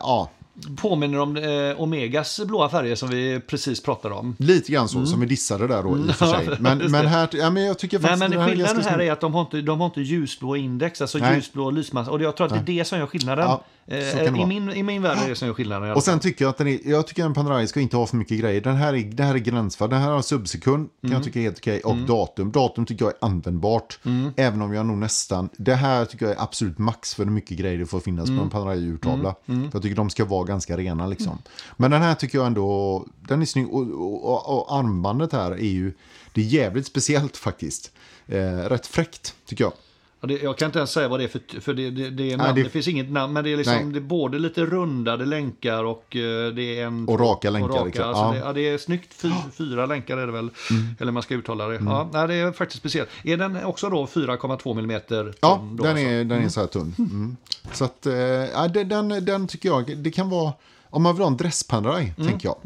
[0.00, 0.30] Ja,
[0.76, 4.36] Påminner om eh, Omegas blåa färger som vi precis pratade om.
[4.38, 5.06] lite grann så.
[5.06, 6.56] Som vi dissade där då i och för sig.
[6.60, 7.28] Men, men här...
[7.32, 9.34] Ja, men jag tycker Nej, faktiskt men den här är skillnaden här är att de
[9.34, 11.36] har inte, de har inte ljusblå index, alltså Nej.
[11.36, 12.10] ljusblå lysmassa.
[12.10, 13.44] Och jag tror att det är det som gör skillnaden.
[13.44, 15.92] Ja, Eh, I, min, I min värld är det som gör skillnaden.
[15.92, 18.16] Och sen tycker jag att den är, jag tycker en Panerai ska inte ha för
[18.16, 18.60] mycket grejer.
[18.60, 19.90] Den här är, det här är gränsfall.
[19.90, 21.14] Den här har subsekund, kan Mm.
[21.16, 21.80] jag tycka är helt okej.
[21.80, 22.52] Och datum.
[22.52, 23.98] Datum tycker jag är användbart.
[24.04, 24.32] Mm.
[24.36, 27.58] Även om jag nog nästan, det här tycker jag är absolut max för hur mycket
[27.58, 28.38] grejer det får finnas Mm.
[28.38, 29.34] på en Panerai-urtavla.
[29.46, 31.38] För jag tycker de ska vara ganska rena liksom.
[31.76, 33.68] Men den här tycker jag ändå, den är snygg.
[33.68, 35.92] Och, och, och, och armbandet här är ju,
[36.32, 37.92] det är jävligt speciellt faktiskt.
[38.26, 39.72] Eh, rätt fräckt tycker jag.
[40.20, 42.54] Jag kan inte ens säga vad det är för, för det, det, det, är namn,
[42.54, 43.84] det- det, finns inget namn, men det är, liksom, Nej.
[43.92, 47.08] det är både lite rundade länkar och eh, det är en...
[47.08, 48.04] Och raka länkar, liksom.
[48.08, 48.52] alltså Ja.
[48.52, 50.96] det, ja, är snyggt, fy, fyra länkar är det väl, Mm.
[51.00, 51.74] eller man ska uttala det.
[51.84, 53.08] Ja, nej, det är faktiskt speciellt.
[53.24, 55.34] Är den också då 4,2 millimeter?
[55.40, 56.06] Ja, då, den alltså?
[56.06, 56.94] är, den är så här tunn.
[56.98, 57.36] Mm.
[57.72, 60.52] Så att, eh, ja, den, den, den tycker jag, det kan vara,
[60.90, 62.28] om man vill ha en dresspanerai, Mm.
[62.28, 62.56] tänker jag.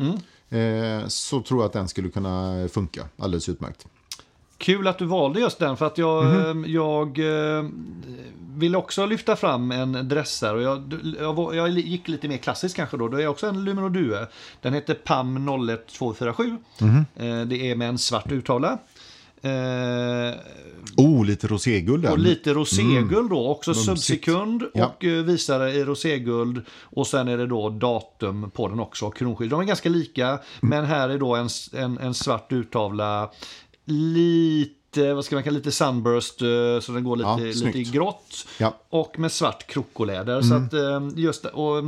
[0.61, 3.86] Eh, så tror jag att den skulle kunna funka alldeles utmärkt.
[4.63, 7.65] Kul att du valde just den för att jag, eh, jag eh,
[8.57, 10.57] vill också lyfta fram en dressare.
[10.57, 13.09] Och jag, jag, jag gick lite mer klassiskt kanske då.
[13.09, 14.27] Det är också en Luminor Due.
[14.61, 16.57] Den heter PAM 01247.
[16.81, 16.97] Mhm.
[17.17, 18.79] Eh, Det är med en svart urtavla.
[19.43, 20.35] Eh,
[20.97, 23.87] Oh, lite roséguld och lite roséguld då, också Mumsigt.
[23.87, 24.87] subsekund Ja.
[24.87, 26.65] och eh, visare i roséguld.
[26.83, 29.51] Och sen är det då datum på den också, kronskydd.
[29.51, 30.39] De är ganska lika, Mm.
[30.61, 33.31] men här är då en, en, en svart urtavla.
[33.85, 37.83] Lite, vad ska man kalla lite sunburst, eh, så den går lite, Ja, lite i
[37.85, 38.47] grått.
[38.59, 38.74] Ja.
[38.89, 40.43] Och med svart krokoläder.
[40.43, 41.85] Så att eh, just det, och, eh,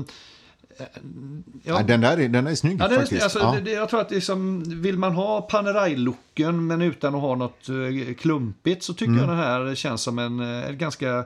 [1.62, 3.22] Ja, den där är, den är snygg Ja, är, faktiskt.
[3.22, 3.57] alltså, ja.
[3.64, 7.34] det, jag tror att det är som, vill man ha Panerai-looken men utan att ha
[7.34, 7.66] något
[8.18, 9.20] klumpigt så tycker Mm.
[9.20, 11.24] jag den här känns som en, ett ganska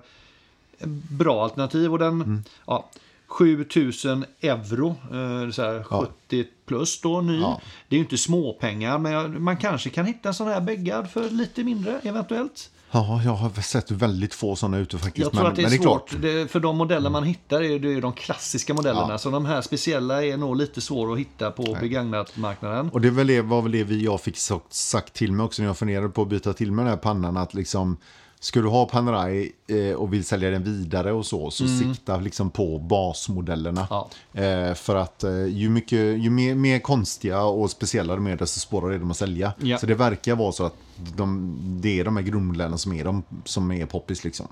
[1.11, 1.93] bra alternativ.
[1.93, 2.43] Och den, Mm.
[2.67, 2.89] ja,
[3.29, 7.41] 7000 euro, eh, så här 70 plus då ny.
[7.41, 7.61] Ja.
[7.89, 11.31] Det är ju inte småpengar, men man kanske kan hitta en sån här bäggad för
[11.31, 12.71] lite mindre eventuellt.
[12.91, 15.25] Ja, jag har sett väldigt få sådana ute faktiskt.
[15.25, 16.23] Jag tror men, att det är men svårt, klart.
[16.23, 19.11] det, för de modeller man hittar är det är de klassiska modellerna.
[19.11, 19.19] Ja.
[19.19, 22.91] Så de här speciella är nog lite svåra att hitta på begagnatmarknaden.
[22.91, 25.63] Och det är det, var väl det vi, jag fick sagt, sagt till mig också
[25.63, 27.37] när jag funderade på att byta till mig den här pannan.
[27.37, 27.97] Att liksom,
[28.41, 32.51] ska du ha Panerai eh, och vill sälja den vidare och så, så sikta liksom
[32.51, 33.89] på basmodellerna.
[33.91, 34.05] Mm.
[34.33, 34.43] Ja.
[34.43, 38.61] Eh, för att eh, ju, mycket, ju mer, mer konstiga och speciella de är, desto
[38.61, 39.53] svårare är de att sälja.
[39.59, 39.79] Ja.
[39.79, 40.75] Så det verkar vara så att
[41.17, 44.47] de, det är de här grundmodellerna som är, de, som är poppis liksom.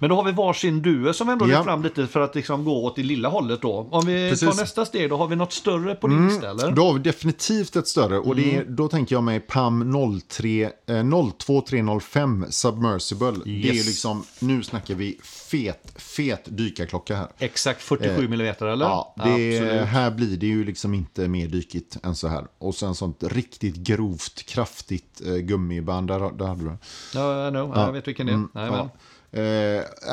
[0.00, 1.48] Men då har vi varsin duo som ändå Ja.
[1.48, 3.88] lyfter fram lite för att liksom gå åt det lilla hållet då.
[3.90, 4.48] Om vi Precis.
[4.56, 6.70] tar nästa steg, då har vi något större på din lista eller?
[6.72, 8.56] Då har vi definitivt ett större och Mm.
[8.58, 9.92] är, då tänker jag mig PAM
[10.28, 13.30] 03, eh, 02305 Submersible.
[13.44, 13.86] Det är Yes.
[13.86, 17.28] liksom, nu snackar vi fet, fet dykarklocka här.
[17.38, 18.72] Exakt 47 mm eller?
[18.74, 22.46] Eh, Ja, det, här blir det ju liksom inte mer dykigt än så här.
[22.58, 26.78] Och sen sånt riktigt grovt, kraftigt eh, gummiband, där, där hade du det.
[27.14, 27.72] Ja, I know.
[27.76, 28.36] jag vet vilken det är.
[28.36, 28.64] Nej, men.
[28.68, 28.90] Mm, Ja.
[29.32, 29.42] Eh,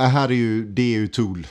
[0.10, 1.48] här är ju, det är ju Tool.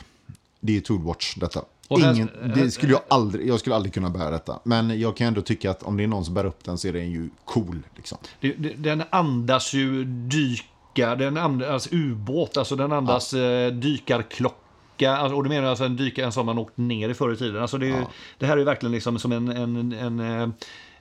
[0.60, 1.60] Det är Toolwatch detta.
[1.90, 4.58] Här- Ingen, det skulle jag, aldrig, jag skulle aldrig kunna bära detta.
[4.64, 6.88] Men jag kan ändå tycka att om det är någon som bär upp den så
[6.88, 7.82] är den ju cool.
[7.96, 8.18] Liksom.
[8.40, 15.16] Det, det, den andas ju dyka, den andas ubåt, alltså den andas eh, dykarklocka.
[15.16, 17.62] Alltså, och du menar alltså en dykare som man åkt ner i förr i tiden.
[17.62, 18.06] Alltså det, är ju-
[18.38, 20.48] det här är ju verkligen liksom som en, en, en, eh,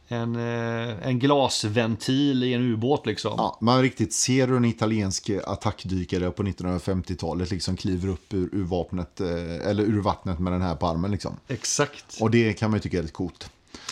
[0.07, 3.33] en, eh, en glasventil i en ubåt liksom.
[3.37, 8.63] Ja, man riktigt ser hur en italiensk attackdykare på 1950-talet liksom kliver upp ur, ur,
[8.63, 11.11] vapnet, eh, eller ur vattnet med den här på armen.
[11.11, 11.37] Liksom.
[11.47, 12.17] Exakt.
[12.21, 13.49] Och det kan man ju tycka är lite coolt.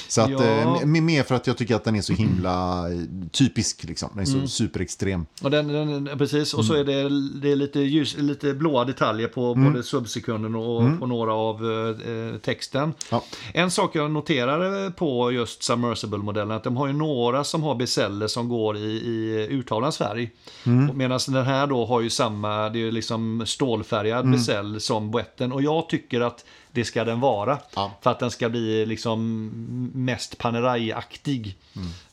[0.07, 0.43] Så att, Ja.
[0.81, 2.97] eh, mer för att jag tycker att den är så himla eh,
[3.31, 3.83] typisk.
[3.83, 4.09] Liksom.
[4.13, 5.25] Den är så superextrem.
[5.41, 6.89] Och den, den, precis, och så Mm.
[6.89, 7.09] är det,
[7.41, 12.37] det är lite, ljus, lite blåa detaljer på både subsekunden och på några av eh,
[12.37, 12.83] texten.
[12.83, 12.93] Mm.
[13.11, 13.23] Ja.
[13.53, 18.27] En sak jag noterade på just Submersible-modellen att de har ju några som har bezeller
[18.27, 20.31] som går i, i urtavlans färg.
[20.65, 20.97] Mm.
[20.97, 24.31] Medan den här då har ju samma, det är liksom stålfärgad Mm.
[24.31, 25.51] bezel som boetten.
[25.51, 27.57] Och jag tycker att det ska den vara.
[27.75, 27.91] Ja.
[28.01, 29.49] För att den ska bli liksom
[29.93, 31.55] mest Panerai-aktig.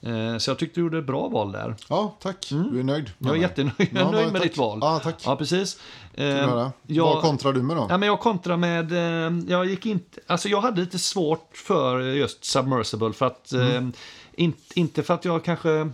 [0.02, 0.32] Mm.
[0.32, 1.76] Eh, Så jag tyckte du gjorde ett bra val där.
[1.88, 2.46] Ja, tack.
[2.50, 3.10] Du är nöjd?
[3.18, 4.42] Jag är jättenöjd jag är Ja, nöjd med tack.
[4.50, 4.78] ditt val.
[4.82, 5.22] Ja, tack.
[5.26, 5.80] Ja, precis.
[6.14, 6.26] Eh,
[6.86, 7.86] jag- Vad kontrar du med då?
[7.90, 12.00] Ja, men jag kontrar med, eh, jag gick inte, alltså jag hade lite svårt för
[12.00, 13.92] just Submersible för att, Mm.
[14.34, 15.90] in, inte för att jag kanske,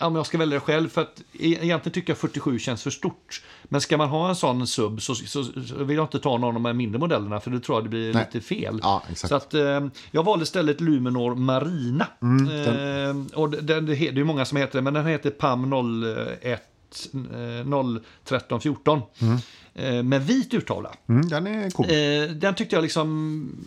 [0.00, 2.82] ja men jag ska välja det själv för att e- egentligen tycker jag 47 känns
[2.82, 3.42] för stort.
[3.64, 6.44] Men ska man ha en sån sub så, så, så vill jag inte ta någon
[6.44, 8.26] av de här mindre modellerna för då tror jag det blir Nej.
[8.32, 8.80] lite fel.
[8.82, 9.02] Ja.
[9.14, 12.06] Så att eh, jag valde istället Luminor Marina.
[12.22, 15.72] Mm, eh, och det, det, det är många som heter det, men den heter PAM
[16.42, 16.62] 01
[17.14, 18.98] eh, 01314.
[18.98, 19.36] Eh,
[20.04, 20.92] med vit urtavla.
[21.08, 21.86] Mm, den är cool.
[21.86, 23.64] Eh, den tyckte jag liksom...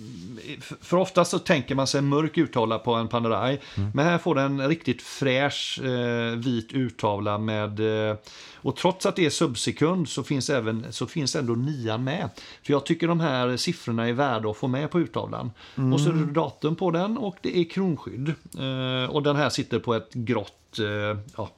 [0.81, 3.59] för- ofta så tänker man sig en mörk urtavla på en Panerai.
[3.93, 8.09] Men här får den en riktigt fräsch eh, vit urtavla med...
[8.09, 8.15] Eh,
[8.55, 12.29] och trots att det är subsekund så finns, även, så finns ändå nian med.
[12.63, 15.51] För jag tycker de här siffrorna är värda att få med på urtavlan.
[15.93, 18.33] Och så är det datum på den och det är kronskydd.
[18.59, 20.79] Eh, och den här sitter på ett grått...
[20.79, 21.49] Eh, ja,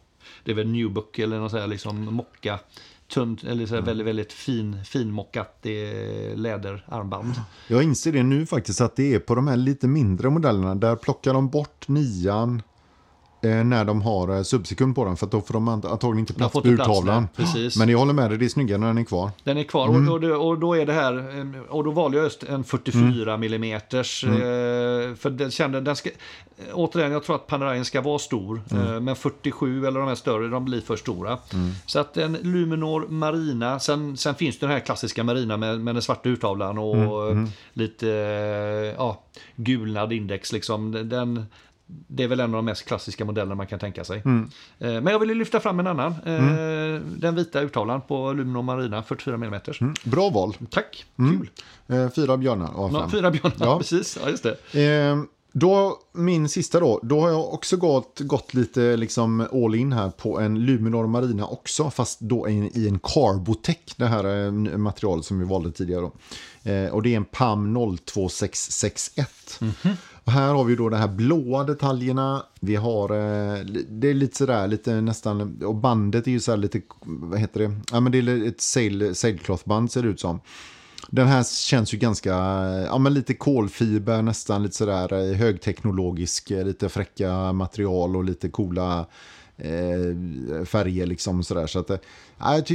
[0.44, 2.60] det är väl Newbook eller något sånt här liksom mocka.
[3.08, 7.34] Tunt, eller så här väldigt, väldigt fin, finmockat eh, läderarmband.
[7.68, 10.76] Jag inser det nu faktiskt att det är på de här lite mindre modellerna.
[10.76, 12.62] Där plockar de bort nian
[13.42, 15.18] när de har eh, subsekund på den.
[15.18, 17.28] För då får de ant- antagligen inte plats på plats urtavlan.
[17.80, 19.30] Men jag håller med dig, det är snyggare när den är kvar.
[19.44, 20.10] Den är kvar Mm.
[20.10, 23.34] och, och, och då är det här eh, och då valde jag just en 44
[23.34, 23.64] mm.
[23.64, 23.80] Eh,
[25.16, 26.16] för den kände den ska eh,
[26.74, 28.94] återigen jag tror att Panerain ska vara stor Mm.
[28.94, 31.38] eh, men 47 eller de här större de blir för stora.
[31.86, 35.96] Så att en Luminor Marina sen, sen finns det den här klassiska Marina med, med
[35.96, 36.96] den svarta urtavlan och
[37.32, 39.22] Mm, eh, lite eh, ja,
[39.56, 40.92] gulnad index liksom.
[41.10, 41.46] Den,
[41.88, 44.22] det är väl en av de mest klassiska modellerna man kan tänka sig.
[44.26, 44.50] Mm.
[44.80, 46.12] Eh, Men jag ville lyfta fram en annan.
[46.26, 49.54] eh, Den vita urtavlan på Luminor Marina 44 mm.
[49.82, 49.94] Mm.
[50.04, 50.58] Bra val.
[50.70, 51.50] Tack, kul.
[51.88, 53.10] Eh, fyra björnar av fem.
[53.12, 53.78] fyra björnar, Ja.
[53.80, 54.18] precis.
[54.24, 54.58] Ja, just det.
[55.58, 60.10] Då, min sista då, då har jag också gått, gått lite liksom all in här
[60.10, 65.26] på en Luminor Marina också, fast då i, i en Carbotech, det här eh, materialet
[65.26, 66.12] som vi valde tidigare.
[66.64, 67.76] Eh, och det är en PAM
[68.06, 69.60] 02661.
[70.24, 74.38] Och här har vi då de här blåa detaljerna, vi har, eh, det är lite
[74.38, 78.12] sådär, lite nästan, och bandet är ju så här lite, vad heter det, ja men
[78.12, 80.40] det är ett sail, sailcloth-band ser det ut som.
[81.10, 82.30] Den här känns ju ganska,
[82.86, 88.50] ja men lite kolfiber, nästan lite sådär eh, högteknologisk, eh, lite fräcka material och lite
[88.50, 89.06] coola
[89.58, 91.68] eh, färger liksom sådär.
[91.68, 91.98] Så att, eh,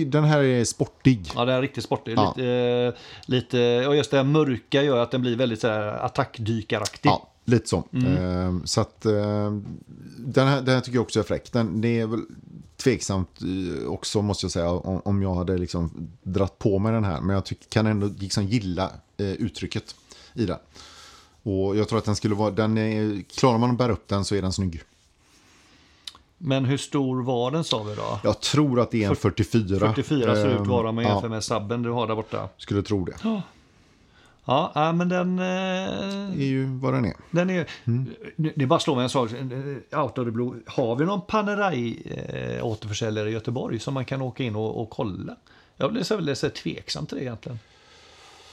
[0.07, 1.33] den här är sportig.
[1.35, 2.15] Ja, den är riktigt sportig.
[2.17, 2.35] Ja.
[2.37, 2.95] Lite, eh,
[3.27, 7.09] lite, och just det här mörka gör att den blir väldigt attackdykaraktig.
[7.09, 7.85] Ja, lite så.
[7.93, 9.53] Eh, så att eh,
[10.17, 11.53] den, här, den här tycker jag också är fräck.
[11.53, 12.21] Den, det är väl
[12.77, 17.05] tveksamt eh, också måste jag säga om, om jag hade liksom dratt på mig den
[17.05, 17.21] här.
[17.21, 19.95] Men jag tycker, kan ändå liksom gilla eh, uttrycket
[20.35, 20.59] i den.
[21.43, 24.25] Och jag tror att den skulle vara, den är, klarar man att bära upp den
[24.25, 24.83] så är den snygg.
[26.39, 28.21] Men hur stor var den sa vi då?
[28.25, 29.79] Jag tror att det är en 44.
[29.79, 32.49] 44 ser ut att vara om man jämför ja, med sabben du har där borta.
[32.57, 33.15] Skulle tro det.
[33.25, 33.43] Ja,
[34.45, 35.39] ja men den...
[35.39, 35.45] Eh,
[36.41, 37.15] är ju vad den är.
[37.31, 38.11] den är, Mm.
[38.37, 40.53] det, bara slår mig en sak, eh, out of the blue.
[40.67, 42.03] Har vi någon Panerai
[42.59, 42.63] eh,
[43.29, 45.37] i Göteborg som man kan åka in och, och kolla?
[45.77, 47.59] Jag blir så väldigt tveksam till det egentligen.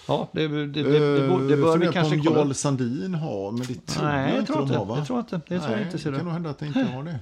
[0.08, 2.40] Ja, det, det, det, det, bör- det bör vi kanske kolla.
[2.40, 4.78] Jarl Sandin har, men det tror Nej, jag jag inte tror de inte.
[4.78, 4.96] har va?
[5.00, 5.42] Det tror jag inte.
[5.56, 7.20] Det tror jag inte, ser det kan nog hända att det inte har det.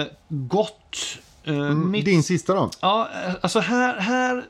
[0.00, 0.96] Eh, gott.
[1.44, 2.70] Eh, mitt, Din sista då?
[2.80, 4.44] Ja, eh, alltså här, här,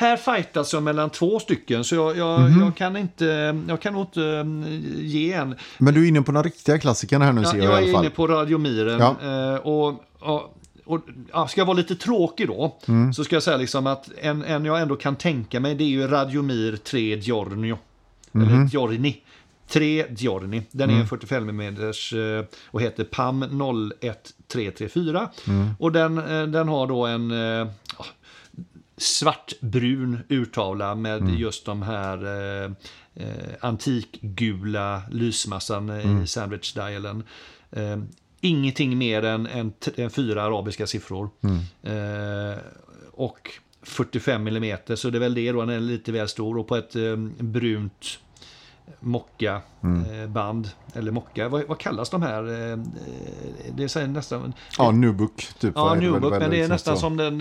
[0.00, 1.84] här fightas jag mellan två stycken.
[1.84, 2.60] Så jag, jag, Mhm.
[2.60, 3.24] jag kan inte,
[3.68, 5.54] jag kan nog inte mm, ge en.
[5.78, 7.74] Men du är inne på de riktiga klassikerna här nu Ja, ser jag, jag i
[7.74, 8.04] är alla fall.
[8.04, 8.98] inne på Radiomiren.
[9.00, 9.16] Ja.
[9.22, 11.00] eh, och, och, och
[11.32, 13.12] ja, ska jag vara lite tråkig då, Mm.
[13.12, 15.88] så ska jag säga liksom att en, en jag ändå kan tänka mig, det är
[15.88, 17.78] ju Radiomir 3 Giornio.
[18.32, 18.44] Mhm.
[18.48, 19.16] Eller Giorni.
[19.68, 20.62] 3 Giorni.
[20.70, 20.96] Den Mm.
[20.96, 21.76] är en 45 mm
[22.70, 23.42] och heter PAM
[24.00, 25.28] 01334.
[25.48, 25.68] Mm.
[25.78, 27.66] Och den, eh, den har då en eh,
[29.00, 31.34] svartbrun urtavla med Mm.
[31.38, 32.24] just de här
[32.64, 32.70] eh,
[33.14, 36.22] eh, antikgula lysmassan Mm.
[36.22, 37.22] i sandwich-dialen.
[37.70, 37.98] Eh,
[38.40, 41.30] ingenting mer än, än, än fyra arabiska siffror.
[41.40, 41.58] Mm.
[42.52, 42.58] Eh,
[43.12, 43.50] och
[43.82, 46.58] 45 mm, så det är väl det då, den är lite väl stor.
[46.58, 48.18] Och på ett eh, brunt
[49.00, 50.20] mocka Mm.
[50.22, 52.48] eh, band eller mocka, vad, vad kallas de här?
[52.48, 52.78] Eh, eh,
[53.74, 54.52] det är nästan...
[54.78, 55.46] Ja, Nubook.
[55.58, 57.00] Typ, Ja, det Nubook, men det är nästan så.
[57.00, 57.38] som den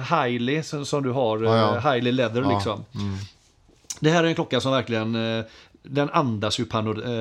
[0.00, 1.78] Hailey som, som du har, Ja, ja.
[1.78, 2.84] Hailey Leather Ja, liksom.
[2.94, 3.16] mm.
[4.00, 5.14] Det här är en klocka som verkligen,
[5.82, 6.64] den andas ju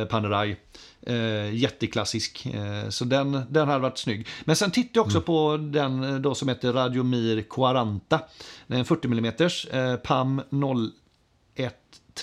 [0.10, 0.56] Panerai.
[1.02, 4.28] Eh, jätteklassisk, eh, så den, den hade varit snygg.
[4.46, 5.26] Men sen tittar jag också Mm.
[5.26, 8.20] på den då som heter Radiomir 40.
[8.68, 9.26] Det är en 40 mm
[9.72, 10.42] eh, PAM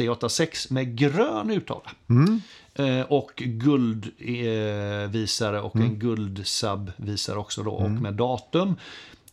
[0.01, 1.91] 01386 med grön urtavla.
[2.09, 2.41] Mm.
[2.75, 5.89] Eh, och guldvisare eh, visare och Mm.
[5.89, 8.75] en guldsub-visare också då och med datum.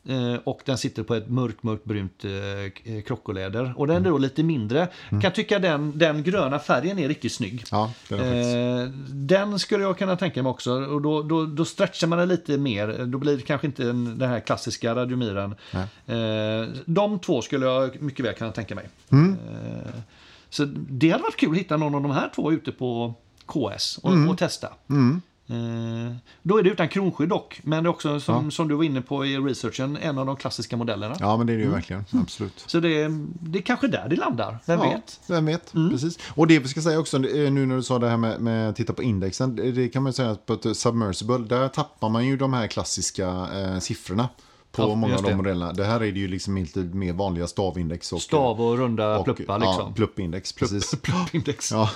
[0.07, 3.73] Eh, och den sitter på ett mörkt, mörkt brunt eh, krockoläder.
[3.77, 4.87] Och den är då lite mindre.
[5.21, 7.63] Kan tycka den, den gröna färgen är riktigt snygg.
[7.71, 7.91] Ja.
[8.09, 10.71] Eh, den skulle jag kunna tänka mig också.
[10.71, 13.05] Och då, då, då stretchar man det lite mer.
[13.05, 15.55] Då blir det kanske inte den, den här klassiska radiomiren.
[16.05, 18.89] Eh, de två skulle jag mycket väl kunna tänka mig.
[19.11, 19.37] Mm.
[20.53, 23.13] Så det hade varit kul att hitta någon av de här två ute på
[23.45, 24.29] KS och, Mm.
[24.29, 24.67] och testa.
[25.47, 28.83] Eh, då är det utan kronskydd dock, men det är också som, som du var
[28.83, 31.15] inne på i researchen, en av de klassiska modellerna.
[31.19, 32.05] Ja, men det är det ju verkligen.
[32.11, 32.63] Absolut.
[32.67, 35.19] Så det, är- det är kanske där det landar, vem ja, vet?
[35.27, 36.19] Vem vet, precis.
[36.35, 38.69] Och det vi ska säga också, eh, nu när du sa det här med, med
[38.69, 42.25] att titta på indexen, det kan man säga att på ett submersible, där tappar man
[42.25, 44.29] ju de här klassiska eh, siffrorna
[44.75, 45.35] på Ja, många av de det.
[45.35, 45.73] modellerna.
[45.73, 49.25] Det här är det ju liksom lite mer vanliga stavindex och, Stav och runda och
[49.25, 49.93] pluppar Ja, liksom.
[49.93, 50.95] pluppindex, precis.
[51.01, 51.71] Pluppindex.
[51.71, 51.89] Ja,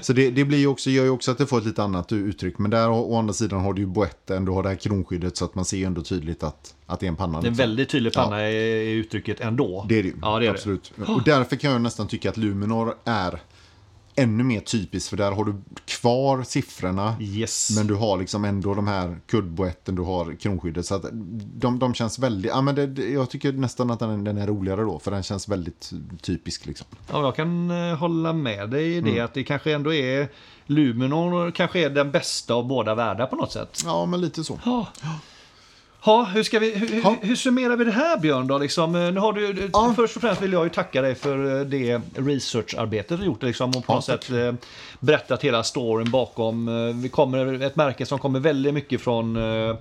[0.00, 2.58] så det, det blir också, gör ju också att det får ett lite annat uttryck.
[2.58, 5.44] Men där å, andra sidan har du ju boetten, du har det här kronskyddet så
[5.44, 7.40] att man ser ju ändå tydligt att, att det är en panna.
[7.40, 7.56] Det är en liksom.
[7.56, 9.86] väldigt tydlig panna i, i uttrycket ändå.
[9.88, 10.14] Det är det ju.
[10.22, 10.50] Ja, det är det.
[10.50, 10.92] Absolut.
[11.08, 13.40] Och därför kan jag nästan tycka att Luminor är
[14.16, 15.10] ännu mer typiskt.
[15.10, 15.54] För där har du
[15.84, 17.16] kvar siffrorna.
[17.20, 17.76] Yes.
[17.76, 20.86] Men du har liksom ändå de här kuddboetten, du har kronskyddet.
[20.86, 21.04] Så att
[21.54, 24.80] de, de känns väldigt, ja men det, jag tycker nästan att den, den är roligare
[24.82, 24.98] då.
[24.98, 25.90] För den känns väldigt
[26.22, 26.86] typisk liksom.
[27.12, 29.24] Ja, jag kan eh, hålla med dig i det, Mm.
[29.24, 30.28] att det kanske ändå är
[30.66, 33.82] Luminor kanske är den bästa av båda världar på något sätt.
[33.84, 34.58] Ja, men lite så.
[34.64, 34.86] Ja.
[36.06, 37.16] Ja, hur, ska vi, hur, Ja.
[37.22, 38.58] hur summerar vi det här Björn då?
[38.58, 39.92] Liksom, eh, nu har du, Ja.
[39.96, 43.68] Först och främst vill jag ju tacka dig för eh, det researcharbetet du gjort liksom,
[43.70, 44.24] och på Ja, något tack.
[44.24, 44.54] sätt eh,
[45.00, 46.68] berättat hela storyn bakom.
[46.68, 49.76] Eh, Vi kommer ett märke som kommer väldigt mycket från, eh,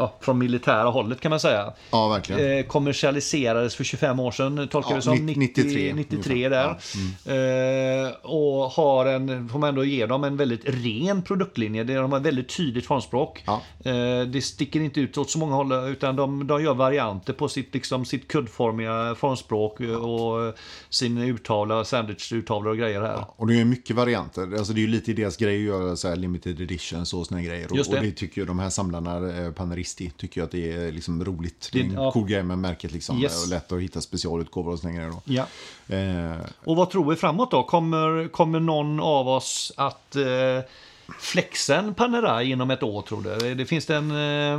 [0.00, 1.72] ja, från militära hållet kan man säga.
[1.90, 2.58] Ja, verkligen.
[2.58, 5.26] Eh, kommersialiserades för 25 år sedan, tolkar ja, som.
[5.26, 5.92] 93.
[5.94, 6.56] 93 där.
[6.56, 6.78] Ja.
[7.26, 8.06] Mm.
[8.06, 11.84] Eh, och har en, får man ändå ge dem, en väldigt ren produktlinje.
[11.84, 13.44] De har väldigt tydligt formspråk.
[13.46, 13.62] Ja.
[13.84, 17.48] Eh, det sticker inte ut åt så många håll, utan de, de gör varianter på
[17.48, 20.54] sitt, liksom, sitt kuddformiga formspråk eh, och
[20.90, 23.24] sin urtavla, sandwich-urtavlor och grejer här.
[23.36, 24.58] och det är mycket varianter.
[24.58, 27.00] Alltså, det är lite deras grej att göra så limited edition.
[27.00, 27.68] och såna grejer.
[27.72, 27.80] Det.
[27.80, 31.24] och det tycker de här samlarna, eh, paneristerna, 60 tycker jag att det är liksom
[31.24, 31.70] roligt.
[31.72, 32.12] Det är en ja.
[32.12, 33.18] cool grej med märket liksom.
[33.18, 33.44] Yes.
[33.44, 35.22] Och lätt att hitta specialutgåvor och sådana då.
[35.24, 35.46] Ja.
[35.96, 36.36] Eh.
[36.64, 37.62] Och vad tror vi framåt då?
[37.62, 40.24] Kommer, kommer någon av oss att eh,
[41.18, 43.54] flexa Panerai inom ett år tror du?
[43.54, 44.10] Det finns det en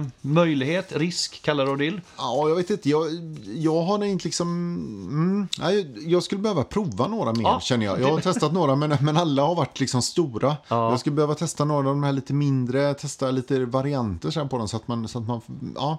[0.02, 2.02] eh, möjlighet, risk, kallar du det?
[2.18, 2.90] Ja, jag vet inte.
[2.90, 3.08] Jag,
[3.56, 4.48] jag har inte liksom...
[5.12, 7.60] Mm, nej, jag skulle behöva prova några mer, Ja.
[7.60, 8.02] känner jag.
[8.02, 10.58] Jag har testat några, men, men alla har varit liksom stora.
[10.68, 10.90] Ja.
[10.90, 14.68] Jag skulle behöva testa några av de här lite mindre, testa lite varianter på dem,
[14.68, 15.08] så att man...
[15.08, 15.42] Så att man
[15.76, 15.98] ja.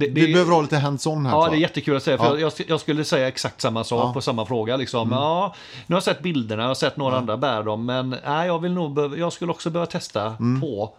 [0.00, 2.18] Det- Vi det- behöver ha lite hands-on här, Ja, det är jättekul att säga.
[2.18, 2.30] För Ja.
[2.30, 2.40] Mm.
[2.42, 4.76] jag, jag skulle säga exakt samma sak på samma fråga.
[4.76, 5.08] Liksom.
[5.12, 5.54] Ja,
[5.86, 7.86] nu har jag sett bilderna, jag har sett några andra bära dem.
[7.86, 10.60] Men nej, jag, vill nog jag skulle också behöva testa Mm.
[10.60, 10.94] på.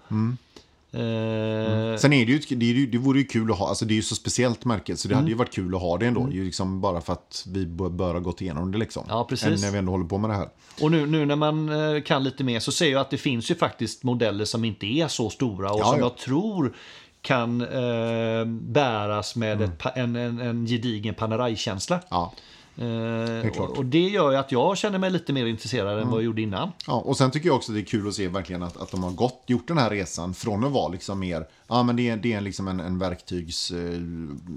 [0.93, 3.85] Eh, Sen är det ju, det, är ju, det vore ju kul att ha, alltså
[3.85, 5.21] det är ju så speciellt märke, så det Mm.
[5.23, 6.27] hade ju varit kul att ha det ändå.
[6.31, 9.03] Ju liksom bara för att vi bör, ha gått igenom det liksom.
[9.09, 9.47] Ja, precis.
[9.47, 10.49] Än när vi ändå håller på med det här.
[10.81, 13.51] Och nu, nu när man eh, kan lite mer så ser jag att det finns
[13.51, 16.05] ju faktiskt modeller som inte är så stora och Ja, som ja.
[16.05, 16.73] jag tror
[17.21, 21.99] kan eh, bäras med ett, pa- en, en, en gedigen Panerai-känsla.
[22.09, 22.33] Ja.
[22.77, 23.69] Eh, klart.
[23.69, 26.25] och, och det gör ju att jag känner mig lite mer intresserad än vad jag
[26.25, 26.71] gjorde innan.
[26.87, 29.03] Ja, och sen tycker jag också det är kul att se verkligen att, att de
[29.03, 32.17] har gått, gjort den här resan från att vara liksom mer, ja men det är,
[32.17, 33.99] det är liksom en, en verktygs, eh,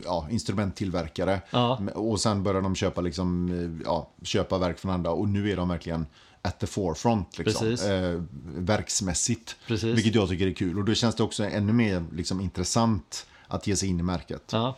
[0.05, 1.41] ja, instrumenttillverkare.
[1.51, 1.81] Ja.
[1.95, 5.57] Och sen börjar de köpa liksom, eh, ja, köpa verk från andra och nu är
[5.57, 6.07] de verkligen
[6.45, 8.23] at the forefront liksom, eh,
[8.57, 9.57] verksmässigt.
[9.67, 9.97] Precis.
[9.99, 13.67] Vilket jag tycker är kul och då känns det också ännu mer liksom, intressant att
[13.67, 14.43] ge sig in i märket.
[14.53, 14.77] Ja.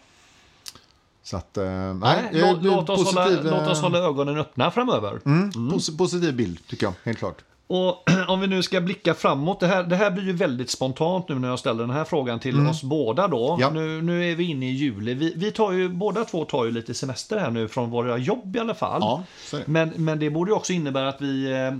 [1.22, 1.94] Så att, eh, nej,
[2.32, 5.20] Nej, eh, låt, låt, oss hålla, positiv, eh, låt oss hålla ögonen öppna framöver.
[5.24, 7.44] mm, posi- positiv bild tycker jag, helt klart.
[7.66, 11.28] Och om vi nu ska blicka framåt, det här, det här blir ju väldigt spontant
[11.28, 13.48] nu när jag ställer den här frågan till oss båda då.
[13.48, 13.60] Mm.
[13.60, 13.70] Ja.
[13.70, 15.14] Nu, nu är vi inne i juli.
[15.14, 18.56] Vi, vi tar ju, båda två tar ju lite semester här nu från våra jobb
[18.56, 19.00] i alla fall.
[19.00, 19.22] Ja.
[19.66, 21.76] Men, men det borde ju också innebära att vi, eh,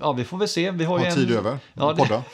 [0.00, 0.70] ja vi får väl se.
[0.70, 1.16] Vi har ju Ha en...
[1.16, 2.22] tid över, Ja, det- podda.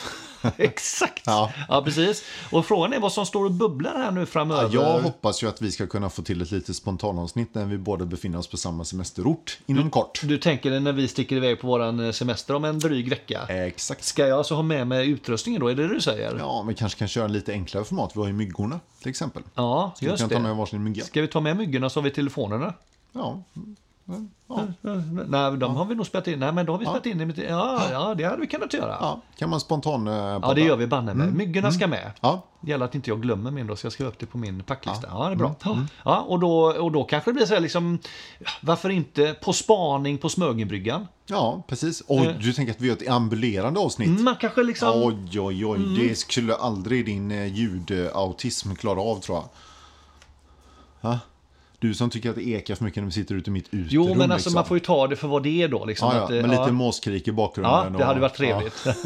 [0.56, 1.22] Exakt!
[1.26, 1.52] Ja.
[1.68, 1.82] Ja.
[1.84, 2.22] precis.
[2.50, 4.70] Och frågan är vad som står och bubblar här nu framöver.
[4.72, 7.78] Ja, jag hoppas ju att vi ska kunna få till ett litet spontanavsnitt när vi
[7.78, 10.20] båda befinner oss på samma semesterort inom kort.
[10.22, 13.40] Du tänker när vi sticker iväg på våran semester om en dryg vecka.
[13.48, 14.04] Exakt.
[14.04, 15.68] Ska jag alltså ha med mig utrustningen då?
[15.68, 16.36] Är det det du säger?
[16.38, 18.10] Ja, vi kanske kan köra en lite enklare format.
[18.14, 19.42] Vi har ju myggorna till exempel.
[19.54, 20.54] Ja, Vi just kan ta med det.
[20.54, 21.04] varsin mygga.
[21.04, 22.74] Ska vi ta med myggorna så har vi telefonerna?
[23.12, 23.42] Ja.
[24.48, 24.66] Ja.
[25.28, 26.38] Nej, de har vi nog spelat in.
[26.38, 27.34] Nej, men då har vi spelat in.
[27.48, 28.88] Ja, ja, det hade vi kunnat göra.
[28.88, 31.32] Ja, ja, kan man spontan eh, det gör vi banne med.
[31.34, 32.10] Myggorna ska med.
[32.20, 34.38] Ja, Det gäller att inte jag glömmer min då, så jag skriver upp det på
[34.38, 35.06] min packlista.
[35.10, 35.38] Ja, det är Mm.
[35.38, 35.54] bra.
[36.04, 37.98] Ja, och, då, och då kanske det blir så här liksom,
[38.60, 41.06] varför inte på spaning på Smögenbryggan?
[41.26, 42.00] ja precis.
[42.00, 42.32] Och Eh.
[42.40, 44.20] du tänker att vi gör ett ambulerande avsnitt?
[44.20, 44.88] Man kanske liksom...
[45.02, 45.78] Oj, oj, oj.
[45.98, 49.48] Det skulle aldrig din eh, ljudautism klara av, tror jag.
[51.10, 51.18] Ha?
[51.78, 53.86] Du som tycker att det ekar för mycket när vi sitter ute i mitt uterum.
[53.90, 54.54] Jo, men alltså liksom.
[54.54, 55.84] man får ju ta det för vad det är då.
[55.84, 56.72] Liksom, Ja, att, ja, med lite ja.
[56.72, 57.72] måskrik i bakgrunden.
[57.74, 58.86] Ja, det och- hade varit trevligt.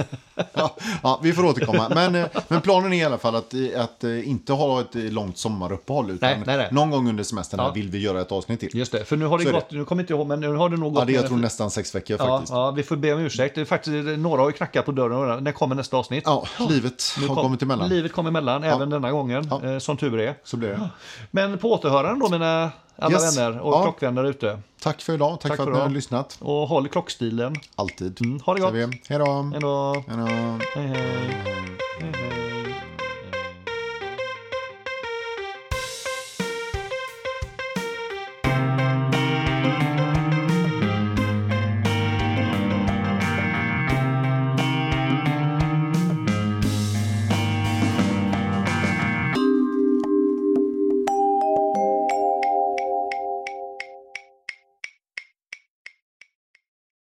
[1.03, 1.89] Ja, vi får återkomma.
[1.95, 4.95] Men, eh, men planen är i alla fall att, eh, att eh, inte ha ett
[4.95, 6.11] långt sommaruppehåll.
[6.11, 6.69] Utan Nej, nej, nej.
[6.73, 8.69] någon gång under semestern vill vi göra ett avsnitt till.
[8.77, 9.59] Just det, för nu har det Så är det.
[9.59, 11.01] gått, nu kommer inte ihåg, men nu har det nog gått...
[11.01, 12.53] Ja, det är jag tror nästan sex veckor faktiskt.
[12.53, 13.55] ja, vi får be om ursäkt.
[13.55, 15.45] Det är faktiskt, några har ju knackat på dörren.
[15.45, 16.23] När kommer nästa avsnitt?
[16.27, 17.89] Ja, livet har kom- kommit emellan.
[17.89, 20.35] Livet kom emellan, även denna gången, som tur är.
[20.45, 20.91] Så blir det.
[21.31, 22.60] Men på återhörande då, mina
[22.99, 23.39] alla Yes.
[23.39, 23.83] vänner och Ja.
[23.83, 24.59] klockvänner ute.
[24.83, 25.41] Tack för idag.
[25.41, 26.39] Tack, Tack för för att ni har lyssnat.
[26.41, 27.55] Och håll klockstilen.
[27.75, 28.21] Alltid.
[28.21, 28.73] Mm, ha det gott.
[29.09, 29.51] Hej då.
[29.53, 30.05] Hej då.
[30.09, 30.97] Hej, hej.
[32.01, 32.50] hej, hej.